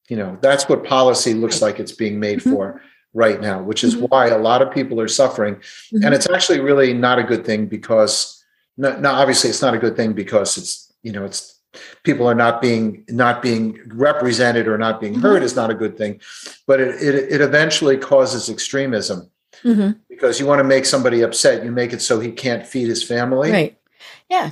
You 0.10 0.18
know, 0.18 0.38
that's 0.42 0.68
what 0.68 0.84
policy 0.84 1.34
looks 1.34 1.62
like 1.62 1.80
it's 1.80 1.92
being 1.92 2.20
made 2.20 2.40
mm-hmm. 2.40 2.52
for 2.52 2.82
right 3.14 3.40
now, 3.40 3.62
which 3.62 3.84
is 3.84 3.96
mm-hmm. 3.96 4.06
why 4.06 4.28
a 4.28 4.38
lot 4.38 4.62
of 4.62 4.72
people 4.72 5.00
are 5.00 5.08
suffering. 5.08 5.56
And 5.92 6.04
mm-hmm. 6.04 6.14
it's 6.14 6.30
actually 6.30 6.60
really 6.60 6.94
not 6.94 7.20
a 7.20 7.24
good 7.24 7.46
thing 7.46 7.68
because, 7.68 8.44
no, 8.78 8.98
no, 9.00 9.12
obviously, 9.12 9.50
it's 9.50 9.62
not 9.62 9.74
a 9.74 9.78
good 9.78 9.96
thing 9.96 10.14
because 10.14 10.58
it's, 10.58 10.94
you 11.04 11.12
know, 11.12 11.26
it's 11.26 11.60
people 12.04 12.28
are 12.28 12.36
not 12.36 12.62
being 12.62 13.04
not 13.10 13.42
being 13.42 13.78
represented 13.88 14.68
or 14.68 14.78
not 14.78 15.02
being 15.02 15.14
heard 15.14 15.38
mm-hmm. 15.38 15.44
is 15.44 15.58
not 15.58 15.70
a 15.70 15.74
good 15.74 15.98
thing 15.98 16.22
but 16.68 16.80
it, 16.80 16.96
it, 17.04 17.34
it 17.34 17.42
eventually 17.42 17.98
causes 17.98 18.50
extremism 18.50 19.30
mm-hmm. 19.64 19.92
because 20.10 20.40
you 20.40 20.46
want 20.46 20.60
to 20.60 20.64
make 20.64 20.86
somebody 20.86 21.22
upset. 21.22 21.64
You 21.64 21.72
make 21.72 21.94
it 21.94 22.02
so 22.02 22.20
he 22.20 22.32
can't 22.32 22.66
feed 22.66 22.88
his 22.88 23.04
family. 23.04 23.52
Right. 23.52 23.78
Yeah. 24.30 24.52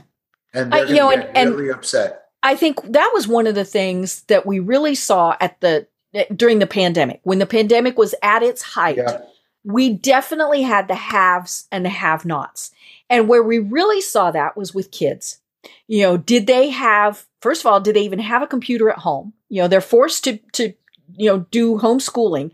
And 0.53 0.71
they're 0.71 0.86
I, 0.86 0.89
you 0.89 0.95
know, 0.95 1.12
and, 1.12 1.51
really 1.51 1.69
and 1.69 1.77
upset. 1.77 2.25
I 2.43 2.55
think 2.55 2.81
that 2.83 3.12
was 3.13 3.27
one 3.27 3.47
of 3.47 3.55
the 3.55 3.65
things 3.65 4.23
that 4.23 4.45
we 4.45 4.59
really 4.59 4.95
saw 4.95 5.36
at 5.39 5.59
the 5.62 5.88
during 6.36 6.59
the 6.59 6.67
pandemic 6.67 7.21
when 7.23 7.39
the 7.39 7.45
pandemic 7.45 7.97
was 7.97 8.13
at 8.21 8.43
its 8.43 8.62
height. 8.62 8.97
Yeah. 8.97 9.21
We 9.63 9.91
definitely 9.91 10.62
had 10.62 10.88
the 10.88 10.95
haves 10.95 11.67
and 11.71 11.86
the 11.86 11.89
have-nots. 11.89 12.71
And 13.10 13.28
where 13.28 13.43
we 13.43 13.60
really 13.60 14.02
saw 14.02 14.32
that 14.32 14.58
was 14.58 14.73
with 14.73 14.91
kids. 14.91 15.39
You 15.88 16.04
know, 16.04 16.17
did 16.17 16.47
they 16.47 16.69
have 16.69 17.26
first 17.41 17.62
of 17.62 17.67
all, 17.67 17.80
did 17.80 17.95
they 17.95 18.02
even 18.02 18.19
have 18.19 18.41
a 18.41 18.47
computer 18.47 18.89
at 18.89 18.99
home? 18.99 19.34
You 19.49 19.62
know, 19.62 19.67
they're 19.67 19.82
forced 19.82 20.23
to 20.26 20.38
to 20.54 20.73
you 21.15 21.30
know 21.30 21.39
do 21.52 21.78
homeschooling. 21.78 22.52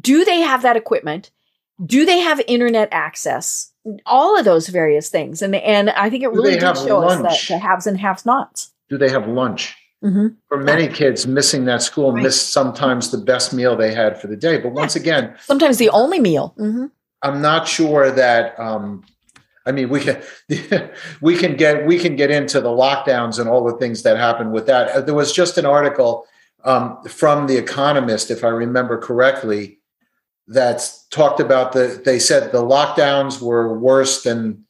Do 0.00 0.24
they 0.24 0.40
have 0.40 0.62
that 0.62 0.76
equipment? 0.76 1.30
do 1.84 2.04
they 2.04 2.18
have 2.18 2.40
internet 2.46 2.88
access? 2.92 3.72
All 4.04 4.38
of 4.38 4.44
those 4.44 4.68
various 4.68 5.08
things, 5.08 5.40
and 5.40 5.54
and 5.54 5.90
I 5.90 6.10
think 6.10 6.22
it 6.22 6.28
really 6.28 6.58
did 6.58 6.76
show 6.76 6.98
lunch? 6.98 7.24
us 7.24 7.48
that 7.48 7.54
the 7.54 7.58
haves 7.58 7.86
and 7.86 7.98
have 7.98 8.26
nots. 8.26 8.72
Do 8.90 8.98
they 8.98 9.08
have 9.08 9.26
lunch? 9.26 9.76
Mm-hmm. 10.04 10.28
For 10.46 10.58
many 10.58 10.86
kids, 10.86 11.26
missing 11.26 11.64
that 11.64 11.82
school 11.82 12.12
right. 12.12 12.22
missed 12.22 12.52
sometimes 12.52 13.10
the 13.10 13.18
best 13.18 13.52
meal 13.52 13.76
they 13.76 13.92
had 13.92 14.20
for 14.20 14.28
the 14.28 14.36
day. 14.36 14.58
But 14.58 14.72
once 14.72 14.94
again, 14.94 15.34
sometimes 15.40 15.78
the 15.78 15.90
only 15.90 16.20
meal. 16.20 16.54
Mm-hmm. 16.58 16.86
I'm 17.22 17.42
not 17.42 17.66
sure 17.66 18.10
that. 18.12 18.58
Um, 18.60 19.04
I 19.66 19.72
mean, 19.72 19.88
we 19.88 20.00
can 20.00 20.22
we 21.20 21.36
can 21.36 21.56
get 21.56 21.84
we 21.84 21.98
can 21.98 22.14
get 22.14 22.30
into 22.30 22.60
the 22.60 22.68
lockdowns 22.68 23.40
and 23.40 23.48
all 23.48 23.64
the 23.64 23.76
things 23.78 24.02
that 24.04 24.16
happened 24.16 24.52
with 24.52 24.66
that. 24.66 24.88
Uh, 24.90 25.00
there 25.00 25.14
was 25.14 25.32
just 25.32 25.58
an 25.58 25.66
article 25.66 26.26
um, 26.64 27.02
from 27.04 27.46
the 27.46 27.56
Economist, 27.56 28.30
if 28.30 28.44
I 28.44 28.48
remember 28.48 28.98
correctly, 28.98 29.78
that's 30.48 31.06
talked 31.08 31.40
about 31.40 31.72
the 31.72 32.00
they 32.04 32.18
said 32.18 32.52
the 32.52 32.62
lockdowns 32.62 33.40
were 33.40 33.78
worse 33.78 34.22
than 34.22 34.64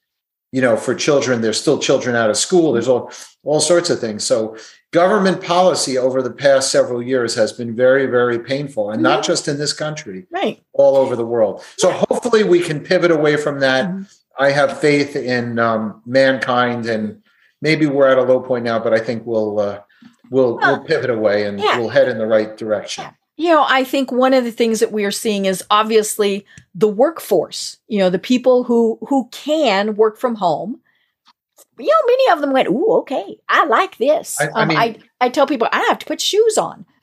you 0.53 0.61
know 0.61 0.77
for 0.77 0.95
children 0.95 1.41
there's 1.41 1.61
still 1.61 1.79
children 1.79 2.17
out 2.17 2.31
of 2.31 2.37
school 2.37 2.73
there's 2.73 2.88
all 2.88 3.12
all 3.45 3.61
sorts 3.61 3.88
of 3.88 4.01
things 4.01 4.25
so 4.25 4.57
government 4.92 5.42
policy 5.42 5.98
over 5.98 6.22
the 6.22 6.31
past 6.31 6.72
several 6.72 7.03
years 7.03 7.35
has 7.35 7.53
been 7.53 7.74
very 7.74 8.07
very 8.07 8.38
painful 8.38 8.90
and 8.90 8.96
mm-hmm. 8.96 9.14
not 9.14 9.24
just 9.24 9.48
in 9.48 9.59
this 9.59 9.72
country 9.72 10.27
right 10.31 10.62
all 10.72 10.96
over 10.96 11.14
the 11.14 11.27
world 11.27 11.62
so 11.77 11.90
hopefully 11.90 12.42
we 12.42 12.61
can 12.61 12.81
pivot 12.81 13.11
away 13.11 13.37
from 13.37 13.61
that 13.61 13.87
mm-hmm. 13.87 14.03
i 14.38 14.51
have 14.51 14.81
faith 14.81 15.14
in 15.14 15.59
um, 15.59 16.01
mankind 16.07 16.87
and 16.87 17.22
maybe 17.61 17.87
we're 17.87 18.09
at 18.09 18.18
a 18.18 18.22
low 18.22 18.40
point 18.40 18.64
now 18.64 18.79
but 18.79 18.94
i 18.94 18.98
think 18.98 19.24
we'll 19.27 19.61
uh, 19.61 19.81
we'll 20.31 20.57
well, 20.57 20.77
we'll 20.77 20.85
pivot 20.85 21.11
away 21.11 21.44
and 21.44 21.61
yeah. 21.61 21.79
we'll 21.79 21.90
head 21.90 22.09
in 22.09 22.18
the 22.18 22.27
right 22.27 22.57
direction 22.57 23.05
yeah. 23.05 23.12
You 23.40 23.51
know, 23.51 23.64
I 23.68 23.85
think 23.85 24.11
one 24.11 24.35
of 24.35 24.42
the 24.42 24.51
things 24.51 24.81
that 24.81 24.90
we 24.90 25.05
are 25.05 25.12
seeing 25.12 25.44
is 25.44 25.62
obviously 25.70 26.44
the 26.74 26.88
workforce. 26.88 27.77
You 27.87 28.01
know, 28.01 28.11
the 28.11 28.18
people 28.18 28.64
who 28.64 28.98
who 29.09 29.29
can 29.31 29.94
work 29.94 30.18
from 30.18 30.35
home. 30.35 30.81
You 31.79 31.87
know, 31.87 32.07
many 32.07 32.31
of 32.33 32.41
them 32.41 32.53
went, 32.53 32.69
"Ooh, 32.69 32.93
okay, 33.01 33.38
I 33.49 33.67
like 33.67 33.97
this." 33.99 34.41
I, 34.41 34.47
I, 34.47 34.62
um, 34.62 34.69
mean, 34.69 34.79
I, 34.79 34.97
I 35.21 35.29
tell 35.29 35.47
people 35.47 35.69
I 35.73 35.85
have 35.88 35.99
to 36.01 36.07
put 36.07 36.21
shoes 36.21 36.59
on, 36.59 36.85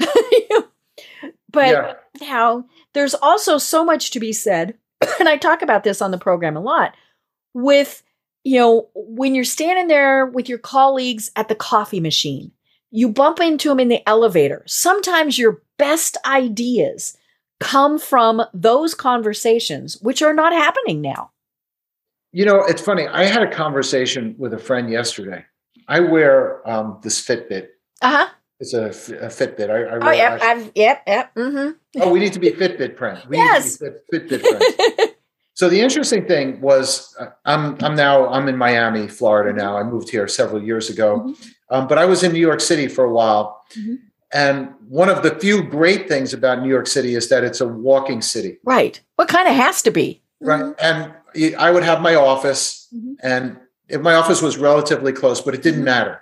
but 1.52 1.72
yeah. 1.72 1.94
now 2.22 2.66
there's 2.94 3.16
also 3.16 3.58
so 3.58 3.86
much 3.86 4.12
to 4.12 4.20
be 4.20 4.34
said, 4.34 4.76
and 5.20 5.30
I 5.30 5.38
talk 5.38 5.62
about 5.62 5.84
this 5.84 6.02
on 6.02 6.12
the 6.12 6.18
program 6.18 6.58
a 6.58 6.62
lot. 6.62 6.96
With 7.54 8.04
you 8.44 8.60
know, 8.60 8.90
when 8.94 9.34
you're 9.34 9.44
standing 9.44 9.88
there 9.88 10.26
with 10.26 10.48
your 10.48 10.60
colleagues 10.60 11.32
at 11.36 11.48
the 11.48 11.56
coffee 11.56 12.00
machine, 12.00 12.52
you 12.92 13.10
bump 13.10 13.40
into 13.40 13.70
them 13.70 13.80
in 13.80 13.90
the 13.90 14.08
elevator. 14.08 14.64
Sometimes 14.68 15.38
your 15.38 15.62
best 15.78 16.18
ideas 16.26 17.18
come 17.60 17.98
from 17.98 18.44
those 18.54 18.94
conversations, 18.94 20.00
which 20.02 20.22
are 20.22 20.34
not 20.34 20.54
happening 20.54 21.02
now. 21.02 21.32
You 22.36 22.44
know, 22.44 22.66
it's 22.66 22.82
funny. 22.82 23.08
I 23.08 23.24
had 23.24 23.44
a 23.44 23.50
conversation 23.50 24.36
with 24.38 24.54
a 24.54 24.58
friend 24.60 24.90
yesterday. 24.90 25.46
I 25.88 26.02
wear 26.02 26.70
um, 26.70 27.00
this 27.02 27.26
Fitbit. 27.26 27.68
Uh 28.02 28.10
huh. 28.10 28.28
It's 28.60 28.74
a, 28.74 28.88
a 28.88 29.30
Fitbit. 29.30 29.70
I, 29.70 29.84
I 29.84 30.00
oh, 30.02 30.12
yep. 30.12 30.42
I've, 30.42 30.72
yep. 30.76 31.04
Yep. 31.08 31.36
Mm-hmm. 31.36 32.02
Oh, 32.02 32.12
we 32.12 32.20
need 32.20 32.34
to 32.34 32.40
be 32.40 32.52
Fitbit 32.52 32.98
friends. 32.98 33.26
We 33.30 33.38
yes. 33.38 33.82
Fitbit 34.14 34.42
friends. 34.42 35.14
so 35.54 35.70
the 35.70 35.80
interesting 35.80 36.26
thing 36.26 36.60
was, 36.60 37.16
uh, 37.18 37.28
I'm 37.46 37.78
I'm 37.82 37.96
now 37.96 38.28
I'm 38.28 38.50
in 38.50 38.58
Miami, 38.58 39.08
Florida 39.08 39.54
now. 39.54 39.78
I 39.78 39.84
moved 39.84 40.10
here 40.10 40.28
several 40.28 40.62
years 40.62 40.90
ago, 40.90 41.20
mm-hmm. 41.20 41.50
um, 41.70 41.88
but 41.88 41.98
I 41.98 42.04
was 42.04 42.22
in 42.22 42.34
New 42.34 42.40
York 42.40 42.60
City 42.60 42.90
for 42.90 43.06
a 43.06 43.14
while. 43.14 43.64
Mm-hmm. 43.80 43.96
And 44.34 44.74
one 44.90 45.08
of 45.08 45.24
the 45.24 45.40
few 45.40 45.64
great 45.64 46.10
things 46.10 46.34
about 46.34 46.62
New 46.62 46.68
York 46.68 46.88
City 46.88 47.16
is 47.16 47.30
that 47.30 47.46
it's 47.46 47.62
a 47.62 47.68
walking 47.68 48.22
city. 48.22 48.58
Right. 48.66 49.00
What 49.16 49.30
kind 49.30 49.48
of 49.48 49.56
has 49.56 49.82
to 49.84 49.92
be. 49.92 50.22
Right. 50.42 50.62
Mm-hmm. 50.62 50.74
And 50.80 51.14
I 51.58 51.72
would 51.72 51.84
have 51.84 52.02
my 52.02 52.16
office, 52.16 52.88
mm-hmm. 52.94 53.14
and 53.22 53.58
if 53.88 54.02
my 54.02 54.16
office 54.16 54.42
was 54.42 54.58
relatively 54.58 55.14
close, 55.14 55.42
but 55.42 55.54
it 55.54 55.62
didn't 55.62 55.80
mm-hmm. 55.80 55.86
matter. 55.86 56.22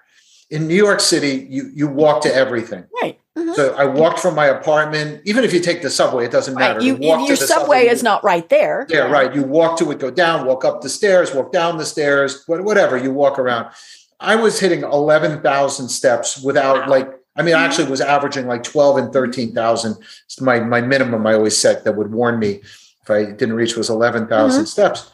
In 0.49 0.67
New 0.67 0.75
York 0.75 0.99
City, 0.99 1.47
you 1.49 1.71
you 1.73 1.87
walk 1.87 2.21
to 2.23 2.33
everything. 2.33 2.85
Right. 3.01 3.19
Mm-hmm. 3.37 3.53
So 3.53 3.73
I 3.75 3.85
walked 3.85 4.19
from 4.19 4.35
my 4.35 4.45
apartment. 4.45 5.21
Even 5.25 5.43
if 5.43 5.53
you 5.53 5.59
take 5.59 5.81
the 5.81 5.89
subway, 5.89 6.25
it 6.25 6.31
doesn't 6.31 6.53
matter. 6.53 6.79
Right. 6.79 6.85
You, 6.85 6.97
you 6.97 7.27
your 7.27 7.35
subway, 7.35 7.47
subway, 7.47 7.87
is 7.87 8.03
not 8.03 8.23
right 8.23 8.47
there. 8.49 8.85
Yeah, 8.89 9.05
yeah, 9.05 9.11
right. 9.11 9.33
You 9.33 9.43
walk 9.43 9.77
to 9.79 9.89
it, 9.91 9.99
go 9.99 10.11
down, 10.11 10.45
walk 10.45 10.63
up 10.65 10.81
the 10.81 10.89
stairs, 10.89 11.33
walk 11.33 11.51
down 11.51 11.77
the 11.77 11.85
stairs, 11.85 12.43
whatever. 12.45 12.97
You 12.97 13.11
walk 13.11 13.39
around. 13.39 13.73
I 14.19 14.35
was 14.35 14.59
hitting 14.59 14.83
eleven 14.83 15.41
thousand 15.41 15.89
steps 15.89 16.41
without 16.43 16.81
wow. 16.81 16.89
like 16.89 17.19
I 17.35 17.41
mean, 17.41 17.55
I 17.55 17.63
actually 17.65 17.89
was 17.89 18.01
averaging 18.01 18.47
like 18.47 18.63
12 18.63 18.97
and 18.97 19.13
13,000. 19.13 19.97
My, 20.39 20.59
my 20.59 20.81
minimum 20.81 21.25
I 21.25 21.33
always 21.33 21.57
set 21.57 21.83
that 21.83 21.93
would 21.93 22.11
warn 22.11 22.37
me 22.37 22.61
if 23.03 23.09
I 23.11 23.25
didn't 23.25 23.55
reach 23.55 23.75
was 23.75 23.89
11,000 23.89 24.29
mm-hmm. 24.61 24.65
steps. 24.65 25.11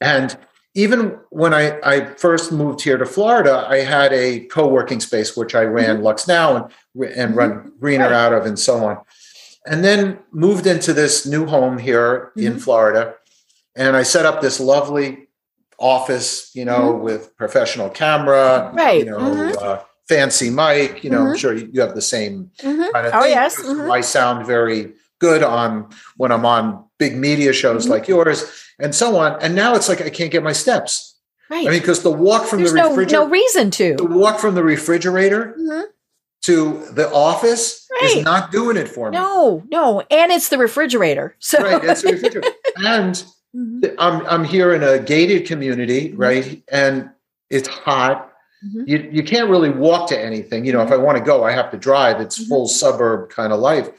And 0.00 0.36
even 0.74 1.18
when 1.30 1.54
I, 1.54 1.78
I 1.82 2.04
first 2.14 2.52
moved 2.52 2.82
here 2.82 2.98
to 2.98 3.06
Florida, 3.06 3.64
I 3.68 3.78
had 3.78 4.12
a 4.12 4.40
co-working 4.46 5.00
space 5.00 5.36
which 5.36 5.54
I 5.54 5.62
ran 5.62 5.98
Mhm. 5.98 6.02
Lux 6.02 6.28
Now 6.28 6.56
and 6.56 6.72
and 7.16 7.34
run 7.36 7.72
Greener 7.80 8.04
Right. 8.04 8.12
out 8.12 8.32
of, 8.32 8.46
and 8.46 8.58
so 8.58 8.84
on. 8.84 8.98
And 9.66 9.82
then 9.84 10.18
moved 10.30 10.66
into 10.66 10.92
this 10.92 11.26
new 11.26 11.46
home 11.46 11.78
here 11.78 12.30
in 12.36 12.54
Mhm. 12.54 12.60
Florida, 12.60 13.14
and 13.74 13.96
I 13.96 14.02
set 14.04 14.26
up 14.26 14.40
this 14.40 14.60
lovely 14.60 15.28
office, 15.78 16.50
you 16.54 16.64
know, 16.64 16.92
Mm-hmm. 16.92 17.02
with 17.04 17.36
professional 17.36 17.88
camera, 17.90 18.70
Right. 18.74 19.00
you 19.00 19.10
know, 19.10 19.18
Mhm. 19.18 19.60
uh, 19.62 19.78
fancy 20.08 20.50
mic. 20.50 21.02
You 21.02 21.10
know, 21.10 21.20
I'm 21.22 21.32
Mhm. 21.34 21.38
sure 21.38 21.52
you 21.54 21.80
have 21.80 21.94
the 21.96 22.02
same 22.02 22.50
kind 22.60 22.80
of 23.06 23.14
Oh, 23.14 23.22
thing. 23.22 23.30
yes. 23.30 23.58
I 23.64 24.00
sound 24.02 24.46
very 24.46 24.92
good 25.20 25.42
on 25.42 25.88
when 26.16 26.32
I'm 26.32 26.44
on 26.46 26.84
big 26.98 27.16
media 27.16 27.52
shows 27.52 27.86
Mhm. 27.86 27.90
like 27.90 28.08
yours 28.08 28.44
and 28.78 28.94
so 28.94 29.16
on. 29.16 29.40
And 29.42 29.54
now 29.54 29.74
it's 29.74 29.88
like 29.88 30.00
I 30.02 30.10
can't 30.10 30.30
get 30.30 30.42
my 30.42 30.52
steps. 30.52 31.16
Right. 31.50 31.66
I 31.66 31.70
mean, 31.70 31.80
because 31.80 32.02
the 32.02 32.10
walk 32.10 32.46
from 32.46 32.60
There's 32.60 32.72
the 32.72 32.82
refrigerator, 32.82 33.12
no 33.24 33.28
reason 33.28 33.70
to. 33.72 33.94
the 33.96 34.04
walk 34.06 34.38
from 34.40 34.54
the 34.54 34.62
refrigerator 34.64 35.54
Mhm. 35.58 35.84
to 36.44 36.82
the 36.92 37.10
office 37.12 37.86
Right. 38.00 38.16
is 38.18 38.24
not 38.24 38.50
doing 38.50 38.76
it 38.76 38.88
for 38.88 39.10
me. 39.10 39.16
No, 39.18 39.62
no, 39.70 40.02
and 40.10 40.32
it's 40.32 40.48
the 40.48 40.58
refrigerator. 40.58 41.36
So 41.38 41.60
Right, 41.62 41.84
it's 41.84 42.02
the 42.02 42.12
refrigerator. 42.12 42.48
and 42.78 43.24
Mhm. 43.56 43.94
I'm 43.98 44.26
I'm 44.26 44.44
here 44.44 44.74
in 44.74 44.82
a 44.82 44.98
gated 44.98 45.46
community, 45.46 46.10
Mhm. 46.10 46.14
right? 46.18 46.62
And 46.68 47.10
it's 47.50 47.68
hot. 47.68 48.30
Mhm. 48.66 48.88
You 48.88 49.08
you 49.12 49.22
can't 49.22 49.48
really 49.50 49.70
walk 49.70 50.08
to 50.08 50.18
anything. 50.18 50.64
You 50.64 50.72
know, 50.72 50.80
if 50.82 50.90
I 50.90 50.96
want 50.96 51.18
to 51.18 51.22
go, 51.24 51.44
I 51.44 51.52
have 51.52 51.70
to 51.70 51.76
drive. 51.76 52.20
It's 52.20 52.46
full 52.46 52.66
suburb 52.66 53.28
kind 53.30 53.52
of 53.52 53.60
life. 53.60 53.90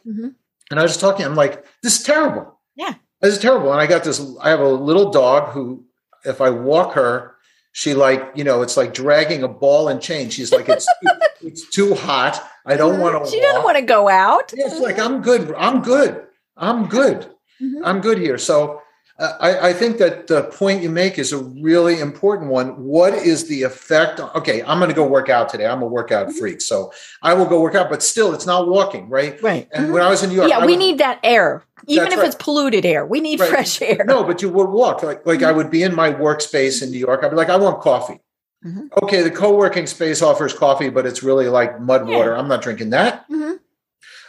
And 0.72 0.80
I 0.80 0.84
was 0.84 0.98
talking, 0.98 1.26
I'm 1.26 1.36
like, 1.36 1.66
this 1.84 2.00
is 2.00 2.04
terrible. 2.04 2.60
Yeah. 2.76 2.94
This 3.22 3.36
is 3.36 3.40
terrible. 3.40 3.72
And 3.72 3.80
I 3.82 3.88
got 3.88 4.04
this, 4.04 4.22
I 4.42 4.50
have 4.50 4.60
a 4.60 4.68
little 4.68 5.12
dog 5.12 5.52
who, 5.52 5.86
if 6.24 6.42
I 6.42 6.50
walk 6.50 6.94
her, 6.94 7.36
she 7.72 7.94
like, 7.94 8.32
you 8.36 8.44
know, 8.44 8.62
it's 8.62 8.78
like 8.78 8.94
dragging 8.94 9.44
a 9.44 9.48
ball 9.48 9.90
and 9.90 10.02
chain. 10.02 10.30
She's 10.30 10.52
like, 10.52 10.70
it's 10.70 10.88
it's 11.42 11.70
too 11.70 11.94
hot. 11.94 12.42
I 12.66 12.78
don't 12.78 13.00
want 13.00 13.24
to 13.26 13.30
She 13.30 13.42
doesn't 13.42 13.64
want 13.64 13.78
to 13.78 13.84
go 13.84 14.08
out. 14.10 14.54
Yeah, 14.56 14.68
it's 14.68 14.80
like 14.80 14.98
I'm 14.98 15.22
good. 15.22 15.54
I'm 15.58 15.82
good. 15.82 16.26
I'm 16.56 16.88
good. 16.88 17.30
Mhm. 17.62 17.82
I'm 17.84 18.00
good 18.02 18.18
here. 18.18 18.38
So 18.38 18.82
I, 19.18 19.70
I 19.70 19.74
think 19.74 19.98
that 20.00 20.28
the 20.28 20.44
point 20.44 20.84
you 20.84 20.90
make 20.90 21.18
is 21.18 21.32
a 21.32 21.38
really 21.38 22.02
important 22.02 22.52
one. 22.52 22.70
What 22.84 23.14
is 23.14 23.48
the 23.48 23.64
effect? 23.64 24.20
Okay, 24.20 24.62
I'm 24.64 24.78
going 24.78 24.90
to 24.90 24.96
go 24.96 25.08
work 25.08 25.30
out 25.30 25.48
today. 25.48 25.66
I'm 25.66 25.82
a 25.82 25.86
workout 25.88 26.28
Mhm. 26.28 26.34
freak, 26.38 26.60
so 26.62 26.92
I 27.22 27.34
will 27.34 27.46
go 27.46 27.62
work 27.62 27.76
out. 27.76 27.90
But 27.90 28.04
still, 28.04 28.34
it's 28.34 28.46
not 28.46 28.68
walking, 28.68 29.08
right? 29.10 29.42
Right. 29.42 29.70
And 29.72 29.88
Mhm. 29.88 29.94
when 29.94 30.02
I 30.02 30.10
was 30.10 30.22
in 30.22 30.30
New 30.32 30.36
York, 30.36 30.50
yeah, 30.50 30.58
I 30.60 30.66
we 30.66 30.74
would- 30.74 30.80
need 30.80 30.98
that 30.98 31.20
air, 31.24 31.64
even 31.88 32.12
if 32.12 32.18
right. 32.18 32.26
it's 32.28 32.36
polluted 32.36 32.86
air. 32.86 33.06
We 33.06 33.22
need 33.22 33.40
Right. 33.40 33.50
fresh 33.50 33.82
air. 33.82 34.04
No, 34.06 34.24
but 34.26 34.42
you 34.42 34.50
would 34.50 34.70
walk 34.70 35.02
like 35.02 35.26
like 35.26 35.44
I 35.44 35.52
would 35.54 35.70
be 35.72 35.84
in 35.84 35.96
my 35.96 36.12
workspace 36.12 36.84
in 36.84 36.92
New 36.92 37.00
York. 37.00 37.24
I'd 37.24 37.30
be 37.30 37.38
like, 37.38 37.50
I 37.50 37.56
want 37.56 37.80
coffee. 37.80 38.20
Mhm. 38.66 38.90
Okay, 39.04 39.22
the 39.22 39.32
co-working 39.32 39.88
space 39.88 40.22
offers 40.22 40.52
coffee, 40.54 40.90
but 40.90 41.06
it's 41.06 41.24
really 41.24 41.48
like 41.48 41.80
mud 41.80 42.10
Yeah. 42.10 42.18
water. 42.18 42.36
I'm 42.36 42.50
not 42.50 42.62
drinking 42.62 42.90
that. 42.90 43.24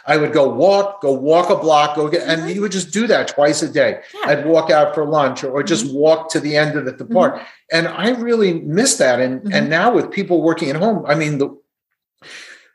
I 0.07 0.15
would 0.17 0.31
go 0.31 0.47
walk, 0.47 1.01
go 1.01 1.11
walk 1.11 1.49
a 1.49 1.55
block, 1.57 1.95
go 1.97 2.07
get, 2.07 2.23
and 2.23 2.43
Mhm. 2.43 2.55
you 2.55 2.61
would 2.61 2.71
just 2.71 2.91
do 2.93 3.07
that 3.07 3.27
twice 3.27 3.61
a 3.61 3.67
day. 3.67 3.99
Yeah. 4.13 4.29
I'd 4.31 4.45
walk 4.45 4.71
out 4.71 4.95
for 4.95 5.05
lunch 5.05 5.43
or, 5.43 5.51
or 5.51 5.63
just 5.63 5.85
Mm-hmm. 5.85 5.97
walk 5.97 6.29
to 6.31 6.39
the 6.39 6.55
end 6.55 6.77
of 6.77 6.87
it, 6.87 6.97
the 6.97 7.05
park. 7.05 7.41
And 7.71 7.87
I 7.89 8.11
really 8.11 8.53
miss 8.61 8.95
that. 8.97 9.19
And 9.19 9.41
Mhm. 9.41 9.53
and 9.53 9.69
now 9.69 9.93
with 9.93 10.09
people 10.09 10.41
working 10.41 10.69
at 10.69 10.77
home, 10.77 11.03
I 11.07 11.15
mean 11.15 11.37
the 11.39 11.49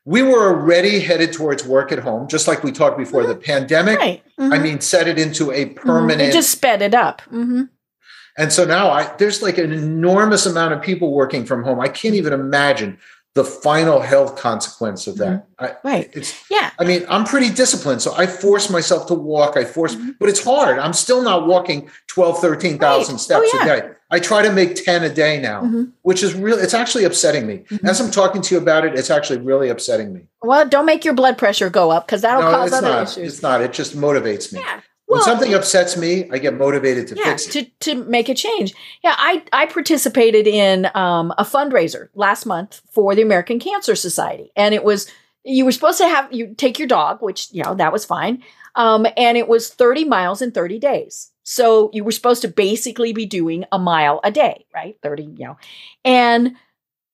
we 0.05 0.20
were 0.20 0.49
already 0.49 0.99
headed 0.99 1.33
towards 1.33 1.64
work 1.64 1.93
at 1.93 2.01
home, 2.01 2.26
just 2.26 2.49
like 2.49 2.64
we 2.64 2.72
talked 2.72 2.99
before 2.99 3.24
the 3.24 3.37
pandemic. 3.37 3.99
Right. 4.01 4.20
I 4.37 4.59
mean, 4.59 4.80
set 4.80 5.07
it 5.07 5.16
into 5.16 5.53
a 5.53 5.66
permanent 5.66 6.20
It 6.28 6.33
just 6.33 6.51
sped 6.51 6.83
it 6.83 6.93
up. 6.93 7.22
and 7.30 8.53
so 8.53 8.64
now 8.64 8.91
I 8.91 9.09
there's 9.18 9.43
like 9.43 9.59
an 9.59 9.72
enormous 9.72 10.45
amount 10.45 10.74
of 10.74 10.83
people 10.83 11.12
working 11.14 11.45
from 11.47 11.62
home. 11.62 11.78
I 11.80 11.89
can't 11.89 12.14
even 12.16 12.33
imagine 12.33 12.99
the 13.35 13.45
final 13.45 14.01
health 14.01 14.37
consequence 14.37 15.07
of 15.07 15.16
that. 15.16 15.47
I, 15.59 15.72
Right. 15.83 16.11
it's 16.12 16.35
Yeah. 16.51 16.70
I 16.78 16.85
mean, 16.85 17.07
I'm 17.09 17.24
pretty 17.24 17.49
disciplined, 17.49 18.03
so 18.03 18.12
I 18.14 18.26
force 18.26 18.68
myself 18.68 19.07
to 19.07 19.14
walk. 19.14 19.57
I 19.57 19.64
force, 19.64 19.95
Mhm. 19.95 20.16
but 20.20 20.28
it's 20.28 20.45
hard. 20.45 20.78
I'm 20.78 20.93
still 20.93 21.22
not 21.22 21.47
walking 21.47 21.91
12, 22.09 22.41
13,000 22.41 23.14
Right. 23.14 23.20
steps 23.20 23.49
Oh, 23.55 23.62
a 23.62 23.64
day. 23.64 23.83
I 24.11 24.18
try 24.18 24.43
to 24.43 24.53
make 24.53 24.74
10 24.85 25.03
a 25.03 25.09
day 25.09 25.41
now, 25.41 25.62
Mhm. 25.62 25.93
which 26.03 26.22
is 26.22 26.35
really, 26.35 26.62
it's 26.62 26.74
actually 26.74 27.05
upsetting 27.05 27.47
me. 27.47 27.64
Mhm. 27.70 27.89
As 27.89 28.01
I'm 28.01 28.11
talking 28.11 28.43
to 28.43 28.55
you 28.55 28.61
about 28.61 28.85
it, 28.85 28.99
it's 28.99 29.09
actually 29.09 29.39
really 29.39 29.70
upsetting 29.70 30.12
me. 30.12 30.26
Well, 30.43 30.66
don't 30.68 30.85
make 30.85 31.03
your 31.03 31.14
blood 31.14 31.39
pressure 31.39 31.70
go 31.70 31.91
up 31.91 32.07
because 32.07 32.20
that'll 32.20 32.43
no, 32.43 32.51
cause 32.51 32.66
it's 32.68 32.76
other 32.76 32.89
not. 32.91 33.03
issues. 33.05 33.33
It's 33.35 33.43
not. 33.43 33.62
It 33.62 33.72
just 33.72 33.97
motivates 33.97 34.53
me. 34.53 34.61
Yeah. 34.61 34.80
When 35.12 35.18
Well, 35.18 35.26
something 35.26 35.52
upsets 35.52 35.94
me, 35.94 36.26
I 36.30 36.38
get 36.38 36.54
motivated 36.54 37.06
to 37.08 37.16
yeah, 37.16 37.24
fix 37.24 37.46
it. 37.46 37.78
to, 37.80 37.94
to 37.94 38.04
make 38.04 38.30
a 38.30 38.34
change. 38.34 38.72
Yeah, 39.04 39.14
I, 39.18 39.42
I 39.52 39.66
participated 39.66 40.46
in 40.46 40.88
um, 40.94 41.34
a 41.36 41.44
fundraiser 41.44 42.08
last 42.14 42.46
month 42.46 42.80
for 42.90 43.14
the 43.14 43.20
American 43.20 43.60
Cancer 43.60 43.94
Society. 43.94 44.52
And 44.56 44.74
it 44.74 44.84
was, 44.84 45.10
you 45.44 45.66
were 45.66 45.72
supposed 45.72 45.98
to 45.98 46.08
have, 46.08 46.32
you 46.32 46.54
take 46.54 46.78
your 46.78 46.88
dog, 46.88 47.20
which, 47.20 47.52
you 47.52 47.62
know, 47.62 47.74
that 47.74 47.92
was 47.92 48.06
fine. 48.06 48.42
Um, 48.74 49.06
and 49.18 49.36
it 49.36 49.48
was 49.48 49.68
30 49.68 50.06
miles 50.06 50.40
in 50.40 50.50
30 50.50 50.78
days. 50.78 51.30
So 51.42 51.90
you 51.92 52.04
were 52.04 52.12
supposed 52.12 52.40
to 52.40 52.48
basically 52.48 53.12
be 53.12 53.26
doing 53.26 53.66
a 53.70 53.78
mile 53.78 54.18
a 54.24 54.30
day, 54.30 54.64
right? 54.74 54.96
30, 55.02 55.24
you 55.24 55.44
know, 55.44 55.58
and, 56.06 56.56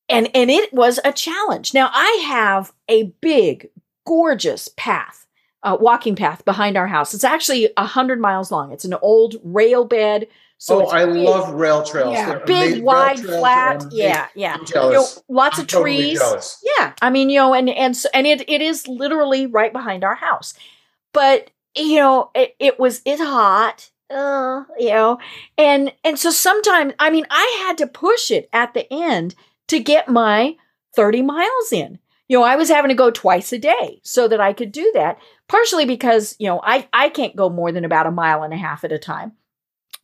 and, 0.09 0.31
and 0.37 0.53
it 0.53 0.73
was 0.73 1.01
a 1.05 1.13
challenge. 1.13 1.75
Now 1.75 1.91
I 1.93 2.25
have 2.29 2.73
a 2.89 3.13
big, 3.21 3.71
gorgeous 4.07 4.69
path 4.77 5.27
uh, 5.63 5.77
walking 5.81 6.17
path 6.17 6.45
behind 6.45 6.77
our 6.77 6.87
house. 6.87 7.15
It's 7.15 7.25
actually 7.25 7.71
a 7.77 7.85
hundred 7.85 8.21
miles 8.21 8.51
long. 8.51 8.73
It's 8.73 8.85
an 8.85 8.95
old 9.03 9.37
rail 9.43 9.85
bed. 9.85 10.29
So 10.61 10.87
oh, 10.87 10.89
I 10.89 11.07
big. 11.07 11.15
love 11.17 11.51
rail 11.55 11.85
trails. 11.85 12.15
yeah, 12.15 12.27
They're 12.27 12.41
big, 12.41 12.67
amazing. 12.67 12.85
Wide, 12.85 13.21
flat. 13.21 13.85
Yeah, 13.93 14.27
yeah. 14.35 14.57
You 14.57 14.75
know, 14.75 15.07
lots 15.29 15.59
I'm 15.59 15.63
of 15.63 15.69
totally 15.69 15.97
trees. 15.97 16.19
jealous. 16.19 16.65
Yeah, 16.77 16.95
I 17.01 17.11
mean, 17.11 17.31
you 17.31 17.39
know, 17.39 17.55
and 17.55 17.71
and 17.71 17.97
so, 17.97 18.09
and 18.13 18.27
it 18.27 18.49
it 18.49 18.61
is 18.61 18.89
literally 18.89 19.47
right 19.47 19.73
behind 19.73 20.03
our 20.03 20.17
house. 20.17 20.55
But 21.13 21.51
you 21.77 21.97
know, 21.97 22.31
it, 22.35 22.57
it 22.59 22.79
was 22.79 23.03
it's 23.05 23.23
hot. 23.23 23.91
Uh, 24.11 24.65
you 24.79 24.89
know, 24.89 25.19
and 25.57 25.93
and 26.03 26.19
so 26.19 26.31
sometimes, 26.31 26.95
I 26.99 27.11
mean, 27.11 27.27
I 27.31 27.65
had 27.67 27.79
to 27.79 27.87
push 27.87 28.31
it 28.31 28.49
at 28.53 28.75
the 28.75 28.91
end 28.93 29.35
to 29.69 29.79
get 29.79 30.09
my 30.09 30.57
thirty 30.97 31.23
miles 31.23 31.73
in. 31.73 31.99
You 32.29 32.39
know, 32.39 32.45
I 32.45 32.57
was 32.57 32.69
having 32.69 32.91
to 32.91 32.95
go 32.95 33.11
twice 33.11 33.53
a 33.53 33.59
day 33.59 34.01
so 34.05 34.29
that 34.29 34.41
I 34.41 34.53
could 34.53 34.71
do 34.71 34.91
that. 34.95 35.19
Partially 35.49 35.87
because 35.87 36.37
you 36.39 36.47
know 36.47 36.61
I 36.63 36.89
I 36.93 37.09
can't 37.09 37.37
go 37.37 37.49
more 37.49 37.73
than 37.73 37.85
about 37.85 38.07
a 38.07 38.11
mile 38.11 38.43
and 38.43 38.53
a 38.53 38.59
half 38.59 38.85
at 38.85 38.93
a 38.93 38.99
time. 38.99 39.33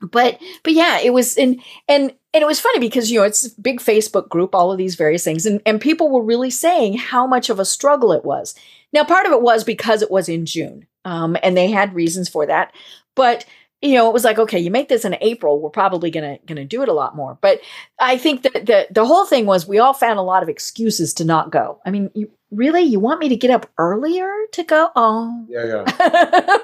But 0.00 0.40
but 0.62 0.72
yeah, 0.72 0.98
it 1.00 1.12
was 1.12 1.36
and 1.36 1.60
and 1.88 2.14
and 2.32 2.42
it 2.42 2.46
was 2.46 2.60
funny 2.60 2.80
because 2.80 3.10
you 3.10 3.20
know 3.20 3.24
it's 3.24 3.48
big 3.48 3.80
Facebook 3.80 4.28
group, 4.28 4.54
all 4.54 4.72
of 4.72 4.78
these 4.78 4.94
various 4.94 5.24
things, 5.24 5.46
and 5.46 5.60
and 5.66 5.80
people 5.80 6.10
were 6.10 6.22
really 6.22 6.50
saying 6.50 6.96
how 6.96 7.26
much 7.26 7.50
of 7.50 7.58
a 7.58 7.64
struggle 7.64 8.12
it 8.12 8.24
was. 8.24 8.54
Now, 8.92 9.04
part 9.04 9.26
of 9.26 9.32
it 9.32 9.42
was 9.42 9.64
because 9.64 10.02
it 10.02 10.10
was 10.10 10.28
in 10.28 10.46
June, 10.46 10.86
um, 11.04 11.36
and 11.42 11.56
they 11.56 11.70
had 11.70 11.94
reasons 11.94 12.28
for 12.28 12.46
that. 12.46 12.72
But 13.14 13.44
you 13.84 13.94
know, 13.94 14.08
it 14.08 14.14
was 14.14 14.24
like, 14.24 14.38
okay, 14.38 14.58
you 14.58 14.70
make 14.70 14.88
this 14.88 15.04
in 15.04 15.14
April, 15.20 15.60
we're 15.60 15.68
probably 15.68 16.10
gonna 16.10 16.38
gonna 16.46 16.64
do 16.64 16.82
it 16.82 16.88
a 16.88 16.92
lot 16.94 17.14
more. 17.14 17.36
But 17.42 17.60
I 18.00 18.16
think 18.16 18.42
that 18.42 18.52
the 18.66 18.86
the 18.90 19.04
whole 19.04 19.26
thing 19.26 19.44
was 19.44 19.68
we 19.68 19.78
all 19.78 19.92
found 19.92 20.18
a 20.18 20.22
lot 20.22 20.42
of 20.42 20.48
excuses 20.48 21.12
to 21.14 21.24
not 21.24 21.52
go. 21.52 21.80
I 21.84 21.90
mean, 21.90 22.10
you, 22.14 22.30
really, 22.50 22.80
you 22.82 22.98
want 22.98 23.20
me 23.20 23.28
to 23.28 23.36
get 23.36 23.50
up 23.50 23.70
earlier 23.76 24.32
to 24.52 24.64
go? 24.64 24.88
Oh, 24.96 25.44
Yeah, 25.48 25.84
yeah. 25.84 26.58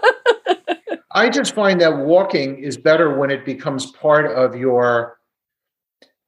I 1.12 1.28
just 1.28 1.54
find 1.54 1.80
that 1.80 1.98
walking 1.98 2.58
is 2.58 2.76
better 2.78 3.18
when 3.18 3.30
it 3.30 3.44
becomes 3.44 3.90
part 3.92 4.26
of 4.26 4.56
your. 4.56 5.18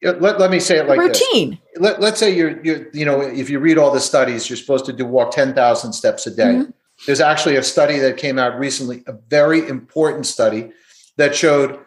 Let, 0.03 0.41
let 0.41 0.51
me 0.51 0.59
say 0.59 0.79
it 0.79 0.89
like 0.89 0.99
this. 0.99 1.23
routine. 1.33 1.61
Let, 1.77 2.01
let's 2.01 2.19
say 2.19 2.35
you're, 2.35 2.61
you're, 2.65 2.89
you 2.93 3.05
know, 3.05 3.21
if 3.21 3.49
you 3.49 3.61
read 3.61 3.79
all 3.79 3.93
the 3.93 4.01
studies, 4.01 4.51
you're 4.51 4.57
supposed 4.57 4.85
to 4.87 4.93
do 4.93 5.07
walk 5.07 5.31
10,000 5.31 5.93
steps 5.93 6.27
a 6.27 6.33
day. 6.35 6.43
Mhm. 6.43 6.73
There's 7.07 7.21
actually 7.21 7.55
a 7.55 7.63
study 7.63 8.01
that 8.01 8.17
came 8.17 8.37
out 8.37 8.59
recently, 8.59 9.05
a 9.07 9.13
very 9.13 9.67
important 9.69 10.27
study 10.27 10.73
that 11.23 11.37
showed 11.37 11.79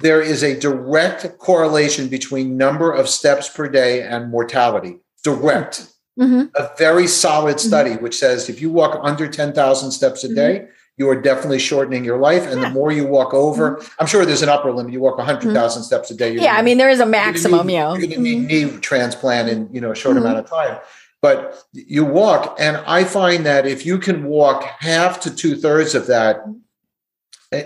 there 0.00 0.22
is 0.22 0.42
a 0.44 0.58
direct 0.58 1.38
correlation 1.38 2.08
between 2.08 2.56
number 2.56 2.92
of 2.92 3.08
steps 3.08 3.48
per 3.48 3.68
day 3.68 4.02
and 4.02 4.30
mortality. 4.30 4.98
Direct. 5.24 5.86
Mhm. 6.18 6.50
A 6.54 6.70
very 6.78 7.08
solid 7.08 7.56
mm-hmm. 7.56 7.68
study 7.68 7.94
which 7.96 8.16
says 8.16 8.48
if 8.48 8.60
you 8.62 8.70
walk 8.70 9.00
under 9.02 9.26
10,000 9.26 9.90
steps 9.90 10.22
a 10.22 10.28
mm-hmm. 10.28 10.36
day, 10.36 10.66
you 10.96 11.08
are 11.08 11.20
definitely 11.20 11.58
shortening 11.58 12.04
your 12.04 12.18
life. 12.18 12.42
And 12.42 12.52
Mm-hmm. 12.52 12.62
Yeah. 12.62 12.68
the 12.68 12.74
more 12.74 12.92
you 12.92 13.04
walk 13.04 13.34
over, 13.34 13.72
mm-hmm. 13.72 13.88
I'm 13.98 14.06
sure 14.06 14.24
there's 14.24 14.42
an 14.42 14.48
upper 14.48 14.70
limit. 14.70 14.92
You 14.92 15.00
walk 15.00 15.18
100,000 15.18 15.82
steps 15.82 16.12
a 16.12 16.14
day. 16.14 16.32
you're 16.32 16.42
Yeah, 16.42 16.52
I 16.52 16.56
gonna- 16.56 16.64
mean, 16.66 16.78
there 16.78 16.90
is 16.90 17.00
a 17.00 17.06
maximum, 17.06 17.68
you 17.68 17.78
know. 17.78 17.96
You're 17.96 18.06
going 18.06 18.10
to 18.10 18.20
need 18.20 18.46
knee 18.46 18.78
transplant 18.78 19.48
in 19.48 19.68
you 19.72 19.80
know 19.80 19.90
a 19.90 19.96
short 19.96 20.16
amount 20.16 20.38
of 20.38 20.46
time. 20.48 20.78
But 21.20 21.64
you 21.72 22.04
walk, 22.04 22.56
and 22.60 22.76
I 22.86 23.02
find 23.02 23.44
that 23.46 23.66
if 23.66 23.84
you 23.84 23.98
can 23.98 24.24
walk 24.24 24.62
half 24.80 25.18
to 25.20 25.34
two 25.34 25.56
thirds 25.56 25.94
of 25.96 26.06
that 26.06 26.44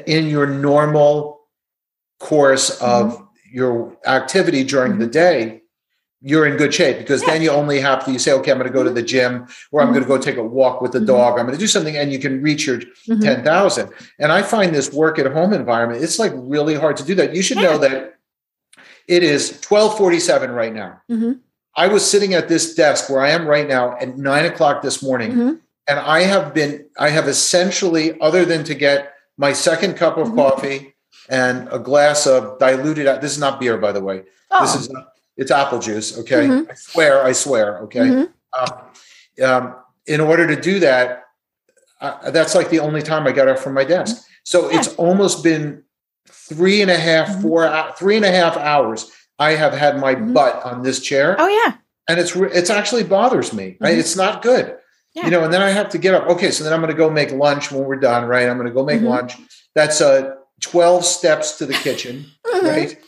in 0.06 0.26
your 0.28 0.46
normal 0.46 1.40
course 2.20 2.70
of 2.80 3.12
Mm-hmm. 3.12 3.24
your 3.50 3.96
activity 4.04 4.62
during 4.64 4.98
the 4.98 5.06
day, 5.06 5.62
you're 6.20 6.44
in 6.46 6.56
good 6.58 6.74
shape 6.74 6.98
because 6.98 7.22
then 7.22 7.40
you 7.40 7.50
only 7.50 7.80
have 7.80 8.04
to 8.04 8.12
you 8.12 8.18
say, 8.18 8.32
okay, 8.32 8.50
I'm 8.50 8.58
going 8.58 8.70
to 8.70 8.74
go 8.74 8.82
to 8.84 8.90
the 8.90 9.02
gym 9.02 9.46
or 9.72 9.80
I'm 9.80 9.88
going 9.94 10.02
to 10.02 10.08
go 10.08 10.18
take 10.18 10.36
a 10.36 10.42
walk 10.42 10.82
with 10.82 10.92
the 10.92 11.00
dog. 11.00 11.38
I'm 11.38 11.46
going 11.46 11.56
to 11.56 11.64
do 11.66 11.66
something, 11.68 11.96
and 11.96 12.12
you 12.12 12.18
can 12.18 12.42
reach 12.42 12.66
your 12.66 12.80
Mhm. 13.08 13.22
10,000. 13.22 13.88
And 14.18 14.30
I 14.32 14.42
find 14.42 14.74
this 14.74 14.92
work 14.92 15.18
at 15.18 15.32
home 15.32 15.52
environment, 15.54 16.02
it's 16.02 16.18
like 16.18 16.32
really 16.34 16.74
hard 16.74 16.96
to 16.98 17.04
do 17.04 17.14
that. 17.14 17.34
You 17.34 17.42
should 17.42 17.58
know 17.58 17.78
that 17.78 18.14
It 19.06 19.22
is 19.22 19.50
1247 19.66 20.50
right 20.50 20.74
now. 20.74 21.00
hmm 21.08 21.32
I 21.74 21.86
was 21.88 22.04
sitting 22.04 22.34
at 22.34 22.48
this 22.48 22.74
desk 22.74 23.08
where 23.08 23.22
I 23.22 23.30
am 23.30 23.46
right 23.46 23.66
now 23.68 23.96
at 23.98 24.18
nine 24.18 24.44
o'clock 24.44 24.82
this 24.82 25.00
morning, 25.02 25.30
and 25.86 25.98
I 25.98 26.22
have 26.22 26.52
been, 26.52 26.84
I 26.98 27.08
have 27.10 27.28
essentially, 27.28 28.20
other 28.20 28.44
than 28.44 28.64
to 28.64 28.74
get 28.74 29.14
my 29.38 29.52
second 29.54 29.94
cup 29.96 30.18
of 30.18 30.28
Mhm. 30.28 30.36
coffee 30.36 30.94
and 31.30 31.68
a 31.72 31.78
glass 31.78 32.26
of 32.26 32.58
diluted, 32.58 33.06
this 33.22 33.32
is 33.32 33.38
not 33.38 33.60
beer, 33.60 33.78
by 33.78 33.92
the 33.92 34.00
way. 34.02 34.24
Oh. 34.50 34.60
This 34.60 34.74
is, 34.74 34.90
it's 35.36 35.50
apple 35.50 35.78
juice. 35.78 36.18
Okay. 36.18 36.46
Mhm. 36.46 36.70
I 36.70 36.74
swear, 36.74 37.24
I 37.24 37.32
swear. 37.32 37.78
Okay. 37.84 38.00
Mhm. 38.00 38.28
Um, 38.58 39.44
um, 39.44 39.74
in 40.06 40.20
order 40.20 40.46
to 40.46 40.60
do 40.60 40.80
that, 40.80 41.22
uh, 42.00 42.30
that's 42.30 42.54
like 42.54 42.68
the 42.70 42.80
only 42.80 43.02
time 43.02 43.26
I 43.26 43.32
got 43.32 43.48
up 43.48 43.58
from 43.58 43.74
my 43.74 43.84
desk. 43.84 44.24
So 44.44 44.68
Yeah. 44.70 44.78
it's 44.78 44.88
almost 44.96 45.42
been 45.44 45.84
three 46.28 46.82
and 46.82 46.90
a 46.90 46.96
half, 46.98 47.28
Mhm. 47.28 47.42
four, 47.42 47.66
hou- 47.66 47.92
three 47.96 48.16
and 48.16 48.24
a 48.24 48.30
half 48.30 48.56
hours. 48.56 49.10
I 49.38 49.52
have 49.52 49.72
had 49.72 49.98
my 50.00 50.14
Mhm. 50.16 50.34
butt 50.34 50.62
on 50.64 50.82
this 50.82 50.98
chair, 51.00 51.36
Oh 51.38 51.46
yeah. 51.46 51.74
and 52.08 52.18
it's 52.18 52.34
it's 52.34 52.70
actually 52.70 53.04
bothers 53.04 53.52
me. 53.52 53.76
Right? 53.80 53.96
It's 53.96 54.16
not 54.16 54.42
good. 54.42 54.76
Yeah. 55.18 55.24
You 55.24 55.30
know, 55.32 55.44
and 55.44 55.52
then 55.52 55.62
I 55.62 55.70
have 55.70 55.88
to 55.90 55.98
get 55.98 56.14
up. 56.14 56.28
Okay, 56.28 56.50
so 56.52 56.62
then 56.64 56.72
I'm 56.72 56.80
going 56.80 56.92
to 56.92 56.96
go 56.96 57.10
make 57.10 57.32
lunch 57.32 57.72
when 57.72 57.84
we're 57.84 57.96
done. 57.96 58.24
Right? 58.26 58.48
I'm 58.48 58.56
going 58.56 58.68
to 58.68 58.72
go 58.74 58.84
make 58.84 59.00
Mhm. 59.00 59.08
lunch. 59.08 59.36
That's 59.74 60.00
uh, 60.00 60.34
twelve 60.60 61.04
steps 61.04 61.58
to 61.58 61.66
the 61.66 61.74
kitchen. 61.74 62.26
Mhm. 62.46 62.62
Right? 62.62 62.98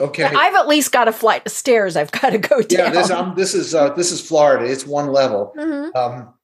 Okay. 0.00 0.24
I've 0.24 0.54
at 0.54 0.66
least 0.66 0.90
got 0.90 1.06
a 1.06 1.12
flight 1.12 1.42
of 1.46 1.52
stairs 1.52 1.96
I've 1.96 2.10
got 2.10 2.30
to 2.30 2.38
go 2.38 2.60
yeah. 2.68 2.84
down. 2.90 2.92
This 2.94 3.10
um, 3.10 3.34
this 3.36 3.54
is 3.54 3.74
uh, 3.74 3.90
this 3.94 4.10
is 4.10 4.20
Florida. 4.26 4.64
It's 4.70 4.86
one 4.86 5.12
level. 5.12 5.52
Mhm. 5.56 5.94
Um, 5.94 6.34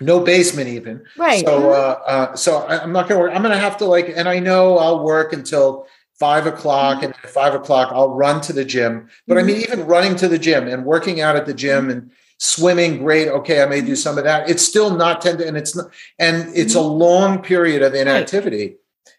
no 0.00 0.20
basement 0.20 0.68
even. 0.68 1.04
Right. 1.16 1.44
So, 1.44 1.70
uh, 1.72 2.00
uh, 2.06 2.36
so 2.36 2.58
I, 2.58 2.82
I'm 2.82 2.92
not 2.92 3.08
going 3.08 3.18
to 3.20 3.26
work. 3.26 3.32
I'm 3.34 3.42
going 3.42 3.54
to 3.54 3.60
have 3.60 3.76
to 3.78 3.84
like, 3.84 4.08
and 4.16 4.28
I 4.28 4.38
know 4.40 4.78
I'll 4.78 5.04
work 5.04 5.32
until 5.32 5.86
five 6.18 6.46
o'clock, 6.46 6.96
Mm-hmm. 6.96 7.04
and 7.06 7.14
at 7.22 7.30
five 7.30 7.54
o'clock 7.54 7.90
I'll 7.92 8.08
run 8.10 8.40
to 8.42 8.52
the 8.52 8.64
gym. 8.64 9.08
But 9.28 9.36
I 9.38 9.42
mean, 9.42 9.56
even 9.56 9.86
running 9.86 10.16
to 10.16 10.28
the 10.28 10.38
gym 10.38 10.66
and 10.68 10.84
working 10.86 11.20
out 11.20 11.36
at 11.36 11.44
the 11.46 11.54
gym 11.54 11.90
and 11.90 12.10
swimming, 12.38 12.98
great. 12.98 13.28
Okay, 13.28 13.62
I 13.62 13.66
may 13.66 13.80
do 13.80 13.96
some 13.96 14.18
of 14.18 14.24
that. 14.24 14.48
It's 14.48 14.62
still 14.62 14.94
not 14.94 15.20
tender, 15.20 15.44
and 15.44 15.56
it's 15.56 15.74
not, 15.76 15.86
and 16.18 16.50
it's 16.54 16.74
a 16.74 16.78
Mm-hmm. 16.78 16.98
long 16.98 17.42
period 17.42 17.82
of 17.82 17.94
inactivity, 17.94 18.76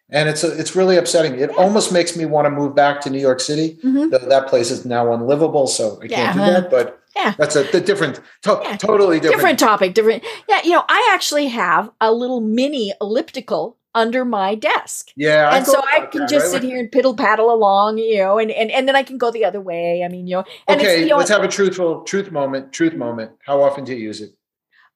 and 0.10 0.30
it's 0.30 0.44
a, 0.44 0.58
it's 0.60 0.76
really 0.76 0.98
upsetting. 0.98 1.40
It 1.40 1.50
almost 1.58 1.92
makes 1.92 2.16
me 2.16 2.26
want 2.26 2.46
to 2.46 2.50
move 2.50 2.76
back 2.76 3.02
to 3.02 3.10
New 3.10 3.20
York 3.20 3.40
City. 3.40 3.78
Mhm. 3.84 4.12
Though 4.12 4.20
that 4.20 4.48
place 4.48 4.72
is 4.72 4.86
now 4.86 5.12
unlivable, 5.14 5.68
so 5.68 6.00
I 6.02 6.08
can't 6.08 6.34
do 6.36 6.40
that. 6.42 6.70
But 6.70 7.00
Yeah. 7.16 7.34
that's 7.38 7.56
a, 7.56 7.64
the 7.64 7.82
different, 7.82 8.20
to- 8.44 8.60
Yeah. 8.64 8.78
totally 8.78 9.20
different. 9.20 9.38
different 9.40 9.60
topic, 9.60 9.94
different. 9.94 10.24
Yeah, 10.50 10.62
you 10.64 10.72
know, 10.72 10.84
I 10.88 11.10
actually 11.14 11.48
have 11.48 11.90
a 12.02 12.12
little 12.12 12.42
mini 12.42 12.94
elliptical 13.02 13.78
under 13.96 14.24
my 14.24 14.54
desk. 14.54 15.10
Yeah, 15.16 15.56
and 15.56 15.66
so 15.66 15.82
I 15.82 16.06
can 16.06 16.22
that, 16.22 16.30
just 16.30 16.54
right? 16.54 16.62
sit 16.62 16.64
here 16.64 16.80
and 16.80 16.92
piddle 16.92 17.18
paddle 17.18 17.52
along, 17.52 17.98
you 17.98 18.18
know, 18.18 18.38
and, 18.38 18.52
and 18.52 18.70
and 18.70 18.88
then 18.88 18.96
I 18.96 19.02
can 19.02 19.18
go 19.18 19.32
the 19.32 19.46
other 19.46 19.62
way. 19.62 20.04
I 20.04 20.08
mean, 20.08 20.28
you 20.28 20.36
know, 20.36 20.44
and 20.68 20.80
okay, 20.80 20.98
it's 20.98 21.02
you 21.02 21.08
know, 21.08 21.18
let's 21.18 21.32
have 21.32 21.44
a 21.44 21.48
truthful 21.48 22.04
truth 22.04 22.32
moment. 22.32 22.72
Truth 22.72 22.94
moment. 22.94 23.32
How 23.46 23.64
often 23.64 23.84
do 23.84 23.94
you 23.94 24.04
use 24.04 24.22
it? 24.22 24.32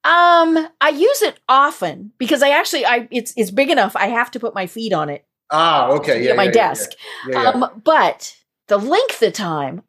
um, 0.05 0.67
I 0.79 0.89
use 0.95 1.21
it 1.23 1.39
often 1.49 2.13
because 2.19 2.43
I 2.43 2.49
actually 2.51 2.85
I 2.85 3.07
it's 3.11 3.33
it's 3.35 3.51
big 3.51 3.69
enough. 3.71 3.95
I 3.95 4.07
have 4.07 4.29
to 4.31 4.39
put 4.39 4.53
my 4.53 4.67
feet 4.67 4.93
on 4.93 5.09
it 5.09 5.25
Ah, 5.51 5.89
okay. 5.91 6.23
Yeah, 6.23 6.31
at 6.31 6.37
my 6.37 6.45
yeah, 6.45 6.51
desk. 6.51 6.91
Yeah, 7.27 7.41
yeah. 7.41 7.49
Um, 7.49 7.81
but 7.83 8.35
the 8.67 8.77
length 8.77 9.21
of 9.23 9.33
time, 9.33 9.81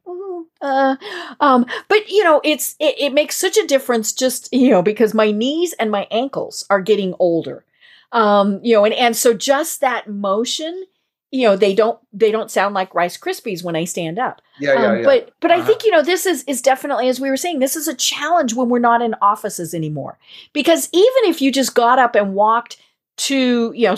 uh, 0.62 0.96
um, 1.40 1.66
but 1.88 2.08
you 2.08 2.24
know, 2.24 2.40
it's 2.44 2.76
it, 2.80 2.94
it 2.98 3.12
makes 3.12 3.36
such 3.36 3.56
a 3.58 3.66
difference. 3.66 4.12
Just 4.12 4.48
you 4.52 4.70
know, 4.70 4.82
because 4.82 5.14
my 5.14 5.30
knees 5.30 5.74
and 5.74 5.90
my 5.90 6.06
ankles 6.10 6.64
are 6.70 6.80
getting 6.80 7.14
older, 7.18 7.64
um, 8.12 8.60
you 8.62 8.74
know, 8.74 8.84
and 8.84 8.94
and 8.94 9.16
so 9.16 9.34
just 9.34 9.80
that 9.80 10.08
motion, 10.08 10.84
you 11.30 11.46
know, 11.46 11.56
they 11.56 11.74
don't 11.74 11.98
they 12.12 12.30
don't 12.30 12.50
sound 12.50 12.74
like 12.74 12.94
Rice 12.94 13.16
Krispies 13.16 13.62
when 13.62 13.76
I 13.76 13.84
stand 13.84 14.18
up. 14.18 14.42
yeah, 14.58 14.74
yeah, 14.74 14.92
Um, 14.92 14.98
yeah. 14.98 15.04
But 15.04 15.30
but 15.40 15.50
I 15.50 15.56
Uh-huh. 15.56 15.66
think 15.66 15.84
you 15.84 15.90
know 15.92 16.02
this 16.02 16.26
is 16.26 16.42
is 16.44 16.60
definitely 16.62 17.08
as 17.08 17.20
we 17.20 17.30
were 17.30 17.36
saying 17.36 17.58
this 17.60 17.76
is 17.76 17.88
a 17.88 17.94
challenge 17.94 18.54
when 18.54 18.68
we're 18.68 18.78
not 18.80 19.02
in 19.02 19.14
offices 19.22 19.74
anymore 19.74 20.18
because 20.52 20.88
even 20.92 21.24
if 21.24 21.40
you 21.40 21.52
just 21.52 21.74
got 21.74 21.98
up 21.98 22.14
and 22.14 22.34
walked 22.34 22.76
to 23.16 23.72
you 23.76 23.86
know 23.86 23.96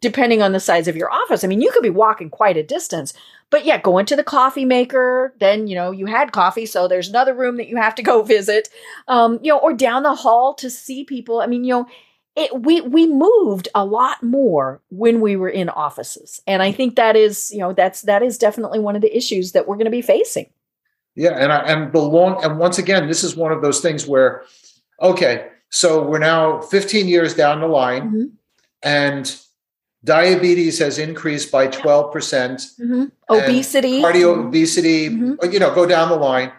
depending 0.00 0.40
on 0.40 0.52
the 0.52 0.60
size 0.60 0.88
of 0.88 0.96
your 0.96 1.10
office 1.12 1.44
I 1.44 1.48
mean 1.48 1.60
you 1.60 1.70
could 1.70 1.82
be 1.82 1.90
walking 1.90 2.30
quite 2.30 2.56
a 2.56 2.62
distance 2.62 3.12
but 3.50 3.64
yeah 3.66 3.76
going 3.78 4.06
to 4.06 4.16
the 4.16 4.24
coffee 4.24 4.64
maker 4.64 5.34
then 5.38 5.66
you 5.66 5.74
know 5.74 5.90
you 5.90 6.06
had 6.06 6.32
coffee 6.32 6.64
so 6.64 6.88
there's 6.88 7.08
another 7.10 7.34
room 7.34 7.58
that 7.58 7.68
you 7.68 7.76
have 7.76 7.94
to 7.96 8.02
go 8.02 8.22
visit 8.36 8.68
um 9.06 9.38
you 9.42 9.52
know 9.52 9.58
or 9.58 9.74
down 9.74 10.02
the 10.02 10.14
hall 10.14 10.54
to 10.54 10.70
see 10.70 11.04
people 11.04 11.40
I 11.42 11.46
mean 11.46 11.62
you 11.64 11.74
know 11.74 11.86
it, 12.36 12.62
we 12.62 12.80
we 12.80 13.06
moved 13.06 13.68
a 13.74 13.84
lot 13.84 14.22
more 14.22 14.80
when 14.90 15.20
we 15.20 15.36
were 15.36 15.48
in 15.48 15.68
offices 15.68 16.40
and 16.46 16.62
i 16.62 16.72
think 16.72 16.96
that 16.96 17.14
is 17.16 17.52
you 17.52 17.58
know 17.60 17.72
that's 17.72 18.02
that 18.02 18.22
is 18.22 18.38
definitely 18.38 18.78
one 18.80 18.96
of 18.96 19.02
the 19.02 19.16
issues 19.16 19.52
that 19.52 19.68
we're 19.68 19.76
going 19.76 19.84
to 19.84 19.90
be 19.90 20.02
facing 20.02 20.46
yeah, 21.16 21.30
and 21.38 21.52
I, 21.52 21.58
and 21.58 21.92
the 21.92 22.00
long 22.00 22.42
and 22.42 22.58
once 22.58 22.76
again, 22.78 23.06
this 23.06 23.22
is 23.22 23.36
one 23.36 23.52
of 23.52 23.62
those 23.62 23.78
things 23.80 24.04
where, 24.04 24.42
okay, 25.00 25.46
so 25.70 26.02
we're 26.02 26.18
now 26.18 26.60
15 26.60 27.06
years 27.06 27.34
down 27.34 27.60
the 27.60 27.68
line, 27.68 28.10
Mhm. 28.10 28.30
and 28.82 29.36
diabetes 30.02 30.80
has 30.80 30.98
increased 30.98 31.52
by 31.52 31.68
12 31.68 32.12
percent. 32.12 32.62
obesity 33.30 34.02
Cardio 34.02 34.36
obesity, 34.46 35.08
Mhm. 35.08 35.52
you 35.52 35.60
know, 35.60 35.72
go 35.72 35.86
down 35.86 36.08
the 36.08 36.16
line. 36.16 36.50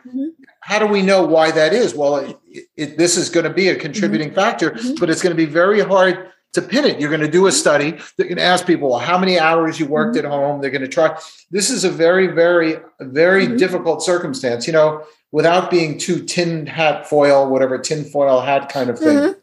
How 0.66 0.80
do 0.80 0.88
we 0.88 1.04
know 1.04 1.24
why 1.24 1.52
that 1.52 1.74
is? 1.74 1.94
Well, 1.94 2.16
it, 2.18 2.38
it, 2.76 2.98
this 2.98 3.18
is 3.18 3.30
going 3.30 3.44
to 3.44 3.54
be 3.54 3.68
a 3.70 3.76
contributing 3.76 4.32
factor, 4.34 4.72
Mhm. 4.72 5.00
but 5.00 5.12
it's 5.12 5.22
going 5.22 5.30
to 5.36 5.38
be 5.38 5.46
very 5.46 5.80
hard 5.80 6.32
to 6.54 6.62
pin 6.64 6.86
it. 6.86 7.00
You're 7.00 7.12
going 7.12 7.22
to 7.22 7.28
do 7.30 7.46
a 7.46 7.52
study. 7.52 8.00
They're 8.18 8.26
going 8.26 8.38
to 8.38 8.44
ask 8.44 8.66
people, 8.66 8.90
well, 8.90 8.98
how 8.98 9.20
many 9.20 9.38
hours 9.38 9.80
you 9.80 9.86
worked 9.86 10.16
Mm-hmm. 10.18 10.26
at 10.26 10.32
home? 10.32 10.62
They're 10.62 10.72
going 10.72 10.82
to 10.82 10.88
try. 10.88 11.16
This 11.52 11.70
is 11.70 11.84
a 11.84 11.92
very, 11.92 12.26
very, 12.26 12.78
very 13.00 13.46
Mhm. 13.46 13.60
difficult 13.60 14.02
circumstance. 14.02 14.66
You 14.66 14.74
know, 14.74 15.04
without 15.32 15.70
being 15.70 16.00
too 16.00 16.24
tin 16.24 16.66
hat 16.66 17.08
foil, 17.08 17.48
whatever 17.48 17.78
tin 17.78 18.04
foil 18.04 18.42
hat 18.42 18.68
kind 18.70 18.90
of 18.90 18.98
thing. 18.98 19.18
Mhm. 19.20 19.36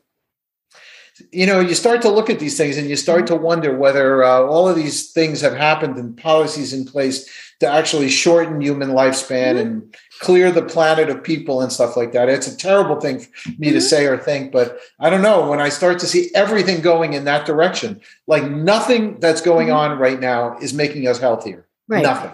You 1.30 1.46
know, 1.46 1.60
you 1.60 1.74
start 1.76 2.02
to 2.02 2.08
look 2.08 2.30
at 2.30 2.40
these 2.40 2.56
things 2.56 2.76
and 2.76 2.88
you 2.90 2.96
start 2.96 3.28
to 3.28 3.36
wonder 3.36 3.76
whether 3.76 4.24
uh, 4.24 4.40
all 4.40 4.66
of 4.68 4.74
these 4.74 5.12
things 5.12 5.40
have 5.42 5.54
happened 5.54 5.96
and 5.98 6.16
policies 6.16 6.72
in 6.72 6.84
place 6.84 7.28
to 7.60 7.68
actually 7.68 8.08
shorten 8.08 8.60
human 8.60 8.88
lifespan 8.90 9.54
Mhm. 9.54 9.60
and 9.60 9.94
clear 10.20 10.52
the 10.52 10.62
planet 10.62 11.08
of 11.08 11.22
people 11.22 11.60
and 11.62 11.72
stuff 11.72 11.96
like 11.96 12.12
that. 12.12 12.28
It's 12.28 12.46
a 12.46 12.56
terrible 12.56 13.00
thing 13.00 13.20
for 13.20 13.50
me 13.58 13.70
to 13.70 13.78
Mhm. 13.78 13.82
say 13.82 14.06
or 14.06 14.16
think, 14.18 14.52
but 14.52 14.78
I 15.00 15.10
don't 15.10 15.22
know. 15.22 15.48
When 15.48 15.60
I 15.60 15.68
start 15.68 15.98
to 16.00 16.06
see 16.06 16.30
everything 16.34 16.80
going 16.80 17.12
in 17.14 17.24
that 17.24 17.44
direction, 17.46 18.00
like 18.26 18.44
nothing 18.48 19.18
that's 19.20 19.40
going 19.40 19.68
Mhm. 19.68 19.76
on 19.76 19.98
right 19.98 20.20
now 20.20 20.56
is 20.60 20.72
making 20.74 21.08
us 21.08 21.18
healthier. 21.18 21.66
right 21.88 22.02
Nothing. 22.04 22.30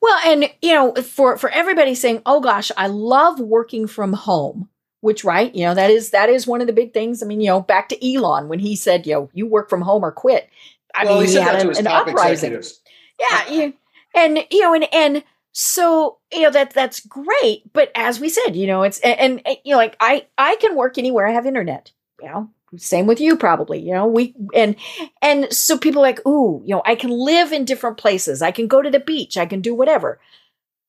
well 0.00 0.18
and 0.24 0.48
you 0.62 0.72
know 0.72 0.94
for 0.94 1.36
for 1.36 1.50
everybody 1.50 1.94
saying 1.94 2.22
oh 2.24 2.40
gosh 2.40 2.70
i 2.78 2.86
love 2.86 3.38
working 3.40 3.86
from 3.86 4.12
home 4.14 4.68
which 5.00 5.24
right 5.24 5.54
you 5.54 5.64
know 5.64 5.74
that 5.74 5.90
is 5.90 6.10
that 6.10 6.30
is 6.30 6.46
one 6.46 6.60
of 6.62 6.66
the 6.66 6.72
big 6.72 6.94
things 6.94 7.22
i 7.22 7.26
mean 7.26 7.40
you 7.40 7.48
know 7.48 7.60
back 7.60 7.88
to 7.88 8.14
elon 8.14 8.48
when 8.48 8.60
he 8.60 8.74
said 8.76 9.06
you 9.06 9.12
know 9.14 9.28
you 9.34 9.46
work 9.46 9.68
from 9.68 9.82
home 9.82 10.02
or 10.04 10.12
quit 10.12 10.48
i 10.94 11.04
well, 11.04 11.14
mean 11.16 11.24
he 11.24 11.28
he, 11.28 11.34
said 11.34 11.42
had 11.42 11.54
that 11.56 11.58
to 11.58 11.64
an, 11.64 11.68
his 11.70 11.78
an 11.80 11.84
top 11.86 12.06
uprising 12.06 12.52
executives. 12.52 12.80
yeah 13.18 13.50
you, 13.52 13.74
and 14.14 14.38
you 14.50 14.60
know 14.60 14.72
and 14.74 14.94
and 14.94 15.22
so 15.52 16.18
you 16.32 16.42
know 16.42 16.50
that 16.50 16.72
that's 16.72 17.00
great 17.00 17.62
but 17.72 17.90
as 17.94 18.20
we 18.20 18.28
said 18.28 18.54
you 18.54 18.66
know 18.66 18.82
it's 18.82 19.00
and, 19.00 19.42
and 19.46 19.56
you 19.64 19.72
know 19.72 19.78
like 19.78 19.96
i 20.00 20.26
i 20.38 20.56
can 20.56 20.76
work 20.76 20.96
anywhere 20.96 21.26
i 21.26 21.32
have 21.32 21.46
internet 21.46 21.90
you 22.20 22.28
know 22.28 22.48
same 22.76 23.06
with 23.06 23.20
you 23.20 23.36
probably 23.36 23.80
you 23.80 23.92
know 23.92 24.06
we 24.06 24.34
and 24.54 24.76
and 25.22 25.52
so 25.52 25.76
people 25.76 26.00
like 26.00 26.24
ooh 26.26 26.62
you 26.64 26.74
know 26.74 26.82
i 26.86 26.94
can 26.94 27.10
live 27.10 27.52
in 27.52 27.64
different 27.64 27.96
places. 27.96 28.42
I 28.42 28.52
can 28.52 28.68
go 28.68 28.80
to 28.82 28.90
the 28.90 29.00
beach. 29.00 29.36
I 29.36 29.46
can 29.46 29.60
do 29.60 29.74
whatever. 29.74 30.20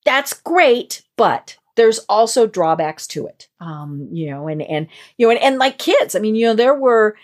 That's 0.04 0.32
great 0.32 1.02
but 1.16 1.56
there's 1.76 2.00
also 2.00 2.46
drawbacks 2.46 3.06
to 3.08 3.26
it 3.26 3.48
um 3.60 4.08
you 4.12 4.30
know 4.30 4.46
and 4.46 4.62
and 4.62 4.88
you 5.16 5.26
know 5.26 5.30
and, 5.32 5.42
and 5.42 5.58
like 5.58 5.78
kids 5.78 6.14
i 6.14 6.18
mean 6.18 6.34
you 6.34 6.46
know 6.46 6.54
there 6.54 6.74
were 6.74 7.16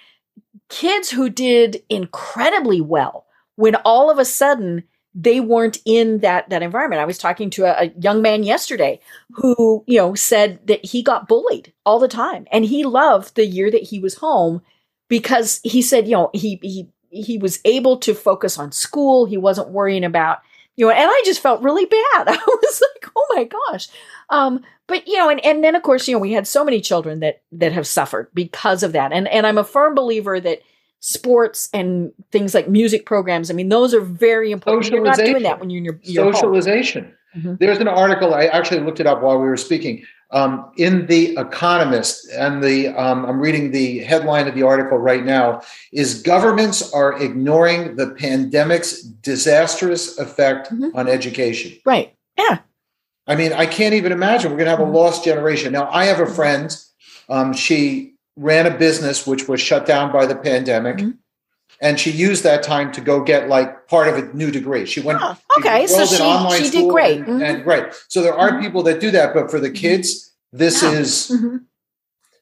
kids 0.68 1.10
who 1.10 1.28
did 1.28 1.82
incredibly 1.88 2.80
well 2.80 3.26
when 3.56 3.74
all 3.76 4.10
of 4.10 4.18
a 4.18 4.24
sudden 4.24 4.84
they 5.20 5.40
weren't 5.40 5.78
in 5.84 6.20
that 6.20 6.48
that 6.48 6.62
environment. 6.62 7.02
I 7.02 7.04
was 7.04 7.18
talking 7.18 7.50
to 7.50 7.64
a, 7.64 7.86
a 7.86 7.92
young 8.00 8.22
man 8.22 8.44
yesterday 8.44 9.00
who, 9.32 9.82
you 9.88 9.98
know, 9.98 10.14
said 10.14 10.64
that 10.68 10.84
he 10.84 11.02
got 11.02 11.26
bullied 11.26 11.72
all 11.84 11.98
the 11.98 12.06
time 12.06 12.46
and 12.52 12.64
he 12.64 12.84
loved 12.84 13.34
the 13.34 13.44
year 13.44 13.68
that 13.68 13.82
he 13.82 13.98
was 13.98 14.14
home 14.14 14.62
because 15.08 15.60
he 15.64 15.82
said, 15.82 16.06
you 16.06 16.12
know, 16.12 16.30
he 16.32 16.60
he 16.62 16.88
he 17.10 17.36
was 17.36 17.58
able 17.64 17.96
to 17.96 18.14
focus 18.14 18.58
on 18.58 18.70
school. 18.70 19.26
He 19.26 19.36
wasn't 19.36 19.70
worrying 19.70 20.04
about, 20.04 20.38
you 20.76 20.86
know, 20.86 20.92
and 20.92 21.10
I 21.10 21.22
just 21.24 21.40
felt 21.40 21.62
really 21.62 21.86
bad. 21.86 21.98
I 22.28 22.38
was 22.46 22.82
like, 22.94 23.12
oh 23.16 23.26
my 23.34 23.44
gosh. 23.44 23.88
Um, 24.30 24.60
but 24.86 25.08
you 25.08 25.16
know, 25.16 25.28
and, 25.30 25.44
and 25.44 25.64
then 25.64 25.74
of 25.74 25.82
course, 25.82 26.06
you 26.06 26.14
know, 26.14 26.20
we 26.20 26.32
had 26.32 26.46
so 26.46 26.64
many 26.64 26.80
children 26.80 27.18
that 27.20 27.42
that 27.50 27.72
have 27.72 27.88
suffered 27.88 28.28
because 28.34 28.84
of 28.84 28.92
that. 28.92 29.12
And 29.12 29.26
and 29.26 29.48
I'm 29.48 29.58
a 29.58 29.64
firm 29.64 29.96
believer 29.96 30.38
that 30.38 30.60
sports 31.00 31.68
and 31.72 32.12
things 32.32 32.54
like 32.54 32.68
music 32.68 33.06
programs, 33.06 33.50
I 33.50 33.54
mean, 33.54 33.68
those 33.68 33.94
are 33.94 34.00
very 34.00 34.50
important. 34.52 34.90
You're 34.90 35.02
not 35.02 35.16
doing 35.16 35.26
Socialization. 35.26 35.42
that 35.44 35.60
when 35.60 35.70
you're 35.70 35.78
in 35.78 35.84
your, 35.84 35.98
your 36.02 36.24
home. 36.24 36.32
socialization. 36.34 37.14
Mhm. 37.36 37.58
There's 37.58 37.78
an 37.78 37.88
article 37.88 38.34
I 38.34 38.46
actually 38.46 38.80
looked 38.80 39.00
it 39.00 39.06
up 39.06 39.22
while 39.22 39.38
we 39.38 39.46
were 39.46 39.56
speaking 39.56 40.02
um, 40.30 40.70
in 40.76 41.06
the 41.06 41.34
Economist, 41.38 42.28
and 42.32 42.62
the 42.62 42.88
um, 42.88 43.24
I'm 43.24 43.40
reading 43.40 43.70
the 43.70 44.00
headline 44.00 44.46
of 44.46 44.54
the 44.54 44.62
article 44.62 44.98
right 44.98 45.24
now: 45.24 45.62
is 45.92 46.20
governments 46.22 46.92
are 46.92 47.18
ignoring 47.22 47.96
the 47.96 48.10
pandemic's 48.10 49.00
disastrous 49.02 50.18
effect 50.18 50.70
Mhm. 50.70 50.94
on 50.94 51.08
education. 51.08 51.72
Right. 51.86 52.12
Yeah. 52.36 52.58
I 53.26 53.36
mean, 53.36 53.52
I 53.54 53.64
can't 53.66 53.94
even 53.94 54.12
imagine 54.12 54.50
we're 54.50 54.58
going 54.58 54.66
to 54.66 54.70
have 54.76 54.80
a 54.80 54.84
Mhm. 54.90 54.94
lost 54.94 55.24
generation. 55.24 55.72
Now, 55.72 55.88
I 55.92 56.04
have 56.06 56.20
a 56.20 56.26
friend. 56.26 56.74
Um, 57.30 57.52
she 57.52 58.07
ran 58.38 58.66
a 58.66 58.76
business 58.78 59.26
which 59.26 59.48
was 59.48 59.60
shut 59.60 59.84
down 59.84 60.12
by 60.12 60.24
the 60.24 60.36
pandemic, 60.36 60.96
Mhm. 60.98 61.18
and 61.80 61.98
she 61.98 62.10
used 62.10 62.44
that 62.44 62.62
time 62.62 62.92
to 62.92 63.00
go 63.00 63.22
get 63.22 63.48
like 63.48 63.88
part 63.88 64.06
of 64.08 64.16
a 64.16 64.32
new 64.32 64.50
degree. 64.50 64.86
She 64.86 65.00
went. 65.00 65.18
Oh, 65.20 65.36
she 65.56 65.60
okay, 65.60 65.86
so 65.86 66.02
enrolled 66.14 66.52
in 66.52 66.58
she- 66.58 66.64
she 66.70 66.70
did 66.82 66.88
great. 66.90 67.18
and, 67.18 67.40
Mhm. 67.40 67.42
and 67.54 67.64
great. 67.64 67.84
So 68.08 68.22
there 68.22 68.34
are 68.34 68.52
Mhm. 68.52 68.62
people 68.62 68.82
that 68.84 69.00
do 69.00 69.10
that, 69.10 69.34
but 69.34 69.50
for 69.50 69.58
the 69.58 69.70
kids, 69.70 70.32
this 70.52 70.82
Yeah. 70.82 70.92
is 70.92 71.30
Mhm. 71.34 71.60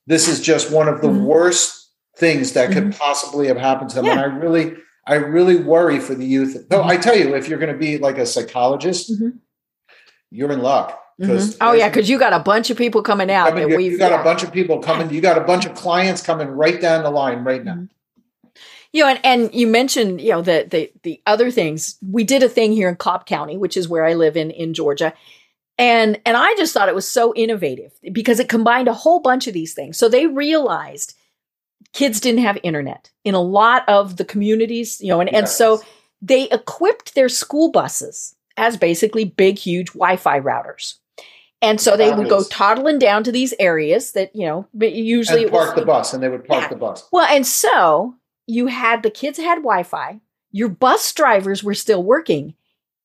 this 0.07 0.29
is 0.29 0.41
just 0.41 0.71
one 0.71 0.87
of 0.89 1.01
the 1.01 1.09
worst 1.09 1.89
things 2.17 2.53
that 2.53 2.71
could 2.73 2.95
possibly 2.97 3.47
have 3.49 3.57
happened 3.59 3.91
to 3.91 3.97
them. 3.97 4.07
And 4.07 4.21
I 4.21 4.25
really, 4.25 4.75
I 5.07 5.15
really 5.15 5.57
worry 5.57 5.99
for 6.01 6.15
the 6.15 6.25
youth. 6.27 6.69
Though 6.69 6.83
Mhm. 6.83 6.91
I 6.91 6.97
tell 6.97 7.17
you, 7.17 7.35
if 7.35 7.49
you're 7.49 7.59
going 7.59 7.73
to 7.73 7.79
be 7.79 7.99
like 7.99 8.19
a 8.19 8.27
psychologist, 8.27 9.11
you're 10.31 10.51
in 10.53 10.61
luck. 10.63 10.99
Mhm. 11.21 11.57
Oh 11.61 11.73
yeah, 11.73 11.89
because 11.89 12.11
you 12.11 12.19
got 12.19 12.35
a 12.35 12.41
bunch 12.41 12.69
of 12.69 12.77
people 12.77 13.03
coming 13.03 13.31
out 13.31 13.55
mean, 13.55 13.71
you, 13.81 13.99
got 13.99 14.11
yeah. 14.11 14.21
a 14.21 14.25
bunch 14.25 14.43
of 14.43 14.53
people 14.53 14.81
coming. 14.81 15.11
You 15.11 15.23
got 15.23 15.39
a 15.39 15.45
bunch 15.45 15.65
of 15.65 15.75
clients 15.75 16.21
coming 16.21 16.49
right 16.49 16.79
down 16.81 17.05
the 17.05 17.11
line 17.11 17.43
right 17.43 17.65
now. 17.65 17.75
Mhm. 17.75 17.89
you 18.93 19.03
know, 19.03 19.09
and, 19.09 19.21
and 19.25 19.55
you 19.55 19.67
mentioned, 19.67 20.21
you 20.21 20.31
know, 20.31 20.43
the 20.43 20.67
the 20.71 20.93
the 21.03 21.23
other 21.27 21.51
things. 21.51 21.97
We 22.07 22.23
did 22.25 22.43
a 22.43 22.49
thing 22.49 22.73
here 22.73 22.89
in 22.89 22.97
Cobb 22.97 23.25
County, 23.27 23.57
which 23.57 23.77
is 23.77 23.89
where 23.89 24.05
I 24.05 24.15
live 24.15 24.37
in 24.37 24.51
in 24.51 24.75
Georgia. 24.75 25.15
And 25.79 26.21
and 26.27 26.37
I 26.37 26.55
just 26.57 26.75
thought 26.75 26.89
it 26.89 26.95
was 26.95 27.09
so 27.09 27.35
innovative 27.35 27.93
because 28.13 28.39
it 28.39 28.49
combined 28.49 28.89
a 28.89 28.95
whole 28.95 29.21
bunch 29.21 29.47
of 29.47 29.55
these 29.55 29.73
things. 29.75 29.97
So 29.99 30.09
they 30.09 30.27
realized 30.27 31.15
kids 31.93 32.21
didn't 32.21 32.43
have 32.43 32.59
internet 32.63 33.11
in 33.25 33.35
a 33.35 33.41
lot 33.41 33.89
of 33.89 34.17
the 34.17 34.25
communities, 34.25 35.01
you 35.01 35.09
know, 35.09 35.21
and, 35.21 35.33
and 35.33 35.49
so 35.49 35.81
they 36.21 36.45
equipped 36.51 37.15
their 37.15 37.29
school 37.29 37.71
buses 37.71 38.35
as 38.57 38.77
basically 38.77 39.25
big, 39.25 39.59
huge 39.59 39.89
Wi-Fi 39.89 40.41
routers. 40.41 40.95
And 41.67 41.81
so 41.81 41.97
they 41.97 42.13
would 42.15 42.29
go 42.29 42.43
toddling 42.45 42.99
down 42.99 43.25
to 43.25 43.33
these 43.33 43.53
areas 43.59 44.13
that, 44.13 44.35
you 44.35 44.47
know, 44.47 44.67
but 44.73 44.93
usually 44.93 45.43
and 45.45 45.49
it 45.49 45.53
was- 45.53 45.65
park 45.67 45.77
the 45.77 45.85
bus, 45.85 46.15
and 46.15 46.23
they 46.23 46.29
would 46.29 46.45
park 46.45 46.63
Yeah. 46.63 46.69
the 46.69 46.77
bus. 46.77 47.09
well, 47.13 47.27
and 47.29 47.47
so 47.47 48.15
you 48.47 48.69
had 48.69 49.03
the 49.03 49.11
kids 49.11 49.39
had 49.39 49.57
Wi-Fi, 49.57 50.21
your 50.53 50.69
bus 50.69 51.13
drivers 51.13 51.65
were 51.65 51.75
still 51.75 52.03
working, 52.03 52.55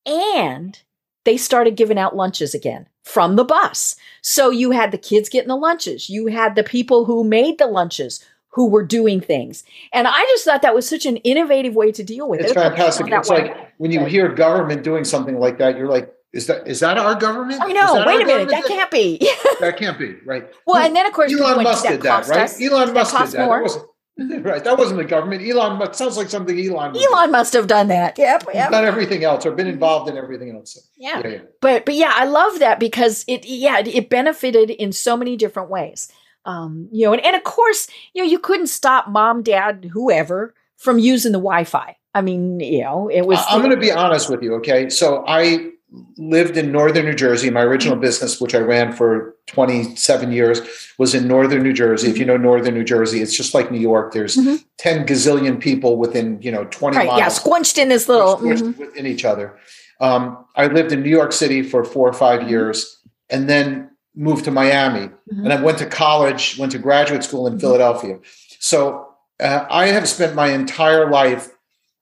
and 0.06 0.80
they 1.26 1.38
started 1.38 1.76
giving 1.76 1.98
out 2.00 2.16
lunches 2.16 2.54
again 2.54 2.88
from 3.04 3.36
the 3.36 3.44
bus. 3.44 3.96
So 4.22 4.50
you 4.50 4.72
had 4.72 4.92
the 4.92 4.98
kids 4.98 5.30
getting 5.30 5.48
the 5.50 5.56
lunches, 5.56 6.10
you 6.10 6.28
had 6.28 6.56
the 6.56 6.64
people 6.64 7.06
who 7.06 7.24
made 7.24 7.58
the 7.58 7.68
lunches 7.68 8.24
who 8.54 8.68
were 8.68 8.84
doing 8.84 9.22
things. 9.22 9.64
And 9.94 10.08
I 10.08 10.22
just 10.32 10.44
thought 10.44 10.62
that 10.62 10.76
was 10.76 10.88
such 10.88 11.06
an 11.06 11.18
innovative 11.18 11.74
way 11.74 11.92
to 11.94 12.04
deal 12.04 12.28
with 12.28 12.42
it. 12.42 12.44
It's 12.44 12.52
it. 12.52 12.56
fantastic. 12.56 13.08
That 13.10 13.20
It's 13.20 13.30
like 13.30 13.56
when 13.78 13.92
you 13.92 14.04
hear 14.06 14.28
government 14.28 14.84
doing 14.84 15.06
something 15.06 15.40
like 15.40 15.58
that, 15.60 15.78
you're 15.78 15.88
like, 15.88 16.14
is 16.34 16.48
that 16.48 16.68
is 16.68 16.80
that 16.80 16.98
our 16.98 17.16
government? 17.16 17.62
I 17.62 17.74
know, 17.74 18.04
wait 18.06 18.22
a 18.22 18.26
minute, 18.26 18.50
that 18.50 18.66
can't 18.66 18.92
be. 18.92 19.20
That 19.60 19.78
can't 19.78 20.00
be 20.00 20.16
right. 20.26 20.50
well, 20.66 20.84
and 20.84 20.96
then 20.96 21.06
of 21.06 21.14
course 21.14 21.32
Elon 21.32 21.64
Musk 21.64 21.88
did 21.88 22.02
that, 22.02 22.28
right? 22.28 22.40
us." 22.42 22.60
Elon 22.60 22.94
Musk 22.94 23.16
did 23.18 23.32
that. 23.32 23.46
more. 23.46 23.68
Right. 24.18 24.64
That 24.64 24.78
wasn't 24.78 25.00
the 25.00 25.06
government. 25.06 25.42
Elon 25.48 25.80
Musk 25.80 25.96
sounds 25.96 26.16
like 26.16 26.30
something 26.30 26.60
Elon. 26.60 26.92
would 26.92 27.00
do. 27.00 27.08
Elon 27.12 27.32
must 27.32 27.54
have 27.54 27.66
done 27.66 27.88
that. 27.88 28.20
Yep, 28.20 28.44
yep. 28.54 28.70
done 28.70 28.86
everything 28.86 29.24
else 29.24 29.46
or 29.46 29.52
been 29.52 29.68
involved 29.68 30.10
in 30.10 30.18
everything 30.18 30.54
else. 30.54 30.78
Yeah. 30.96 31.22
Yeah, 31.24 31.28
yeah. 31.28 31.40
but 31.60 31.86
but 31.86 31.96
yeah, 31.96 32.12
I 32.14 32.26
love 32.26 32.60
that 32.60 32.80
because 32.80 33.24
it 33.28 33.46
yeah 33.46 33.80
it, 33.80 33.88
it 33.88 34.10
benefited 34.10 34.70
in 34.70 34.92
so 34.92 35.18
many 35.18 35.38
different 35.38 35.70
ways. 35.70 36.12
Um, 36.46 36.90
you 36.92 37.06
know, 37.06 37.14
and, 37.14 37.26
and 37.26 37.36
of 37.36 37.44
course, 37.44 37.88
you 38.14 38.22
know, 38.22 38.30
you 38.30 38.38
couldn't 38.38 38.68
stop 38.68 39.08
mom, 39.08 39.44
dad, 39.44 39.90
whoever 39.94 40.54
from 40.78 41.00
using 41.00 41.32
the 41.32 41.40
Wi-Fi. 41.40 41.96
I 42.14 42.22
mean, 42.22 42.60
you 42.60 42.82
know, 42.82 43.10
it 43.10 43.26
was. 43.26 43.40
I'm 43.50 43.60
going 43.60 43.72
to 43.72 43.78
be 43.78 43.92
honest 44.04 44.30
with 44.30 44.44
you. 44.44 44.56
Okay, 44.56 44.90
so 44.90 45.24
I 45.28 45.72
lived 46.18 46.56
in 46.58 46.72
northern 46.72 47.06
New 47.06 47.14
Jersey. 47.14 47.50
My 47.50 47.62
original 47.62 47.96
Mm-hmm. 47.96 48.02
business, 48.02 48.40
which 48.40 48.56
I 48.56 48.60
ran 48.60 48.94
for 48.94 49.36
27 49.48 50.32
years, 50.32 50.62
was 50.98 51.14
in 51.14 51.28
northern 51.28 51.64
New 51.64 51.74
Jersey. 51.74 52.10
If 52.10 52.18
you 52.18 52.26
know 52.26 52.38
northern 52.38 52.74
New 52.74 52.84
Jersey, 52.84 53.22
it's 53.22 53.36
just 53.36 53.54
like 53.54 53.72
New 53.72 53.80
York. 53.80 54.14
There's 54.14 54.38
Mhm. 54.38 54.64
10 54.78 55.06
gazillion 55.06 55.60
people 55.60 55.98
within 55.98 56.40
you 56.42 56.52
know 56.52 56.64
20 56.66 56.96
right, 56.98 57.08
miles. 57.08 57.20
yeah, 57.20 57.28
squinched 57.28 57.78
in 57.78 57.90
this 57.90 58.08
little. 58.08 58.38
mhm. 58.38 58.78
within 58.78 59.06
each 59.06 59.26
other. 59.26 59.54
Um, 60.00 60.46
I 60.56 60.68
lived 60.68 60.92
in 60.92 61.04
New 61.04 61.10
York 61.10 61.32
City 61.34 61.62
for 61.62 61.84
four 61.84 62.08
or 62.10 62.14
5 62.14 62.42
Mhm. 62.42 62.50
years, 62.50 63.00
and 63.30 63.50
then 63.50 63.90
moved 64.16 64.46
to 64.46 64.52
Miami. 64.52 65.10
And 65.30 65.54
I 65.54 65.62
went 65.62 65.78
to 65.78 65.86
college, 65.86 66.58
went 66.58 66.72
to 66.74 66.78
graduate 66.80 67.24
school 67.24 67.48
in. 67.48 67.60
Philadelphia. 67.60 68.18
So 68.60 69.08
uh, 69.40 69.66
I 69.70 69.88
have 69.88 70.08
spent 70.08 70.36
my 70.36 70.48
entire 70.50 71.10
life 71.10 71.50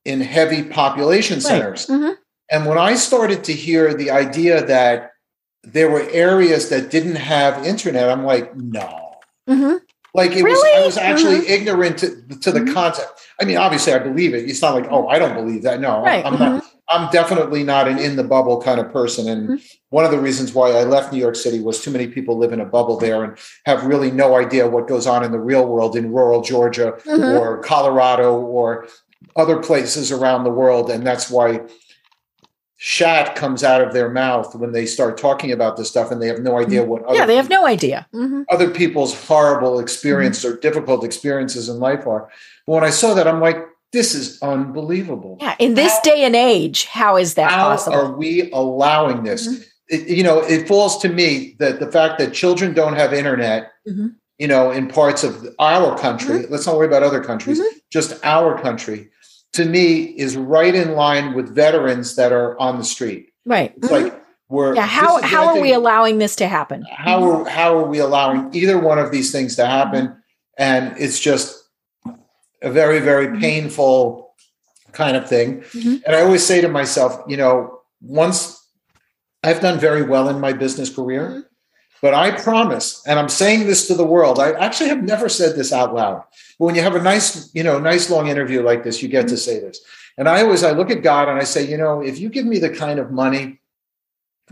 in 0.05 0.21
heavy 0.21 0.63
population 0.63 1.39
centers. 1.41 1.85
Mhm. 1.87 2.15
And 2.51 2.65
when 2.65 2.77
I 2.77 2.95
started 2.95 3.43
to 3.45 3.53
hear 3.53 3.93
the 3.93 4.11
idea 4.11 4.65
that 4.65 5.11
there 5.63 5.89
were 5.89 6.07
areas 6.11 6.69
that 6.69 6.89
didn't 6.89 7.15
have 7.17 7.65
internet, 7.65 8.09
I'm 8.09 8.23
like, 8.23 8.55
no. 8.55 9.17
Mhm. 9.47 9.79
Like 10.15 10.31
it 10.31 10.43
was, 10.43 10.59
I 10.75 10.83
was 10.85 10.97
actually 10.97 11.47
ignorant 11.47 11.99
to, 11.99 12.09
to 12.41 12.51
the 12.51 12.61
Mhm. 12.61 12.73
concept. 12.73 13.11
I 13.39 13.45
mean, 13.45 13.57
obviously, 13.57 13.93
I 13.93 13.99
believe 13.99 14.33
it. 14.33 14.49
It's 14.49 14.61
not 14.61 14.73
like, 14.73 14.87
oh, 14.89 15.07
I 15.07 15.19
don't 15.19 15.35
believe 15.35 15.61
that. 15.63 15.79
No, 15.79 16.01
Right. 16.01 16.25
I'm 16.25 16.39
not. 16.39 16.63
I'm 16.91 17.07
definitely 17.11 17.63
not 17.63 17.87
an 17.87 17.99
in 17.99 18.15
the 18.15 18.23
bubble 18.23 18.59
kind 18.59 18.79
of 18.79 18.91
person. 18.91 19.29
And 19.29 19.49
Mhm. 19.49 19.61
one 19.91 20.05
of 20.05 20.09
the 20.11 20.17
reasons 20.17 20.55
why 20.55 20.71
I 20.71 20.83
left 20.85 21.13
New 21.13 21.19
York 21.19 21.35
City 21.35 21.59
was 21.59 21.79
too 21.83 21.91
many 21.91 22.07
people 22.07 22.35
live 22.35 22.51
in 22.51 22.59
a 22.59 22.65
bubble 22.65 22.97
there 22.97 23.23
and 23.23 23.37
have 23.67 23.85
really 23.85 24.09
no 24.09 24.35
idea 24.35 24.67
what 24.67 24.87
goes 24.87 25.05
on 25.05 25.23
in 25.23 25.31
the 25.31 25.37
real 25.39 25.67
world 25.67 25.95
in 25.95 26.11
rural 26.11 26.41
Georgia 26.41 26.95
Mhm. 27.05 27.39
or 27.39 27.59
Colorado 27.59 28.39
or 28.39 28.87
other 29.35 29.57
places 29.57 30.11
around 30.11 30.45
the 30.45 30.49
world. 30.49 30.89
And 30.89 31.05
that's 31.05 31.29
why 31.29 31.61
shat 32.89 33.35
comes 33.35 33.61
out 33.61 33.81
of 33.81 33.91
their 33.93 34.09
mouth 34.09 34.55
when 34.55 34.71
they 34.71 34.85
start 34.85 35.17
talking 35.17 35.51
about 35.51 35.75
this 35.75 35.89
stuff 35.89 36.11
and 36.11 36.21
they 36.21 36.27
have 36.27 36.39
no 36.39 36.57
idea 36.57 36.81
what 36.81 37.03
other 37.03 37.17
Yeah, 37.17 37.25
they 37.25 37.35
have 37.35 37.49
no 37.49 37.65
idea. 37.65 38.07
Mhm. 38.15 38.45
other 38.49 38.69
people's 38.69 39.13
horrible 39.27 39.79
experiences 39.81 40.45
Mm-hmm. 40.45 40.53
or 40.57 40.61
difficult 40.61 41.03
experiences 41.03 41.67
in 41.67 41.77
life 41.79 42.07
are. 42.07 42.29
But 42.65 42.73
when 42.75 42.83
I 42.85 42.89
saw 42.89 43.13
that, 43.15 43.27
I'm 43.27 43.41
like, 43.41 43.57
this 43.91 44.15
is 44.15 44.41
unbelievable. 44.41 45.37
Yeah, 45.41 45.55
in 45.59 45.73
this 45.73 45.91
How- 45.91 46.01
day 46.03 46.23
and 46.23 46.35
age, 46.37 46.85
how 46.85 47.17
is 47.17 47.33
that 47.33 47.51
How 47.51 47.65
possible? 47.65 47.97
are 47.97 48.11
we 48.17 48.49
allowing 48.53 49.23
this? 49.23 49.45
Mhm. 49.45 49.65
It, 49.89 50.07
you 50.07 50.23
know, 50.23 50.39
it 50.39 50.65
falls 50.67 50.99
to 50.99 51.09
me 51.09 51.57
that 51.59 51.81
the 51.81 51.91
fact 51.91 52.17
that 52.19 52.31
children 52.31 52.73
don't 52.73 52.93
have 52.95 53.11
internet, 53.13 53.71
Mhm. 53.89 54.13
you 54.37 54.47
know, 54.47 54.71
in 54.71 54.87
parts 54.87 55.25
of 55.25 55.49
our 55.59 55.97
country, 55.97 56.39
Mm-hmm. 56.43 56.51
let's 56.53 56.65
not 56.65 56.77
worry 56.77 56.87
about 56.87 57.03
other 57.03 57.19
countries, 57.21 57.59
just 57.91 58.13
our 58.23 58.57
country, 58.57 59.09
to 59.53 59.65
me 59.65 60.03
is 60.03 60.37
right 60.37 60.73
in 60.75 60.93
line 60.93 61.33
with 61.33 61.53
veterans 61.53 62.15
that 62.15 62.31
are 62.31 62.59
on 62.59 62.77
the 62.77 62.83
street. 62.83 63.27
right. 63.45 63.73
It's 63.77 63.87
Mhm. 63.87 64.03
like 64.03 64.23
we're 64.49 64.75
yeah, 64.75 64.85
how 64.85 65.21
how 65.21 65.47
are 65.47 65.59
we 65.59 65.73
allowing 65.73 66.17
this 66.19 66.35
to 66.37 66.47
happen? 66.47 66.85
how 66.89 67.23
are 67.23 67.49
how 67.49 67.77
are 67.77 67.83
we 67.87 67.99
allowing 67.99 68.49
either 68.53 68.77
one 68.79 68.99
of 68.99 69.11
these 69.11 69.31
things 69.31 69.55
to 69.55 69.65
happen 69.65 70.15
and 70.57 70.93
it's 70.97 71.19
just 71.19 71.55
a 72.61 72.69
very 72.69 72.99
very 72.99 73.27
Mhm. 73.27 73.39
painful 73.41 74.33
kind 74.91 75.15
of 75.15 75.27
thing 75.27 75.61
Mhm. 75.73 76.01
and 76.05 76.15
i 76.15 76.21
always 76.21 76.43
say 76.45 76.61
to 76.61 76.67
myself 76.67 77.21
you 77.27 77.37
know 77.37 77.79
once 78.01 78.57
i've 79.43 79.61
done 79.61 79.77
very 79.79 80.01
well 80.01 80.27
in 80.29 80.39
my 80.39 80.51
business 80.51 80.89
career 80.93 81.23
Mhm. 81.29 81.43
But 82.01 82.13
i 82.13 82.31
promise 82.31 83.03
and 83.05 83.19
i'm 83.19 83.29
saying 83.29 83.67
this 83.67 83.87
to 83.87 83.93
the 83.93 84.05
world 84.05 84.39
i 84.39 84.51
actually 84.53 84.89
have 84.89 85.03
never 85.03 85.27
said 85.29 85.55
this 85.55 85.71
out 85.73 85.93
loud 85.93 86.23
but 86.57 86.65
when 86.65 86.75
you 86.75 86.81
have 86.81 86.95
a 86.95 87.01
nice 87.01 87.53
you 87.53 87.63
know 87.63 87.79
nice 87.79 88.09
long 88.09 88.27
interview 88.27 88.61
like 88.61 88.83
this 88.83 89.01
you 89.01 89.09
get 89.09 89.27
to 89.27 89.37
say 89.37 89.59
this 89.59 89.81
and 90.17 90.27
i 90.29 90.41
always 90.41 90.63
i 90.63 90.71
look 90.71 90.89
at 90.91 91.03
god 91.03 91.27
and 91.29 91.39
i 91.39 91.43
say 91.43 91.65
you 91.65 91.77
know 91.77 92.01
if 92.01 92.19
you 92.19 92.29
give 92.29 92.45
me 92.45 92.59
the 92.59 92.69
kind 92.69 92.99
of 92.99 93.11
money 93.11 93.59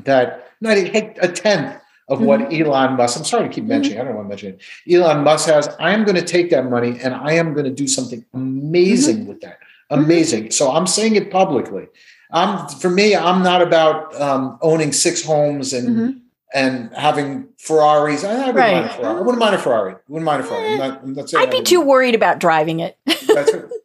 that 0.04 0.52
not 0.62 0.78
a, 0.78 1.28
tenth 1.34 1.82
of 2.08 2.22
what 2.22 2.54
Elon 2.54 2.96
Musk, 2.96 3.18
I'm 3.18 3.26
sorry 3.26 3.48
to 3.50 3.54
keep 3.54 3.66
mentioning, 3.66 4.00
I 4.00 4.04
don't 4.06 4.16
want 4.16 4.26
to 4.26 4.30
mention 4.30 4.54
it. 4.54 4.94
Elon 4.96 5.24
Musk 5.24 5.50
has, 5.50 5.68
I 5.80 5.92
am 5.92 6.04
going 6.06 6.16
to 6.16 6.22
take 6.24 6.50
that 6.52 6.70
money 6.70 7.00
and 7.02 7.14
I 7.14 7.34
am 7.34 7.54
going 7.54 7.66
to 7.66 7.72
do 7.72 7.88
something 7.88 8.24
amazing 8.34 9.26
with 9.28 9.42
that. 9.42 9.60
Amazing. 9.90 10.52
So 10.52 10.72
I'm 10.72 10.88
saying 10.88 11.16
it 11.16 11.30
publicly. 11.30 11.88
I'm 12.32 12.68
for 12.70 12.90
me, 12.90 13.16
I'm 13.16 13.44
not 13.44 13.62
about 13.62 14.20
um, 14.20 14.58
owning 14.62 14.92
six 14.94 15.24
homes 15.24 15.74
and 15.74 15.90
Mhm. 15.90 16.22
And 16.54 16.94
having 16.96 17.50
Ferraris. 17.58 18.24
I, 18.24 18.30
I 18.32 18.36
wouldn't 18.38 18.56
Right. 18.56 18.74
mind 18.74 18.86
a 18.86 18.90
Ferrari. 18.94 19.16
I 19.18 19.22
wouldn't 19.22 19.40
mind 19.40 19.56
a 19.56 19.58
Ferrari. 19.58 19.96
Wouldn't 20.08 20.26
mind 20.26 20.42
a 20.44 20.46
Ferrari. 20.46 20.72
I'm 20.74 20.78
not, 20.78 21.04
I'm 21.04 21.14
not 21.14 21.36
I'd 21.36 21.52
be 21.52 21.62
too 21.62 21.82
worried 21.82 22.16
about 22.16 22.40
driving 22.40 22.80
it. 22.82 22.98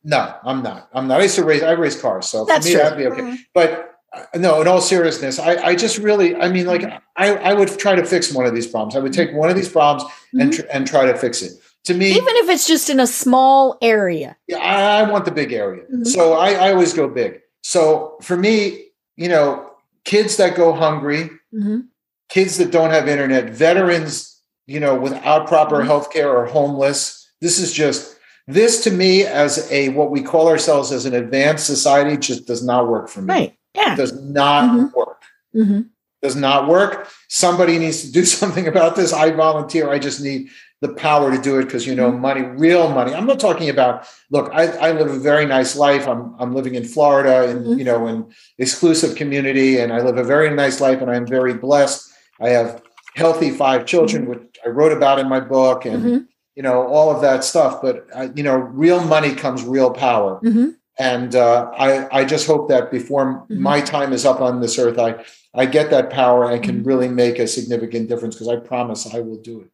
No, 0.05 0.35
I'm 0.45 0.63
not. 0.63 0.89
I'm 0.93 1.09
not. 1.09 1.21
I 1.21 1.25
used 1.25 1.37
to 1.37 1.45
race. 1.45 1.63
I 1.63 1.73
race 1.73 2.01
cars, 2.01 2.27
so 2.27 2.45
That's 2.45 2.67
for 2.67 2.69
me 2.71 2.75
true. 2.75 2.83
that'd 2.83 2.99
be 2.99 3.07
okay. 3.07 3.21
Mhm. 3.23 3.39
But 3.55 3.89
uh, 4.15 4.25
no, 4.37 4.61
in 4.61 4.69
all 4.69 4.81
seriousness, 4.81 5.39
I, 5.39 5.57
I 5.57 5.75
just 5.77 5.99
really, 5.99 6.37
I 6.37 6.49
mean, 6.51 6.67
like, 6.67 6.83
I, 7.17 7.35
I 7.37 7.55
would 7.55 7.69
try 7.79 7.95
to 7.95 8.05
fix 8.05 8.33
one 8.33 8.45
of 8.47 8.55
these 8.55 8.67
problems. 8.67 8.95
I 8.97 8.99
would 9.01 9.13
take 9.13 9.33
one 9.33 9.49
of 9.49 9.57
these 9.57 9.69
problems 9.69 10.11
and 10.35 10.53
tr- 10.53 10.67
and 10.73 10.87
try 10.87 11.07
to 11.07 11.17
fix 11.17 11.41
it. 11.43 11.53
To 11.85 11.95
me, 11.95 12.11
Even 12.11 12.37
if 12.37 12.49
it's 12.49 12.67
just 12.67 12.91
in 12.91 13.01
a 13.01 13.07
small 13.09 13.77
area. 13.83 14.37
yeah, 14.47 14.59
I, 14.59 15.01
I 15.01 15.11
want 15.11 15.25
the 15.25 15.31
big 15.33 15.53
area, 15.53 15.83
Mhm. 15.93 16.07
so 16.07 16.35
I, 16.35 16.53
I 16.53 16.71
always 16.73 16.93
go 16.93 17.09
big. 17.09 17.41
So 17.63 18.17
for 18.23 18.37
me, 18.37 18.87
you 19.17 19.29
know, 19.29 19.69
kids 20.05 20.37
that 20.37 20.55
go 20.57 20.73
hungry, 20.75 21.31
Mhm. 21.55 21.87
Kids 22.33 22.57
that 22.57 22.71
don't 22.73 22.91
have 22.91 23.09
internet, 23.09 23.51
veterans, 23.51 24.41
you 24.67 24.81
know, 24.81 24.95
without 24.95 25.47
proper 25.47 25.81
Mhm. 25.81 25.85
health 25.87 26.11
care 26.11 26.31
or 26.35 26.47
homeless. 26.47 27.29
This 27.43 27.59
is 27.59 27.73
just 27.73 28.17
this 28.49 28.83
to 28.85 28.91
me 28.91 29.25
as 29.25 29.71
a 29.71 29.91
what 29.91 30.11
we 30.11 30.23
call 30.23 30.49
ourselves 30.49 30.91
as 30.93 31.05
an 31.05 31.15
advanced 31.15 31.67
society 31.67 32.17
just 32.17 32.47
does 32.47 32.65
not 32.65 32.89
work 32.89 33.09
for 33.09 33.21
me. 33.21 33.35
Right. 33.35 33.53
Yeah. 33.75 33.93
It 33.93 33.97
does 33.97 34.15
not 34.21 34.65
Mhm. 34.71 34.93
work. 34.95 35.21
hmm 35.55 35.81
does 36.23 36.37
not 36.37 36.69
work. 36.69 37.09
Somebody 37.29 37.79
needs 37.81 38.01
to 38.03 38.13
do 38.13 38.25
something 38.41 38.69
about 38.69 38.95
this. 38.95 39.13
I 39.13 39.33
volunteer. 39.33 39.91
I 39.91 39.99
just 39.99 40.21
need 40.23 40.47
the 40.81 40.89
power 40.91 41.31
to 41.35 41.41
do 41.49 41.59
it 41.59 41.65
because 41.65 41.85
you 41.85 41.95
know 41.97 42.11
Mhm. 42.13 42.21
money, 42.21 42.43
real 42.43 42.89
money. 42.89 43.13
I'm 43.13 43.27
not 43.27 43.41
talking 43.41 43.69
about. 43.69 44.07
Look, 44.31 44.49
I, 44.55 44.65
I 44.87 44.93
live 44.93 45.11
a 45.11 45.19
very 45.19 45.47
nice 45.47 45.75
life. 45.77 46.07
I'm 46.09 46.35
I'm 46.41 46.55
living 46.55 46.75
in 46.77 46.85
Florida, 46.85 47.49
and 47.49 47.67
Mhm. 47.67 47.79
you 47.79 47.85
know, 47.85 48.07
in 48.07 48.25
exclusive 48.59 49.17
community, 49.17 49.79
and 49.81 49.93
I 49.93 50.01
live 50.01 50.17
a 50.17 50.25
very 50.35 50.49
nice 50.51 50.81
life, 50.81 51.01
and 51.03 51.11
I'm 51.11 51.27
very 51.27 51.55
blessed. 51.55 52.01
I 52.43 52.49
have 52.51 52.83
healthy 53.15 53.51
five 53.51 53.87
children, 53.87 54.27
which 54.27 54.41
I 54.67 54.69
wrote 54.71 54.93
about 54.93 55.19
in 55.19 55.29
my 55.29 55.41
book, 55.41 55.85
and 55.85 56.03
Mhm. 56.03 56.27
you 56.57 56.63
know 56.63 56.87
all 56.87 57.11
of 57.15 57.21
that 57.23 57.45
stuff. 57.45 57.81
But 57.83 58.07
uh, 58.15 58.29
you 58.35 58.43
know, 58.43 58.57
real 58.57 59.03
money 59.05 59.35
comes 59.35 59.63
real 59.65 59.91
power. 59.91 60.41
Mhm. 60.43 60.75
And 60.99 61.35
uh, 61.35 61.71
I, 61.77 62.21
I 62.21 62.25
just 62.27 62.47
hope 62.47 62.69
that 62.69 62.91
before 62.91 63.47
Mhm. 63.51 63.57
my 63.59 63.81
time 63.81 64.13
is 64.13 64.27
up 64.27 64.41
on 64.43 64.61
this 64.61 64.79
earth, 64.79 64.99
I, 64.99 65.25
I 65.55 65.65
get 65.67 65.89
that 65.91 66.11
power 66.11 66.51
and 66.51 66.63
can 66.63 66.83
Mhm. 66.83 66.87
really 66.87 67.09
make 67.09 67.39
a 67.39 67.47
significant 67.47 68.09
difference 68.11 68.35
because 68.35 68.49
I 68.49 68.57
promise 68.57 69.09
I 69.15 69.21
will 69.21 69.41
do 69.41 69.61
it. 69.63 69.69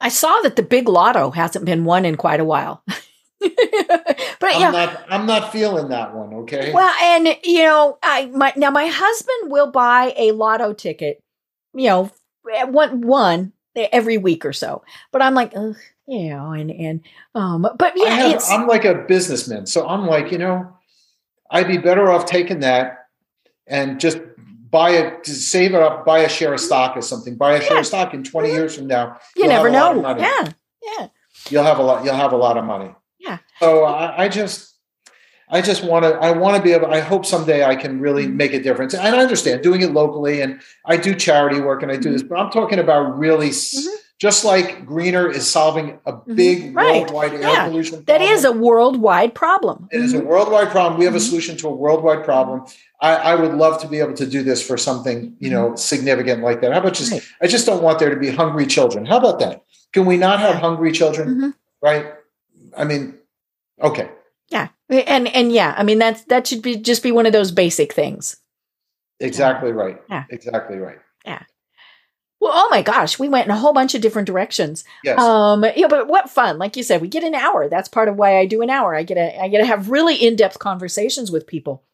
I 0.00 0.08
saw 0.08 0.40
that 0.42 0.56
the 0.56 0.62
big 0.62 0.88
lotto 0.88 1.30
hasn't 1.32 1.66
been 1.66 1.84
won 1.84 2.04
in 2.06 2.16
quite 2.16 2.40
a 2.40 2.44
while. 2.44 2.82
but 3.40 4.54
I'm 4.54 4.60
yeah, 4.60 4.70
not 4.70 5.04
I'm 5.10 5.26
not 5.26 5.52
feeling 5.52 5.88
that 5.88 6.14
one. 6.14 6.32
Okay. 6.42 6.72
well, 6.72 6.92
and 7.02 7.36
you 7.44 7.62
know, 7.62 7.98
I 8.02 8.26
my 8.26 8.52
now 8.56 8.70
my 8.70 8.86
husband 8.86 9.50
will 9.52 9.70
buy 9.70 10.14
a 10.16 10.32
lotto 10.32 10.72
ticket, 10.72 11.22
you 11.74 11.88
know, 11.88 12.10
one 12.68 13.00
one 13.02 13.52
every 13.76 14.18
week 14.18 14.44
or 14.44 14.52
so. 14.52 14.82
But 15.12 15.22
I'm 15.22 15.34
like, 15.34 15.52
Ugh, 15.56 15.76
you 16.06 16.30
know, 16.30 16.52
and 16.52 16.70
and 16.70 17.00
um, 17.34 17.66
but 17.78 17.92
yeah, 17.96 18.08
have, 18.14 18.44
I'm 18.50 18.66
like 18.66 18.84
a 18.84 18.94
businessman, 18.94 19.66
so 19.66 19.86
I'm 19.86 20.06
like, 20.06 20.30
you 20.32 20.38
know, 20.38 20.76
I'd 21.50 21.68
be 21.68 21.78
better 21.78 22.10
off 22.10 22.26
taking 22.26 22.60
that 22.60 23.06
and 23.66 23.98
just 24.00 24.18
buy 24.70 24.90
it, 24.90 25.24
save 25.26 25.72
it 25.74 25.80
up, 25.80 26.04
buy 26.04 26.18
a 26.20 26.28
share 26.28 26.52
of 26.52 26.60
stock 26.60 26.96
or 26.96 27.00
something. 27.00 27.36
Buy 27.36 27.54
a 27.54 27.60
share 27.62 27.74
Yeah. 27.74 27.80
of 27.80 27.86
stock 27.86 28.12
in 28.12 28.24
20 28.24 28.48
years 28.50 28.76
from 28.76 28.88
now. 28.88 29.18
you 29.36 29.46
never 29.46 29.68
a 29.68 29.70
lot 29.70 29.92
of 29.92 30.02
know. 30.02 30.12
Yeah, 30.18 30.52
yeah. 30.98 31.06
You'll 31.48 31.62
have 31.64 31.78
a 31.78 31.82
lot. 31.82 32.04
You'll 32.04 32.14
have 32.16 32.32
a 32.32 32.36
lot 32.36 32.56
of 32.58 32.64
money. 32.64 32.92
Yeah. 33.20 33.38
So 33.60 33.84
I, 33.84 34.24
I 34.24 34.28
just, 34.28 34.73
I 35.50 35.60
just 35.60 35.84
want 35.84 36.04
to. 36.04 36.14
I 36.14 36.30
want 36.32 36.56
to 36.56 36.62
be 36.62 36.72
able. 36.72 36.86
I 36.92 37.00
hope 37.00 37.26
someday 37.26 37.64
I 37.64 37.76
can 37.76 38.00
really 38.00 38.24
Mm-hmm. 38.26 38.36
make 38.36 38.52
a 38.54 38.62
difference. 38.62 38.94
And 38.94 39.14
I 39.16 39.20
understand 39.20 39.62
doing 39.62 39.82
it 39.82 39.92
locally, 39.92 40.40
and 40.40 40.60
I 40.86 40.96
do 40.96 41.14
charity 41.14 41.60
work, 41.60 41.82
and 41.82 41.92
I 41.92 41.96
do 41.96 42.10
this. 42.12 42.22
But 42.22 42.38
I'm 42.38 42.50
talking 42.50 42.78
about 42.78 43.18
really, 43.18 43.48
s 43.48 43.74
Mhm. 43.76 43.94
just 44.18 44.44
like 44.44 44.86
Greener 44.86 45.28
is 45.30 45.46
solving 45.46 45.98
a 46.06 46.12
big 46.12 46.56
Mm-hmm. 46.62 46.76
Right. 46.76 47.00
worldwide 47.02 47.34
air 47.34 47.40
Yeah. 47.40 47.66
pollution. 47.68 47.96
That 48.06 48.18
problem. 48.18 48.30
is 48.38 48.44
a 48.44 48.52
worldwide 48.52 49.34
problem. 49.34 49.88
It 49.92 50.00
is 50.00 50.14
a 50.14 50.20
worldwide 50.20 50.70
problem. 50.70 50.98
We 50.98 51.04
have 51.04 51.14
a 51.14 51.20
solution 51.20 51.56
to 51.58 51.68
a 51.68 51.74
worldwide 51.74 52.24
problem. 52.24 52.64
I, 53.00 53.12
I 53.16 53.34
would 53.34 53.54
love 53.54 53.80
to 53.82 53.88
be 53.88 53.98
able 53.98 54.14
to 54.14 54.26
do 54.26 54.42
this 54.42 54.60
for 54.66 54.76
something, 54.78 55.34
you 55.40 55.50
know, 55.50 55.74
significant 55.76 56.42
like 56.42 56.60
that. 56.62 56.72
How 56.72 56.78
about 56.80 56.94
just? 56.94 57.12
Right. 57.12 57.22
I 57.42 57.46
just 57.48 57.66
don't 57.66 57.82
want 57.82 57.98
there 57.98 58.08
to 58.10 58.16
be 58.26 58.30
hungry 58.30 58.66
children. 58.66 59.04
How 59.04 59.18
about 59.18 59.40
that? 59.40 59.62
Can 59.92 60.06
we 60.06 60.16
not 60.16 60.40
have 60.40 60.54
hungry 60.56 60.90
children? 60.92 61.26
Mhm. 61.28 61.54
Right? 61.82 62.06
I 62.76 62.84
mean, 62.84 63.14
okay. 63.82 64.08
Yeah, 64.48 64.68
and 64.90 65.28
and 65.28 65.52
yeah, 65.52 65.74
I 65.76 65.82
mean 65.82 65.98
that's 65.98 66.24
that 66.24 66.46
should 66.46 66.62
be 66.62 66.76
just 66.76 67.02
be 67.02 67.12
one 67.12 67.26
of 67.26 67.32
those 67.32 67.50
basic 67.50 67.92
things. 67.92 68.36
Exactly 69.20 69.72
right. 69.72 70.00
Yeah. 70.10 70.24
Exactly 70.30 70.78
right. 70.78 70.98
Yeah. 71.24 71.42
Well, 72.40 72.52
oh 72.54 72.68
my 72.70 72.82
gosh, 72.82 73.18
we 73.18 73.28
went 73.28 73.46
in 73.46 73.52
a 73.52 73.56
whole 73.56 73.72
bunch 73.72 73.94
of 73.94 74.02
different 74.02 74.26
directions. 74.26 74.84
Yes. 75.02 75.18
Um, 75.18 75.64
yeah, 75.76 75.86
but 75.88 76.08
what 76.08 76.28
fun! 76.28 76.58
Like 76.58 76.76
you 76.76 76.82
said, 76.82 77.00
we 77.00 77.08
get 77.08 77.24
an 77.24 77.34
hour. 77.34 77.68
That's 77.68 77.88
part 77.88 78.08
of 78.08 78.16
why 78.16 78.38
I 78.38 78.44
do 78.44 78.60
an 78.60 78.68
hour. 78.68 78.94
I 78.94 79.02
get 79.02 79.16
a, 79.16 79.42
I 79.42 79.48
get 79.48 79.58
to 79.58 79.66
have 79.66 79.88
really 79.88 80.16
in 80.16 80.36
depth 80.36 80.58
conversations 80.58 81.30
with 81.30 81.46
people. 81.46 81.84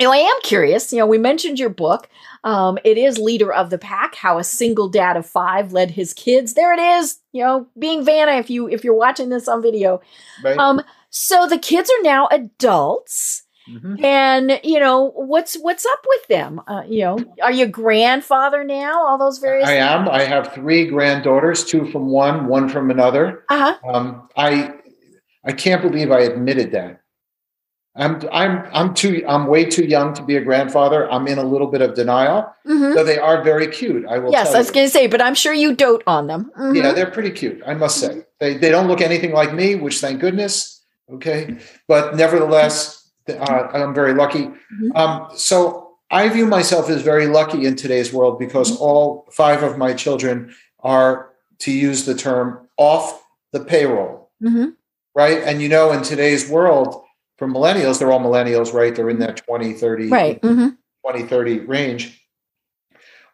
You 0.00 0.08
know, 0.08 0.12
I 0.12 0.18
am 0.18 0.40
curious. 0.42 0.92
You 0.92 0.98
know, 0.98 1.06
we 1.06 1.18
mentioned 1.18 1.58
your 1.58 1.68
book. 1.68 2.08
Um, 2.42 2.78
it 2.84 2.98
is 2.98 3.18
Leader 3.18 3.52
of 3.52 3.70
the 3.70 3.78
Pack: 3.78 4.16
How 4.16 4.38
a 4.38 4.44
Single 4.44 4.88
Dad 4.88 5.16
of 5.16 5.24
Five 5.24 5.72
Led 5.72 5.92
His 5.92 6.12
Kids. 6.12 6.54
There 6.54 6.72
it 6.72 6.80
is. 6.80 7.20
You 7.32 7.44
know, 7.44 7.66
being 7.78 8.04
Vanna. 8.04 8.32
If 8.32 8.50
you 8.50 8.68
if 8.68 8.82
you're 8.82 8.92
watching 8.92 9.28
this 9.28 9.46
on 9.46 9.62
video, 9.62 10.00
right. 10.42 10.58
um, 10.58 10.82
so 11.10 11.46
the 11.46 11.58
kids 11.58 11.90
are 11.90 12.02
now 12.02 12.28
adults. 12.30 13.42
Mhm. 13.68 14.04
And 14.04 14.60
you 14.62 14.78
know 14.78 15.10
what's 15.16 15.56
what's 15.56 15.84
up 15.84 15.98
with 16.06 16.28
them? 16.28 16.60
Uh, 16.68 16.82
you 16.88 17.00
know, 17.00 17.18
are 17.42 17.50
you 17.50 17.66
grandfather 17.66 18.62
now? 18.62 19.04
All 19.04 19.18
those 19.18 19.38
various. 19.38 19.68
I 19.68 19.72
am. 19.74 20.08
I 20.08 20.22
have 20.22 20.52
three 20.52 20.86
granddaughters, 20.86 21.64
two 21.64 21.84
from 21.90 22.06
one, 22.10 22.46
one 22.46 22.68
from 22.68 22.90
another. 22.92 23.42
Uh 23.50 23.74
huh. 23.74 23.92
Um, 23.92 24.28
I 24.36 24.74
I 25.44 25.50
can't 25.52 25.82
believe 25.82 26.12
I 26.12 26.20
admitted 26.20 26.70
that. 26.72 27.00
I'm 27.96 28.20
I'm 28.30 28.62
I'm 28.72 28.94
too 28.94 29.24
I'm 29.26 29.46
way 29.48 29.64
too 29.64 29.84
young 29.84 30.12
to 30.14 30.22
be 30.22 30.36
a 30.36 30.40
grandfather. 30.42 31.10
I'm 31.10 31.26
in 31.26 31.38
a 31.38 31.42
little 31.42 31.66
bit 31.66 31.80
of 31.82 31.94
denial. 31.94 32.54
hmm 32.66 32.94
Though 32.94 33.02
they 33.04 33.18
are 33.18 33.42
very 33.42 33.66
cute. 33.66 34.06
I 34.06 34.18
will 34.18 34.30
Yes, 34.30 34.48
tell 34.48 34.56
I 34.56 34.58
was 34.58 34.70
going 34.70 34.86
to 34.86 34.90
say, 34.92 35.06
but 35.08 35.20
I'm 35.22 35.34
sure 35.34 35.52
you 35.54 35.74
dote 35.74 36.04
on 36.06 36.26
them. 36.28 36.52
Mhm. 36.56 36.76
Yeah, 36.76 36.92
they're 36.92 37.10
pretty 37.10 37.30
cute, 37.30 37.62
I 37.66 37.74
must 37.74 37.98
say. 37.98 38.22
They 38.38 38.58
they 38.58 38.68
don't 38.70 38.86
look 38.86 39.00
anything 39.00 39.32
like 39.32 39.52
me, 39.54 39.74
which 39.74 39.98
thank 40.00 40.20
goodness. 40.20 40.75
Okay, 41.12 41.56
but 41.86 42.16
nevertheless, 42.16 43.10
uh, 43.28 43.68
I'm 43.72 43.94
very 43.94 44.12
lucky. 44.14 44.50
Mhm. 44.82 44.96
Um, 44.96 45.28
so 45.36 45.96
I 46.10 46.28
view 46.28 46.46
myself 46.46 46.88
as 46.90 47.02
very 47.02 47.26
lucky 47.28 47.64
in 47.64 47.76
today's 47.76 48.12
world 48.12 48.38
because 48.38 48.72
Mm-hmm. 48.72 48.82
all 48.82 49.26
five 49.30 49.62
of 49.62 49.78
my 49.78 49.92
children 49.94 50.52
are, 50.80 51.30
to 51.60 51.70
use 51.70 52.04
the 52.06 52.14
term, 52.14 52.68
off 52.76 53.22
the 53.52 53.60
payroll, 53.60 54.30
Mhm. 54.42 54.74
right? 55.14 55.42
And 55.44 55.62
you 55.62 55.68
know, 55.68 55.92
in 55.92 56.02
today's 56.02 56.48
world, 56.50 57.02
for 57.38 57.46
millennials, 57.48 57.98
they're 57.98 58.10
all 58.12 58.20
millennials, 58.20 58.72
right? 58.72 58.94
They're 58.94 59.10
in 59.10 59.18
that 59.20 59.36
20, 59.36 59.72
30, 59.74 60.08
Right. 60.08 60.38
hmm 60.42 60.68
20, 61.02 61.22
30 61.22 61.60
range. 61.60 62.20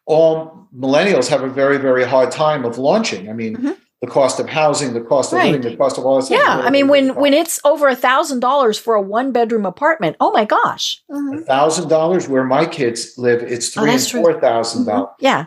All 0.07 0.67
millennials 0.77 1.29
have 1.29 1.43
a 1.43 1.49
very, 1.49 1.79
very 1.79 2.05
hard 2.05 2.31
time 2.31 2.65
of 2.65 2.77
launching. 2.79 3.31
I 3.31 3.33
mean, 3.33 3.57
Mhm. 3.57 3.77
The 4.03 4.09
cost 4.09 4.41
of 4.41 4.49
housing, 4.49 4.95
the 4.95 5.01
cost 5.01 5.33
of 5.33 5.39
Right. 5.39 5.53
living, 5.53 5.71
the 5.71 5.77
cost 5.77 5.97
of 5.97 6.05
all 6.05 6.21
this. 6.21 6.29
Yeah, 6.29 6.61
I 6.65 6.71
mean, 6.71 6.89
when 6.89 7.15
when 7.15 7.33
it's 7.33 7.61
over 7.65 7.89
a 7.89 7.95
thousand 7.95 8.41
dollars 8.41 8.77
for 8.77 8.95
a 8.97 9.01
one 9.01 9.31
bedroom 9.31 9.65
apartment, 9.65 10.17
oh 10.21 10.33
my 10.33 10.45
gosh. 10.45 11.01
a 11.09 11.39
thousand 11.39 11.89
dollars 11.89 12.29
where 12.29 12.43
my 12.45 12.67
kids 12.67 13.15
live, 13.17 13.43
it's 13.43 13.69
Oh, 13.79 13.81
three 13.83 13.91
and 13.91 13.99
that's 13.99 14.09
true. 14.11 14.21
four 14.23 14.41
thousand 14.41 14.83
Mhm. 14.85 14.87
dollars. 14.89 15.09
Yeah. 15.21 15.45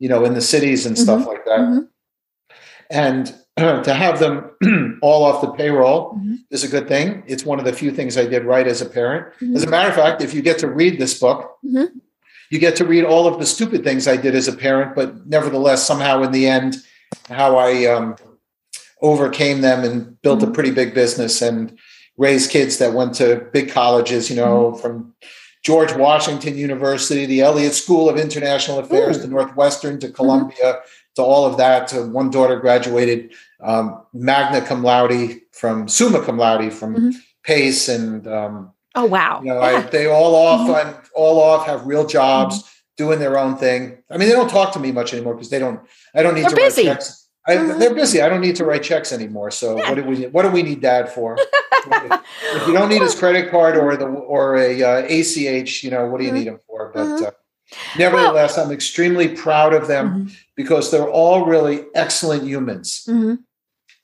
You 0.00 0.08
know, 0.08 0.24
in 0.24 0.32
the 0.34 0.40
cities 0.40 0.86
and 0.86 0.98
stuff 0.98 1.26
like 1.26 1.44
that, 1.44 1.60
Mhm. 1.60 1.88
and 2.90 3.34
to 3.58 3.92
have 3.92 4.18
them 4.20 4.52
all 5.02 5.24
off 5.24 5.42
the 5.42 5.48
payroll 5.48 6.14
Mhm. 6.14 6.38
is 6.50 6.64
a 6.64 6.68
good 6.68 6.88
thing. 6.88 7.22
It's 7.26 7.44
one 7.44 7.58
of 7.58 7.66
the 7.66 7.74
few 7.74 7.90
things 7.90 8.16
I 8.16 8.24
did 8.24 8.44
right 8.44 8.66
as 8.66 8.80
a 8.80 8.86
parent. 8.86 9.26
As 9.54 9.64
a 9.64 9.66
matter 9.68 9.90
of 9.90 9.94
fact, 9.94 10.22
if 10.22 10.32
you 10.32 10.40
get 10.40 10.58
to 10.60 10.66
read 10.68 10.98
this 10.98 11.18
book, 11.18 11.58
you 12.50 12.58
get 12.58 12.74
to 12.76 12.86
read 12.86 13.04
all 13.04 13.26
of 13.26 13.38
the 13.38 13.44
stupid 13.44 13.84
things 13.84 14.08
I 14.08 14.16
did 14.16 14.34
as 14.34 14.48
a 14.48 14.52
parent, 14.54 14.94
but 14.96 15.26
nevertheless, 15.26 15.86
somehow 15.86 16.22
in 16.22 16.32
the 16.32 16.46
end, 16.46 16.78
how 17.28 17.56
I 17.56 17.86
um, 17.86 18.16
overcame 19.02 19.60
them 19.60 19.84
and 19.84 20.20
built 20.22 20.40
Mm-hmm. 20.40 20.50
a 20.50 20.54
pretty 20.54 20.70
big 20.70 20.94
business 20.94 21.42
and 21.42 21.78
raised 22.16 22.50
kids 22.50 22.78
that 22.78 22.92
went 22.94 23.14
to 23.14 23.46
big 23.52 23.70
colleges, 23.70 24.28
you 24.30 24.36
know, 24.36 24.72
Mm-hmm. 24.72 24.80
from 24.82 25.14
George 25.64 25.92
Washington 25.94 26.56
University, 26.56 27.26
the 27.26 27.40
Elliott 27.40 27.74
School 27.74 28.08
of 28.08 28.16
International 28.16 28.78
Affairs, 28.78 29.18
Ooh. 29.18 29.22
to 29.22 29.28
Northwestern, 29.28 29.94
Mm-hmm. 29.98 30.06
to 30.06 30.12
Columbia, 30.12 30.78
to 31.16 31.22
all 31.22 31.44
of 31.44 31.56
that. 31.58 31.88
To 31.88 32.06
one 32.06 32.30
daughter 32.30 32.58
graduated 32.60 33.32
um, 33.60 34.02
magna 34.12 34.64
cum 34.64 34.82
laude 34.84 35.40
from 35.52 35.88
summa 35.88 36.24
cum 36.24 36.38
laude 36.38 36.72
from 36.72 36.94
Mhm. 36.94 37.14
Pace, 37.44 37.88
and 37.88 38.26
um, 38.28 38.72
Oh 38.94 39.04
wow. 39.06 39.40
you 39.42 39.48
know, 39.48 39.60
I, 39.60 39.80
they 39.94 40.06
all 40.06 40.34
off 40.34 40.68
on 40.68 40.94
all 41.14 41.40
off 41.40 41.66
have 41.66 41.86
real 41.86 42.06
jobs, 42.06 42.62
doing 42.96 43.18
their 43.18 43.38
own 43.38 43.56
thing. 43.56 43.98
I 44.10 44.16
mean, 44.16 44.28
they 44.28 44.34
don't 44.34 44.50
talk 44.50 44.72
to 44.74 44.78
me 44.80 44.92
much 44.92 45.12
anymore 45.12 45.34
because 45.34 45.50
they 45.50 45.58
don't. 45.58 45.80
I 46.18 46.22
don't 46.22 46.34
need 46.34 46.42
They're 46.44 46.50
to 46.50 46.56
busy. 46.56 46.88
write 46.88 46.94
checks. 46.96 47.28
I, 47.46 47.56
Mhm. 47.56 47.78
They're 47.78 47.94
busy. 47.94 48.20
I 48.20 48.28
don't 48.28 48.40
need 48.40 48.56
to 48.56 48.64
write 48.64 48.82
checks 48.82 49.12
anymore. 49.12 49.50
So 49.52 49.78
Yeah. 49.78 49.88
what 49.88 49.94
do 49.94 50.02
we? 50.04 50.26
What 50.26 50.42
do 50.42 50.48
we 50.50 50.62
need 50.62 50.80
Dad 50.82 51.08
for? 51.08 51.36
if 51.86 52.66
you 52.66 52.74
don't 52.74 52.88
need 52.88 53.00
his 53.02 53.14
credit 53.14 53.50
card 53.50 53.76
or 53.76 53.96
the 53.96 54.06
or 54.06 54.56
a 54.56 54.82
uh, 54.82 55.02
ACH, 55.08 55.82
you 55.84 55.90
know, 55.90 56.06
what 56.06 56.18
do 56.18 56.24
you 56.26 56.32
Mhm. 56.32 56.34
need 56.34 56.46
him 56.48 56.60
for? 56.66 56.90
But 56.92 57.06
Mhm. 57.06 57.26
uh, 57.28 57.30
nevertheless, 57.96 58.58
I'm 58.58 58.72
extremely 58.72 59.28
proud 59.28 59.72
of 59.72 59.86
them 59.86 60.06
Mhm. 60.28 60.36
because 60.56 60.90
they're 60.90 61.08
all 61.08 61.46
really 61.46 61.84
excellent 61.94 62.42
humans. 62.42 63.04
Mhm. 63.08 63.38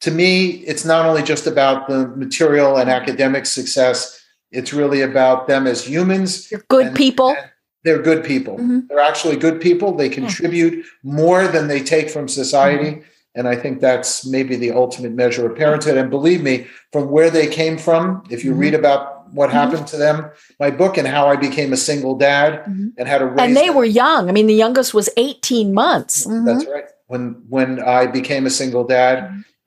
To 0.03 0.11
me, 0.11 0.63
it's 0.67 0.85
not 0.85 1.05
only 1.07 1.23
just 1.23 1.47
about 1.47 1.89
the 1.89 2.07
material 2.09 2.77
and 2.77 2.89
academic 2.91 3.45
success. 3.47 4.21
It's 4.53 4.73
really 4.73 5.01
about 5.03 5.49
them 5.49 5.67
as 5.67 5.85
humans. 5.85 6.51
You're 6.51 6.65
good 6.69 6.87
And- 6.89 6.97
people. 6.97 7.31
and 7.31 7.39
they're 7.85 8.03
good 8.03 8.25
people. 8.25 8.59
Mhm. 8.59 8.89
They're 8.89 8.99
actually 8.99 9.37
good 9.37 9.61
people. 9.61 9.95
They 9.95 10.09
contribute 10.09 10.85
more 11.03 11.47
than 11.47 11.69
they 11.69 11.81
take 11.81 12.11
from 12.11 12.27
society. 12.29 12.91
Mm-hmm. 12.93 13.01
And 13.37 13.49
I 13.49 13.57
think 13.57 13.81
that's 13.81 14.25
maybe 14.27 14.57
the 14.57 14.73
ultimate 14.73 15.13
measure 15.13 15.45
of 15.51 15.57
parenthood. 15.57 15.97
And 15.97 16.09
believe 16.11 16.43
me, 16.43 16.67
from 16.93 17.11
where 17.11 17.31
they 17.31 17.47
came 17.47 17.77
from, 17.79 18.23
if 18.31 18.45
you 18.45 18.53
Mhm. 18.55 18.59
read 18.61 18.75
about 18.75 19.03
what 19.35 19.51
Mhm. 19.51 19.53
happened 19.53 19.87
to 19.89 19.97
them, 19.97 20.27
my 20.61 20.71
book 20.71 20.97
and 20.97 21.07
how 21.09 21.27
I 21.27 21.37
became 21.37 21.73
a 21.73 21.77
single 21.77 22.15
dad 22.15 22.63
Mhm. 22.65 22.93
and 22.97 23.09
how 23.09 23.19
to 23.19 23.27
raise 23.27 23.41
And 23.41 23.57
they 23.57 23.67
them. 23.67 23.77
were 23.77 23.85
young. 23.85 24.29
I 24.29 24.33
mean, 24.33 24.47
the 24.47 24.55
youngest 24.55 24.95
was 24.95 25.09
18 25.17 25.75
months. 25.75 26.25
That's 26.47 26.67
right. 26.67 26.85
When 27.09 27.37
when 27.51 27.81
I 27.81 28.07
became 28.07 28.47
a 28.47 28.51
single 28.51 28.85
dad, 28.85 29.17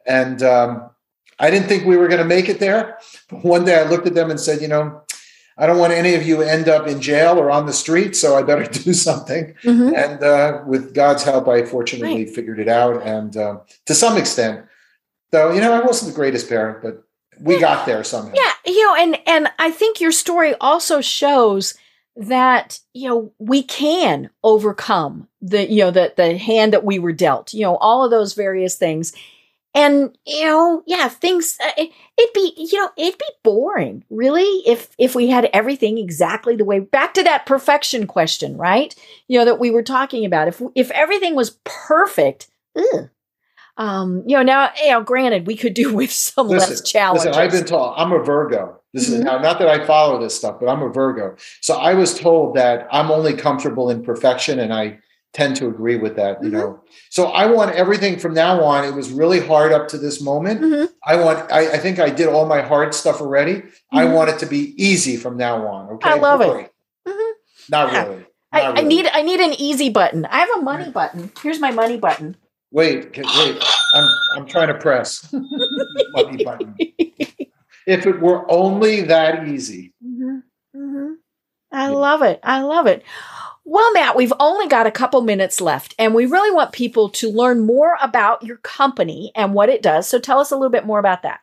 and 0.07 0.41
um, 0.41 0.69
I 1.39 1.51
didn't 1.51 1.67
think 1.67 1.85
we 1.85 1.97
were 1.97 2.07
going 2.07 2.19
to 2.27 2.31
make 2.35 2.47
it 2.49 2.59
there. 2.59 2.97
But 3.29 3.43
one 3.43 3.63
day 3.65 3.75
I 3.79 3.83
looked 3.83 4.07
at 4.07 4.15
them 4.15 4.31
and 4.31 4.39
said, 4.39 4.61
you 4.61 4.67
know, 4.69 5.01
I 5.57 5.65
don't 5.65 5.79
want 5.79 5.93
any 5.93 6.13
of 6.13 6.25
you 6.25 6.41
end 6.41 6.69
up 6.69 6.87
in 6.87 7.01
jail 7.01 7.39
or 7.39 7.49
on 7.49 7.65
the 7.65 7.73
street, 7.73 8.15
so 8.15 8.35
I 8.35 8.43
better 8.43 8.63
do 8.71 8.93
something. 8.93 9.55
Mm-hmm. 9.63 9.95
And 9.95 10.23
uh, 10.23 10.61
with 10.65 10.93
God's 10.93 11.23
help, 11.23 11.47
I 11.47 11.65
fortunately 11.65 12.25
right. 12.25 12.35
figured 12.35 12.59
it 12.59 12.67
out. 12.67 13.01
And 13.01 13.35
uh, 13.35 13.59
to 13.85 13.95
some 13.95 14.17
extent, 14.17 14.65
though, 15.31 15.51
you 15.51 15.61
know, 15.61 15.73
I 15.73 15.83
wasn't 15.83 16.11
the 16.11 16.15
greatest 16.15 16.47
parent, 16.47 16.83
but 16.83 17.03
we 17.39 17.55
yeah. 17.55 17.61
got 17.61 17.85
there 17.85 18.03
somehow. 18.03 18.33
Yeah, 18.35 18.51
you 18.65 18.83
know, 18.83 18.95
and 18.95 19.19
and 19.25 19.51
I 19.59 19.71
think 19.71 19.99
your 19.99 20.11
story 20.11 20.53
also 20.61 21.01
shows 21.01 21.75
that 22.15 22.79
you 22.93 23.07
know 23.07 23.31
we 23.37 23.61
can 23.61 24.29
overcome 24.43 25.27
the 25.41 25.69
you 25.69 25.83
know 25.83 25.91
the 25.91 26.13
the 26.17 26.37
hand 26.37 26.73
that 26.73 26.83
we 26.83 26.99
were 26.99 27.11
dealt. 27.11 27.53
You 27.53 27.61
know, 27.61 27.77
all 27.77 28.03
of 28.03 28.11
those 28.11 28.33
various 28.33 28.75
things 28.75 29.13
and 29.77 30.17
you 30.25 30.43
know 30.43 30.83
yeah 30.87 31.07
things 31.07 31.57
uh, 31.63 31.71
it, 31.77 31.91
would 32.17 32.33
be 32.33 32.53
you 32.57 32.79
know 32.79 32.89
it'd 32.97 33.19
be 33.19 33.25
boring 33.43 34.03
really 34.09 34.63
if 34.65 34.89
if 34.97 35.13
we 35.13 35.27
had 35.29 35.49
everything 35.53 35.99
exactly 35.99 36.55
the 36.55 36.65
way 36.65 36.79
back 36.79 37.13
to 37.13 37.23
that 37.23 37.45
perfection 37.45 38.07
question 38.07 38.57
right? 38.57 38.95
You 39.27 39.39
know 39.39 39.45
that 39.45 39.59
we 39.59 39.69
were 39.69 39.83
talking 39.83 40.25
about. 40.25 40.47
If 40.47 40.61
if 40.75 40.89
everything 40.91 41.35
was 41.35 41.59
perfect 41.63 42.49
ugh, 42.75 43.09
um 43.77 44.23
you 44.25 44.35
know 44.35 44.43
now 44.43 44.71
you 44.83 44.89
know 44.89 45.03
granted 45.03 45.45
we 45.45 45.55
could 45.55 45.75
do 45.75 45.93
with 45.99 46.11
some 46.11 46.47
listen, 46.47 46.71
less 46.71 46.81
challenges 46.81 47.27
listen, 47.27 47.41
i've 47.41 47.51
been 47.51 47.65
told 47.65 47.93
i'm 47.97 48.11
a 48.11 48.19
virgo. 48.19 48.73
This 48.93 49.09
is 49.09 49.19
now 49.19 49.37
not 49.37 49.59
that 49.59 49.67
i 49.67 49.85
follow 49.85 50.19
this 50.19 50.35
stuff 50.35 50.59
but 50.59 50.69
i'm 50.69 50.81
a 50.81 50.89
virgo. 50.89 51.35
So 51.61 51.75
i 51.75 51.93
was 51.93 52.17
told 52.17 52.55
that 52.55 52.87
i'm 52.91 53.11
only 53.11 53.33
comfortable 53.33 53.91
in 53.91 54.03
perfection 54.03 54.59
and 54.59 54.73
i 54.73 54.97
tend 55.37 55.55
to 55.55 55.67
agree 55.67 55.97
with 55.97 56.15
that 56.15 56.43
you 56.43 56.49
mm-hmm. 56.49 56.57
know 56.57 56.83
so 57.11 57.27
i 57.27 57.45
want 57.45 57.69
everything 57.75 58.17
from 58.17 58.33
now 58.33 58.63
on 58.63 58.83
it 58.83 58.91
was 58.91 59.11
really 59.11 59.39
hard 59.39 59.71
up 59.71 59.87
to 59.87 59.95
this 59.95 60.19
moment 60.19 60.59
mm-hmm. 60.59 60.85
i 61.05 61.15
want 61.15 61.51
I, 61.51 61.73
I, 61.73 61.77
think 61.77 61.99
i 61.99 62.09
did 62.09 62.27
all 62.27 62.47
my 62.47 62.61
hard 62.61 62.95
stuff 62.95 63.21
already 63.21 63.57
mm-hmm. 63.57 63.97
i 63.97 64.05
want 64.05 64.31
it 64.31 64.39
to 64.39 64.47
be 64.47 64.73
easy 64.83 65.15
from 65.15 65.37
now 65.37 65.67
on 65.67 65.89
okay 65.91 66.09
i 66.09 66.15
love 66.15 66.41
it 66.41 66.73
mm-hmm. 67.07 67.31
not 67.69 67.93
yeah. 67.93 68.05
really 68.05 68.25
not 68.51 68.63
I, 68.63 68.67
really. 68.67 68.79
I, 68.79 68.81
need 68.81 69.07
i 69.13 69.21
need 69.21 69.39
an 69.39 69.53
easy 69.53 69.89
button 69.91 70.25
i 70.25 70.39
have 70.39 70.49
a 70.57 70.61
money 70.63 70.89
button 70.89 71.31
here's 71.43 71.59
my 71.59 71.69
money 71.69 71.97
button 71.97 72.35
wait 72.71 73.15
wait 73.15 73.63
i'm 73.93 74.09
i'm 74.37 74.47
trying 74.47 74.69
to 74.69 74.79
press 74.79 75.31
money 76.13 76.43
button 76.43 76.75
if 77.85 78.07
it 78.07 78.19
were 78.19 78.51
only 78.51 79.01
that 79.01 79.47
easy 79.47 79.93
mm-hmm. 80.03 80.39
Mm-hmm. 80.75 81.13
i 81.71 81.89
yeah. 81.89 81.89
love 81.89 82.23
it 82.23 82.39
i 82.41 82.61
love 82.61 82.87
it 82.87 83.03
well, 83.69 83.91
Matt, 83.91 84.15
we've 84.15 84.31
only 84.39 84.65
got 84.69 84.87
a 84.87 84.91
couple 84.91 85.19
minutes 85.19 85.59
left, 85.59 85.93
and 85.99 86.15
we 86.15 86.25
really 86.25 86.51
want 86.51 86.71
people 86.71 87.09
to 87.09 87.29
learn 87.29 87.65
more 87.65 87.97
about 88.01 88.41
your 88.41 88.55
company 88.57 89.33
and 89.35 89.53
what 89.53 89.67
it 89.67 89.81
does. 89.81 90.07
So 90.07 90.19
tell 90.19 90.39
us 90.39 90.51
a 90.51 90.55
little 90.55 90.71
bit 90.71 90.85
more 90.85 90.99
about 90.99 91.21
that. 91.23 91.41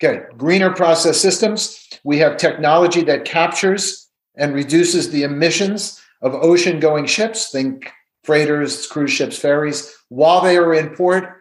Okay, 0.00 0.22
Greener 0.36 0.70
Process 0.70 1.20
Systems. 1.20 1.88
We 2.04 2.18
have 2.18 2.36
technology 2.36 3.02
that 3.02 3.24
captures 3.24 4.08
and 4.36 4.54
reduces 4.54 5.10
the 5.10 5.24
emissions 5.24 6.00
of 6.22 6.34
ocean 6.34 6.78
going 6.78 7.06
ships, 7.06 7.50
think 7.50 7.90
freighters, 8.22 8.86
cruise 8.86 9.10
ships, 9.10 9.36
ferries, 9.36 9.92
while 10.08 10.42
they 10.42 10.56
are 10.56 10.72
in 10.72 10.90
port, 10.90 11.32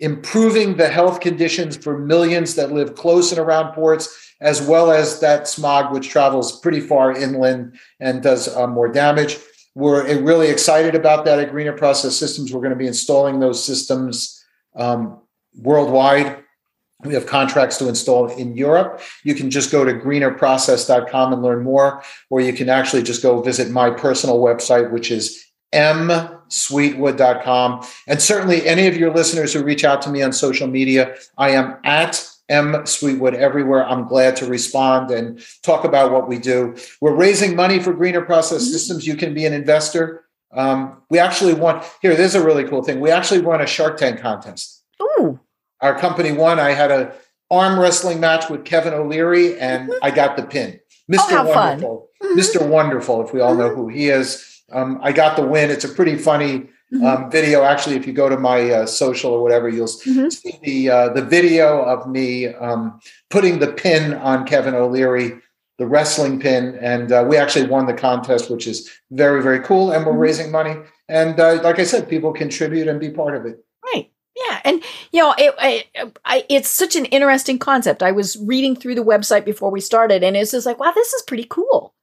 improving 0.00 0.78
the 0.78 0.88
health 0.88 1.20
conditions 1.20 1.76
for 1.76 1.96
millions 1.96 2.56
that 2.56 2.72
live 2.72 2.96
close 2.96 3.30
and 3.30 3.38
around 3.38 3.72
ports, 3.74 4.34
as 4.40 4.60
well 4.60 4.90
as 4.90 5.20
that 5.20 5.46
smog 5.46 5.92
which 5.92 6.08
travels 6.08 6.58
pretty 6.58 6.80
far 6.80 7.12
inland 7.12 7.78
and 8.00 8.20
does 8.20 8.48
uh, 8.56 8.66
more 8.66 8.90
damage. 8.90 9.38
We're 9.74 10.20
really 10.20 10.48
excited 10.48 10.94
about 10.94 11.24
that 11.26 11.38
at 11.38 11.50
Greener 11.50 11.72
Process 11.72 12.16
Systems. 12.16 12.52
We're 12.52 12.60
going 12.60 12.70
to 12.70 12.76
be 12.76 12.86
installing 12.86 13.40
those 13.40 13.64
systems 13.64 14.44
um, 14.74 15.20
worldwide. 15.56 16.44
We 17.02 17.14
have 17.14 17.26
contracts 17.26 17.78
to 17.78 17.88
install 17.88 18.28
in 18.28 18.56
Europe. 18.56 19.00
You 19.24 19.34
can 19.34 19.50
just 19.50 19.72
go 19.72 19.84
to 19.84 19.94
greenerprocess.com 19.94 21.32
and 21.32 21.42
learn 21.42 21.62
more, 21.62 22.02
or 22.28 22.40
you 22.40 22.52
can 22.52 22.68
actually 22.68 23.02
just 23.02 23.22
go 23.22 23.40
visit 23.40 23.70
my 23.70 23.90
personal 23.90 24.40
website, 24.40 24.90
which 24.90 25.10
is 25.10 25.42
msweetwood.com. 25.72 27.86
And 28.06 28.20
certainly, 28.20 28.66
any 28.66 28.86
of 28.86 28.96
your 28.96 29.14
listeners 29.14 29.54
who 29.54 29.62
reach 29.62 29.84
out 29.84 30.02
to 30.02 30.10
me 30.10 30.20
on 30.20 30.32
social 30.32 30.66
media, 30.66 31.16
I 31.38 31.50
am 31.50 31.78
at 31.84 32.29
M 32.50 32.84
Sweetwood 32.84 33.34
everywhere. 33.34 33.86
I'm 33.86 34.06
glad 34.06 34.36
to 34.36 34.46
respond 34.46 35.10
and 35.10 35.42
talk 35.62 35.84
about 35.84 36.12
what 36.12 36.28
we 36.28 36.38
do. 36.38 36.76
We're 37.00 37.14
raising 37.14 37.56
money 37.56 37.80
for 37.80 37.92
Greener 37.94 38.22
Process 38.22 38.62
mm-hmm. 38.62 38.72
Systems. 38.72 39.06
You 39.06 39.16
can 39.16 39.32
be 39.32 39.46
an 39.46 39.52
investor. 39.52 40.24
Um, 40.52 41.00
we 41.10 41.18
actually 41.18 41.54
want 41.54 41.84
here. 42.02 42.14
There's 42.14 42.34
a 42.34 42.44
really 42.44 42.64
cool 42.64 42.82
thing. 42.82 43.00
We 43.00 43.10
actually 43.10 43.40
won 43.40 43.60
a 43.60 43.66
Shark 43.66 43.96
Tank 43.96 44.20
contest. 44.20 44.82
Ooh. 45.00 45.38
Our 45.80 45.98
company 45.98 46.32
won. 46.32 46.58
I 46.58 46.72
had 46.72 46.90
a 46.90 47.14
arm 47.50 47.78
wrestling 47.78 48.20
match 48.20 48.50
with 48.50 48.64
Kevin 48.64 48.92
O'Leary, 48.92 49.58
and 49.58 49.88
mm-hmm. 49.88 50.04
I 50.04 50.10
got 50.10 50.36
the 50.36 50.42
pin. 50.42 50.80
Mr. 51.10 51.18
Oh, 51.30 51.48
Wonderful. 51.48 52.08
Mm-hmm. 52.22 52.38
Mr. 52.38 52.68
Wonderful, 52.68 53.26
if 53.26 53.32
we 53.32 53.40
all 53.40 53.54
know 53.54 53.70
mm-hmm. 53.70 53.80
who 53.80 53.88
he 53.88 54.08
is. 54.08 54.46
Um, 54.72 55.00
I 55.02 55.12
got 55.12 55.36
the 55.36 55.46
win. 55.46 55.70
It's 55.70 55.84
a 55.84 55.88
pretty 55.88 56.16
funny 56.16 56.68
mm-hmm. 56.92 57.04
um, 57.04 57.30
video. 57.30 57.62
Actually, 57.62 57.96
if 57.96 58.06
you 58.06 58.12
go 58.12 58.28
to 58.28 58.36
my 58.36 58.70
uh, 58.70 58.86
social 58.86 59.32
or 59.32 59.42
whatever, 59.42 59.68
you'll 59.68 59.86
mm-hmm. 59.86 60.28
see 60.28 60.58
the 60.62 60.90
uh, 60.90 61.08
the 61.10 61.22
video 61.22 61.82
of 61.82 62.08
me 62.08 62.48
um, 62.54 63.00
putting 63.30 63.58
the 63.58 63.72
pin 63.72 64.14
on 64.14 64.46
Kevin 64.46 64.74
O'Leary, 64.74 65.40
the 65.78 65.86
wrestling 65.86 66.40
pin, 66.40 66.78
and 66.80 67.12
uh, 67.12 67.24
we 67.28 67.36
actually 67.36 67.66
won 67.66 67.86
the 67.86 67.94
contest, 67.94 68.50
which 68.50 68.66
is 68.66 68.90
very 69.10 69.42
very 69.42 69.60
cool. 69.60 69.92
And 69.92 70.04
we're 70.04 70.12
mm-hmm. 70.12 70.20
raising 70.20 70.50
money, 70.50 70.76
and 71.08 71.38
uh, 71.38 71.60
like 71.62 71.78
I 71.78 71.84
said, 71.84 72.08
people 72.08 72.32
contribute 72.32 72.88
and 72.88 73.00
be 73.00 73.10
part 73.10 73.36
of 73.36 73.46
it. 73.46 73.64
Right. 73.92 74.10
Yeah, 74.36 74.60
and 74.64 74.82
you 75.12 75.20
know, 75.20 75.34
it, 75.36 75.54
it, 75.94 76.18
I, 76.24 76.46
it's 76.48 76.68
such 76.68 76.96
an 76.96 77.04
interesting 77.06 77.58
concept. 77.58 78.02
I 78.02 78.12
was 78.12 78.38
reading 78.38 78.76
through 78.76 78.94
the 78.94 79.04
website 79.04 79.44
before 79.44 79.70
we 79.70 79.80
started, 79.80 80.22
and 80.22 80.36
it's 80.36 80.52
just 80.52 80.66
like, 80.66 80.78
wow, 80.78 80.92
this 80.94 81.12
is 81.12 81.22
pretty 81.22 81.46
cool. 81.50 81.94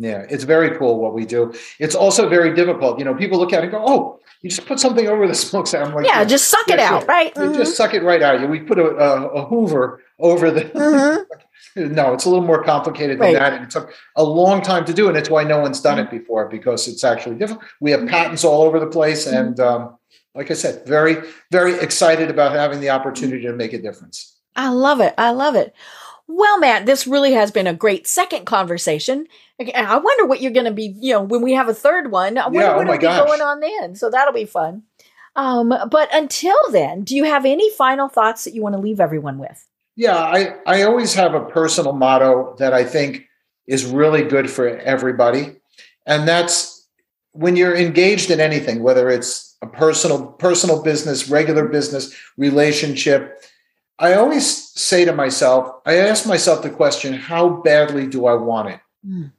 Yeah, 0.00 0.24
it's 0.30 0.44
very 0.44 0.78
cool 0.78 1.00
what 1.00 1.12
we 1.12 1.24
do. 1.24 1.52
It's 1.80 1.96
also 1.96 2.28
very 2.28 2.54
difficult. 2.54 3.00
You 3.00 3.04
know, 3.04 3.14
people 3.14 3.36
look 3.38 3.52
at 3.52 3.64
it 3.64 3.64
and 3.64 3.72
go, 3.72 3.84
"Oh, 3.84 4.20
you 4.42 4.50
just 4.50 4.64
put 4.64 4.78
something 4.78 5.08
over 5.08 5.26
the 5.26 5.34
smokestack." 5.46 5.84
I'm 5.84 5.92
like, 5.92 6.06
"Yeah, 6.06 6.24
just 6.24 6.48
suck 6.48 6.68
it 6.68 6.78
out, 6.78 7.08
right? 7.08 7.34
Mm-hmm. 7.34 7.54
Just 7.54 7.76
suck 7.76 7.94
it 7.94 8.04
right 8.04 8.22
out." 8.22 8.48
We 8.48 8.60
put 8.60 8.78
a, 8.78 8.86
a, 8.86 9.26
a 9.28 9.46
Hoover 9.46 10.00
over 10.20 10.52
the. 10.52 10.62
Mm-hmm. 10.62 11.92
no, 11.94 12.14
it's 12.14 12.26
a 12.26 12.30
little 12.30 12.44
more 12.44 12.62
complicated 12.62 13.18
than 13.18 13.34
right. 13.34 13.38
that, 13.40 13.52
and 13.54 13.64
it 13.64 13.70
took 13.70 13.92
a 14.14 14.22
long 14.22 14.62
time 14.62 14.84
to 14.84 14.94
do, 14.94 15.08
and 15.08 15.16
it's 15.16 15.28
why 15.28 15.42
no 15.42 15.58
one's 15.58 15.80
done 15.80 15.98
mm-hmm. 15.98 16.14
it 16.14 16.20
before 16.20 16.48
because 16.48 16.86
it's 16.86 17.02
actually 17.02 17.34
difficult. 17.34 17.64
We 17.80 17.90
have 17.90 18.06
patents 18.06 18.44
all 18.44 18.62
over 18.62 18.78
the 18.78 18.86
place, 18.86 19.26
mm-hmm. 19.26 19.36
and 19.36 19.60
um, 19.60 19.98
like 20.36 20.52
I 20.52 20.54
said, 20.54 20.86
very, 20.86 21.16
very 21.50 21.74
excited 21.80 22.30
about 22.30 22.52
having 22.52 22.78
the 22.78 22.90
opportunity 22.90 23.42
to 23.42 23.52
make 23.52 23.72
a 23.72 23.82
difference. 23.82 24.36
I 24.54 24.68
love 24.68 25.00
it. 25.00 25.14
I 25.18 25.30
love 25.30 25.56
it. 25.56 25.74
Well, 26.28 26.60
Matt, 26.60 26.84
this 26.84 27.06
really 27.06 27.32
has 27.32 27.50
been 27.50 27.66
a 27.66 27.74
great 27.74 28.06
second 28.06 28.44
conversation. 28.44 29.26
I 29.74 29.96
wonder 29.96 30.26
what 30.26 30.42
you're 30.42 30.52
going 30.52 30.66
to 30.66 30.72
be, 30.72 30.94
you 31.00 31.14
know, 31.14 31.22
when 31.22 31.40
we 31.40 31.54
have 31.54 31.68
a 31.68 31.74
third 31.74 32.12
one. 32.12 32.36
I 32.36 32.44
wonder 32.44 32.60
yeah, 32.60 32.72
oh 32.74 32.76
what'll 32.76 32.96
be 32.96 33.02
going 33.02 33.40
on 33.40 33.60
then. 33.60 33.94
So 33.96 34.10
that'll 34.10 34.34
be 34.34 34.44
fun. 34.44 34.82
Um, 35.36 35.72
but 35.90 36.08
until 36.12 36.58
then, 36.70 37.02
do 37.02 37.16
you 37.16 37.24
have 37.24 37.46
any 37.46 37.70
final 37.70 38.08
thoughts 38.08 38.44
that 38.44 38.54
you 38.54 38.62
want 38.62 38.74
to 38.74 38.80
leave 38.80 39.00
everyone 39.00 39.38
with? 39.38 39.66
Yeah, 39.96 40.16
I, 40.16 40.56
I 40.66 40.82
always 40.82 41.14
have 41.14 41.34
a 41.34 41.44
personal 41.44 41.92
motto 41.92 42.54
that 42.58 42.74
I 42.74 42.84
think 42.84 43.26
is 43.66 43.86
really 43.86 44.22
good 44.22 44.50
for 44.50 44.68
everybody. 44.68 45.56
And 46.06 46.28
that's 46.28 46.86
when 47.32 47.56
you're 47.56 47.76
engaged 47.76 48.30
in 48.30 48.38
anything, 48.38 48.82
whether 48.82 49.08
it's 49.08 49.56
a 49.62 49.66
personal 49.66 50.26
personal 50.26 50.82
business, 50.82 51.28
regular 51.28 51.66
business, 51.66 52.14
relationship, 52.36 53.42
I 53.98 54.14
always 54.14 54.67
say 54.78 55.04
to 55.04 55.12
myself, 55.12 55.80
I 55.84 55.96
ask 55.96 56.26
myself 56.26 56.62
the 56.62 56.70
question, 56.70 57.12
how 57.12 57.48
badly 57.48 58.06
do 58.06 58.26
I 58.26 58.34
want 58.34 58.68
it? 58.68 58.80
Mm. 59.06 59.32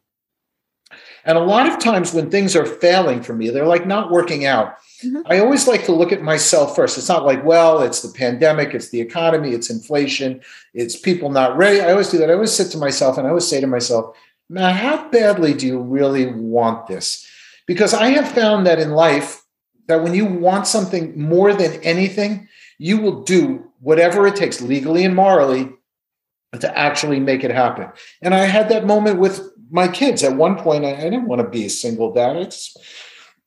And 1.26 1.38
a 1.38 1.42
lot 1.42 1.68
of 1.68 1.80
times 1.80 2.14
when 2.14 2.30
things 2.30 2.56
are 2.56 2.66
failing 2.66 3.22
for 3.22 3.34
me, 3.34 3.50
they're 3.50 3.66
like 3.66 3.86
not 3.86 4.12
working 4.12 4.46
out. 4.46 4.78
Mm-hmm. 5.04 5.22
I 5.26 5.40
always 5.40 5.68
like 5.68 5.86
to 5.86 5.92
look 5.92 6.12
at 6.12 6.22
myself 6.22 6.76
first. 6.76 6.98
It's 6.98 7.10
not 7.10 7.26
like, 7.26 7.44
well, 7.44 7.82
it's 7.82 8.02
the 8.02 8.18
pandemic, 8.18 8.74
it's 8.74 8.90
the 8.90 9.02
economy, 9.02 9.52
it's 9.52 9.70
inflation, 9.70 10.42
it's 10.74 10.98
people 10.98 11.30
not 11.30 11.58
ready. 11.58 11.82
I 11.82 11.92
always 11.92 12.10
do 12.10 12.18
that. 12.18 12.30
I 12.30 12.34
always 12.34 12.54
sit 12.54 12.72
to 12.72 12.78
myself 12.78 13.18
and 13.18 13.28
I 13.28 13.30
always 13.30 13.48
say 13.48 13.62
to 13.62 13.68
myself, 13.68 14.16
now, 14.50 14.72
how 14.74 15.10
badly 15.10 15.54
do 15.54 15.68
you 15.68 15.80
really 15.80 16.26
want 16.26 16.88
this? 16.88 17.28
Because 17.68 17.94
I 17.94 18.10
have 18.10 18.32
found 18.32 18.66
that 18.66 18.80
in 18.80 18.92
life, 18.92 19.44
that 19.88 20.02
when 20.02 20.16
you 20.16 20.26
want 20.26 20.66
something 20.66 21.20
more 21.20 21.54
than 21.54 21.74
anything, 21.84 22.48
you 22.80 22.98
will 22.98 23.24
do 23.24 23.69
whatever 23.80 24.28
it 24.28 24.36
takes 24.36 24.62
legally 24.62 25.06
and 25.06 25.16
morally 25.16 25.70
to 26.60 26.78
actually 26.78 27.20
make 27.20 27.44
it 27.44 27.52
happen. 27.52 27.90
And 28.22 28.34
I 28.34 28.46
had 28.46 28.70
that 28.70 28.86
moment 28.86 29.20
with 29.20 29.42
my 29.70 29.88
kids. 29.88 30.24
At 30.24 30.36
one 30.36 30.58
point, 30.58 30.86
I, 30.86 30.96
I 30.96 31.04
didn't 31.04 31.28
want 31.28 31.42
to 31.42 31.48
be 31.48 31.66
a 31.66 31.70
single 31.70 32.12
dad. 32.12 32.38
I 32.38 32.44
just 32.46 32.78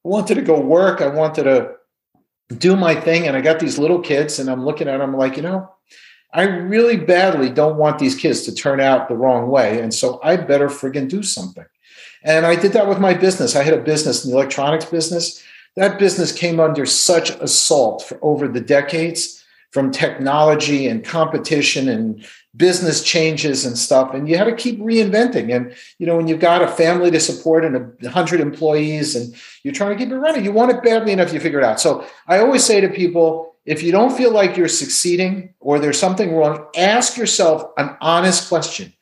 wanted 0.05 0.37
to 0.37 0.43
go 0.43 0.61
work. 0.61 1.01
I 1.01 1.09
wanted 1.09 1.45
to 1.45 1.73
do 2.57 2.77
my 2.77 2.95
thing. 2.95 3.27
And 3.27 3.37
I 3.37 3.41
got 3.41 3.59
these 3.59 3.79
little 3.79 4.01
kids, 4.01 4.39
and 4.39 4.49
I'm 4.49 4.65
looking 4.65 4.89
at 4.89 4.99
them 4.99 5.17
like, 5.17 5.37
you 5.37 5.43
know, 5.43 5.69
I 6.33 6.45
really 6.45 6.97
badly 6.97 7.51
don't 7.51 7.77
want 7.77 7.99
these 7.99 8.15
kids 8.15 8.43
to 8.43 8.55
turn 8.55 8.81
out 8.81 9.09
the 9.09 9.17
wrong 9.17 9.49
way. 9.49 9.81
And 9.81 9.93
so 9.93 10.21
I 10.23 10.37
better 10.37 10.69
friggin' 10.69 11.09
do 11.09 11.23
something. 11.23 11.67
And 12.23 12.47
I 12.47 12.55
did 12.55 12.73
that 12.73 12.89
with 12.89 13.01
my 13.01 13.15
business. 13.15 13.57
I 13.57 13.65
had 13.65 13.75
a 13.75 13.83
business 13.83 14.25
in 14.25 14.31
the 14.31 14.37
electronics 14.37 14.85
business. 14.85 15.43
That 15.77 15.99
business 15.99 16.33
came 16.33 16.61
under 16.61 16.87
such 16.87 17.31
assault 17.31 18.03
for 18.05 18.19
over 18.23 18.47
the 18.47 18.61
decades 18.61 19.42
from 19.73 19.91
technology 19.91 20.87
and 20.87 21.03
competition 21.03 21.89
and 21.89 22.25
business 22.55 23.03
changes 23.03 23.65
and 23.65 23.77
stuff. 23.79 24.13
And 24.13 24.29
you 24.29 24.37
had 24.37 24.45
to 24.45 24.55
keep 24.55 24.79
reinventing. 24.79 25.55
And 25.55 25.75
you 25.99 26.07
know 26.07 26.17
when 26.17 26.29
you've 26.29 26.41
got 26.41 26.63
a 26.63 26.69
family 26.69 27.11
to 27.11 27.19
support 27.19 27.65
and 27.65 27.93
a 28.05 28.11
hundred 28.11 28.41
employees 28.41 29.17
and 29.17 29.35
you're 29.65 29.75
trying 29.75 29.97
to 29.97 30.05
keep 30.05 30.13
it 30.13 30.17
running 30.17 30.45
you 30.45 30.53
want 30.53 30.71
it 30.71 30.83
badly 30.83 31.13
enough 31.13 31.33
you 31.33 31.41
figure 31.41 31.59
it 31.59 31.65
out. 31.65 31.81
So 31.81 32.07
i 32.29 32.39
always 32.39 32.65
say 32.65 32.81
to 32.81 32.89
people 32.89 33.57
if 33.65 33.83
you 33.83 33.93
don't 33.93 34.17
feel 34.17 34.33
like 34.33 34.57
you're 34.57 34.69
succeeding 34.69 35.55
or 35.61 35.79
there's 35.79 35.99
something 35.99 36.35
wrong 36.35 36.67
ask 36.77 37.17
yourself 37.17 37.73
an 37.79 37.97
honest 38.01 38.49
question. 38.49 38.93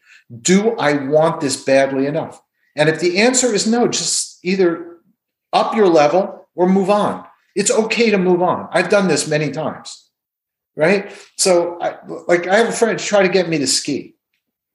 Do 0.41 0.77
i 0.77 0.93
want 0.93 1.41
this 1.41 1.62
badly 1.64 2.07
enough? 2.07 2.41
And 2.77 2.89
if 2.89 3.01
the 3.01 3.18
answer 3.18 3.53
is 3.53 3.66
no 3.66 3.89
just 3.89 4.39
either 4.45 4.99
up 5.53 5.75
your 5.75 5.89
level 5.89 6.49
or 6.55 6.68
move 6.68 6.91
on. 6.91 7.27
It's 7.57 7.71
okay 7.71 8.11
to 8.11 8.18
move 8.18 8.43
on. 8.43 8.68
I've 8.71 8.89
done 8.89 9.09
this 9.09 9.27
many 9.27 9.51
times 9.51 10.09
right? 10.77 11.12
So, 11.37 11.81
I, 11.81 11.97
like, 12.29 12.47
I 12.47 12.57
have 12.57 12.68
a 12.68 12.73
friend 12.73 12.99
try 12.99 13.23
to 13.23 13.29
get 13.29 13.49
me 13.49 13.59
to 13.59 13.66
ski. 13.66 14.14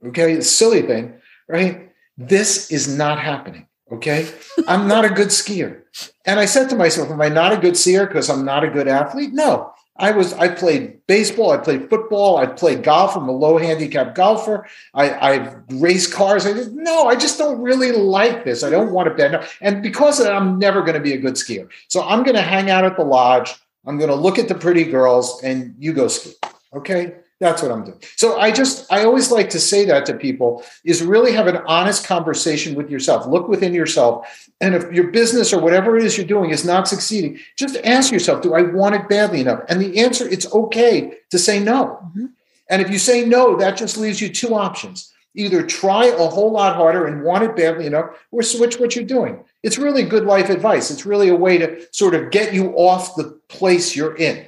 Okay, 0.06 0.34
it's 0.34 0.50
silly 0.50 0.82
thing, 0.82 1.14
right? 1.48 1.92
This 2.18 2.72
is 2.72 2.96
not 2.96 3.20
happening. 3.20 3.68
Okay, 3.92 4.28
I'm 4.68 4.88
not 4.88 5.06
a 5.06 5.10
good 5.10 5.30
skier, 5.30 5.84
and 6.26 6.40
I 6.40 6.46
said 6.46 6.70
to 6.70 6.76
myself, 6.76 7.10
"Am 7.10 7.22
I 7.22 7.30
not 7.30 7.54
a 7.54 7.58
good 7.58 7.74
skier 7.74 8.08
because 8.08 8.30
I'm 8.30 8.46
not 8.46 8.64
a 8.64 8.70
good 8.70 8.88
athlete?" 8.88 9.34
No, 9.34 9.74
I 9.98 10.12
was. 10.12 10.34
I 10.34 10.50
played 10.50 11.06
baseball. 11.08 11.52
I 11.52 11.58
played 11.58 11.90
football. 11.90 12.38
I 12.38 12.48
played 12.48 12.84
golf. 12.84 13.16
I'm 13.16 13.30
a 13.30 13.32
low 13.32 13.58
handicap 13.58 14.14
golfer. 14.14 14.68
I, 14.94 15.10
I 15.10 15.56
race 15.70 16.12
cars. 16.12 16.46
I 16.46 16.54
just, 16.54 16.72
no, 16.72 17.08
I 17.08 17.16
just 17.16 17.38
don't 17.38 17.62
really 17.62 17.94
like 17.94 18.44
this. 18.44 18.64
I 18.64 18.70
don't 18.70 18.92
want 18.92 19.08
to 19.08 19.16
bet. 19.16 19.48
And 19.62 19.82
because 19.82 20.20
of 20.20 20.26
that, 20.26 20.36
I'm 20.36 20.60
never 20.60 20.82
going 20.82 20.96
to 20.96 21.00
be 21.00 21.14
a 21.14 21.18
good 21.18 21.36
skier. 21.36 21.70
So 21.88 22.04
I'm 22.04 22.24
going 22.24 22.36
to 22.36 22.42
hang 22.42 22.70
out 22.70 22.84
at 22.84 22.98
the 22.98 23.06
lodge. 23.06 23.56
I'm 23.86 23.98
going 23.98 24.10
to 24.10 24.16
look 24.16 24.40
at 24.40 24.48
the 24.48 24.56
pretty 24.56 24.84
girls 24.84 25.42
and 25.44 25.76
you 25.80 25.94
go 25.94 26.08
ski. 26.08 26.34
Okay. 26.74 27.16
That's 27.40 27.62
what 27.62 27.70
I'm 27.70 27.84
doing. 27.84 28.02
So 28.16 28.40
I 28.40 28.50
just, 28.50 28.92
I 28.92 29.04
always 29.04 29.30
like 29.30 29.50
to 29.50 29.60
say 29.60 29.84
that 29.86 30.06
to 30.06 30.14
people 30.14 30.64
is 30.86 31.04
really 31.04 31.34
have 31.34 31.48
an 31.48 31.58
honest 31.68 32.08
conversation 32.08 32.76
with 32.76 32.90
yourself. 32.90 33.28
Look 33.28 33.50
within 33.50 33.74
yourself. 33.74 34.50
And 34.62 34.74
if 34.74 34.90
your 34.94 35.08
business 35.12 35.52
or 35.52 35.60
whatever 35.60 35.98
it 35.98 36.06
is 36.06 36.18
you're 36.18 36.26
doing 36.26 36.52
is 36.52 36.64
not 36.64 36.88
succeeding, 36.88 37.38
just 37.58 37.76
ask 37.84 38.10
yourself, 38.12 38.42
do 38.42 38.54
I 38.54 38.62
want 38.62 38.96
it 38.96 39.10
badly 39.10 39.42
enough? 39.42 39.64
And 39.68 39.82
the 39.82 40.00
answer, 40.00 40.26
it's 40.28 40.52
okay 40.54 41.18
to 41.30 41.38
say 41.38 41.60
no. 41.60 42.00
Mm-hmm. 42.06 42.26
And 42.70 42.82
if 42.82 42.90
you 42.90 42.98
say 42.98 43.26
no, 43.26 43.58
that 43.58 43.76
just 43.76 43.98
leaves 43.98 44.22
you 44.22 44.30
two 44.30 44.56
options. 44.56 45.12
Either 45.36 45.66
try 45.66 46.06
a 46.06 46.28
whole 46.28 46.52
lot 46.52 46.76
harder 46.76 47.06
and 47.06 47.24
want 47.24 47.44
it 47.44 47.56
badly 47.56 47.86
enough, 47.86 48.10
or 48.32 48.42
switch 48.42 48.80
what 48.80 48.96
you're 48.96 49.06
doing 49.06 49.44
it's 49.66 49.80
really 49.80 50.04
good 50.04 50.26
life 50.26 50.52
advice. 50.52 50.92
It's 50.92 51.08
really 51.08 51.28
a 51.28 51.36
way 51.36 51.58
to 51.58 51.88
sort 51.92 52.14
of 52.14 52.30
get 52.30 52.54
you 52.54 52.70
off 52.74 53.16
the 53.16 53.40
place 53.50 53.96
you're 53.96 54.16
in. 54.16 54.48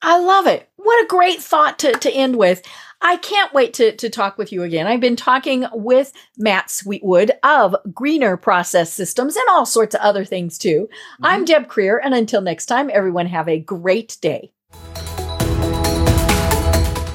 I 0.00 0.18
love 0.18 0.46
it. 0.46 0.66
What 0.76 1.04
a 1.04 1.08
great 1.08 1.42
thought 1.42 1.78
to, 1.80 1.92
to 1.92 2.10
end 2.10 2.36
with. 2.36 2.62
I 3.02 3.18
can't 3.18 3.52
wait 3.52 3.74
to, 3.74 3.94
to 3.94 4.08
talk 4.08 4.38
with 4.38 4.50
you 4.50 4.62
again. 4.62 4.86
I've 4.86 5.02
been 5.02 5.14
talking 5.14 5.66
with 5.74 6.14
Matt 6.38 6.70
Sweetwood 6.70 7.32
of 7.42 7.76
Greener 7.92 8.38
Process 8.38 8.90
Systems 8.90 9.36
and 9.36 9.44
all 9.50 9.66
sorts 9.66 9.94
of 9.94 10.00
other 10.00 10.24
things 10.24 10.56
too. 10.56 10.88
Mm-hmm. 10.88 11.24
I'm 11.26 11.44
Deb 11.44 11.68
Krier, 11.68 11.98
and 12.02 12.14
until 12.14 12.40
next 12.40 12.66
time, 12.66 12.90
everyone 12.90 13.26
have 13.26 13.46
a 13.46 13.58
great 13.58 14.16
day. 14.22 14.52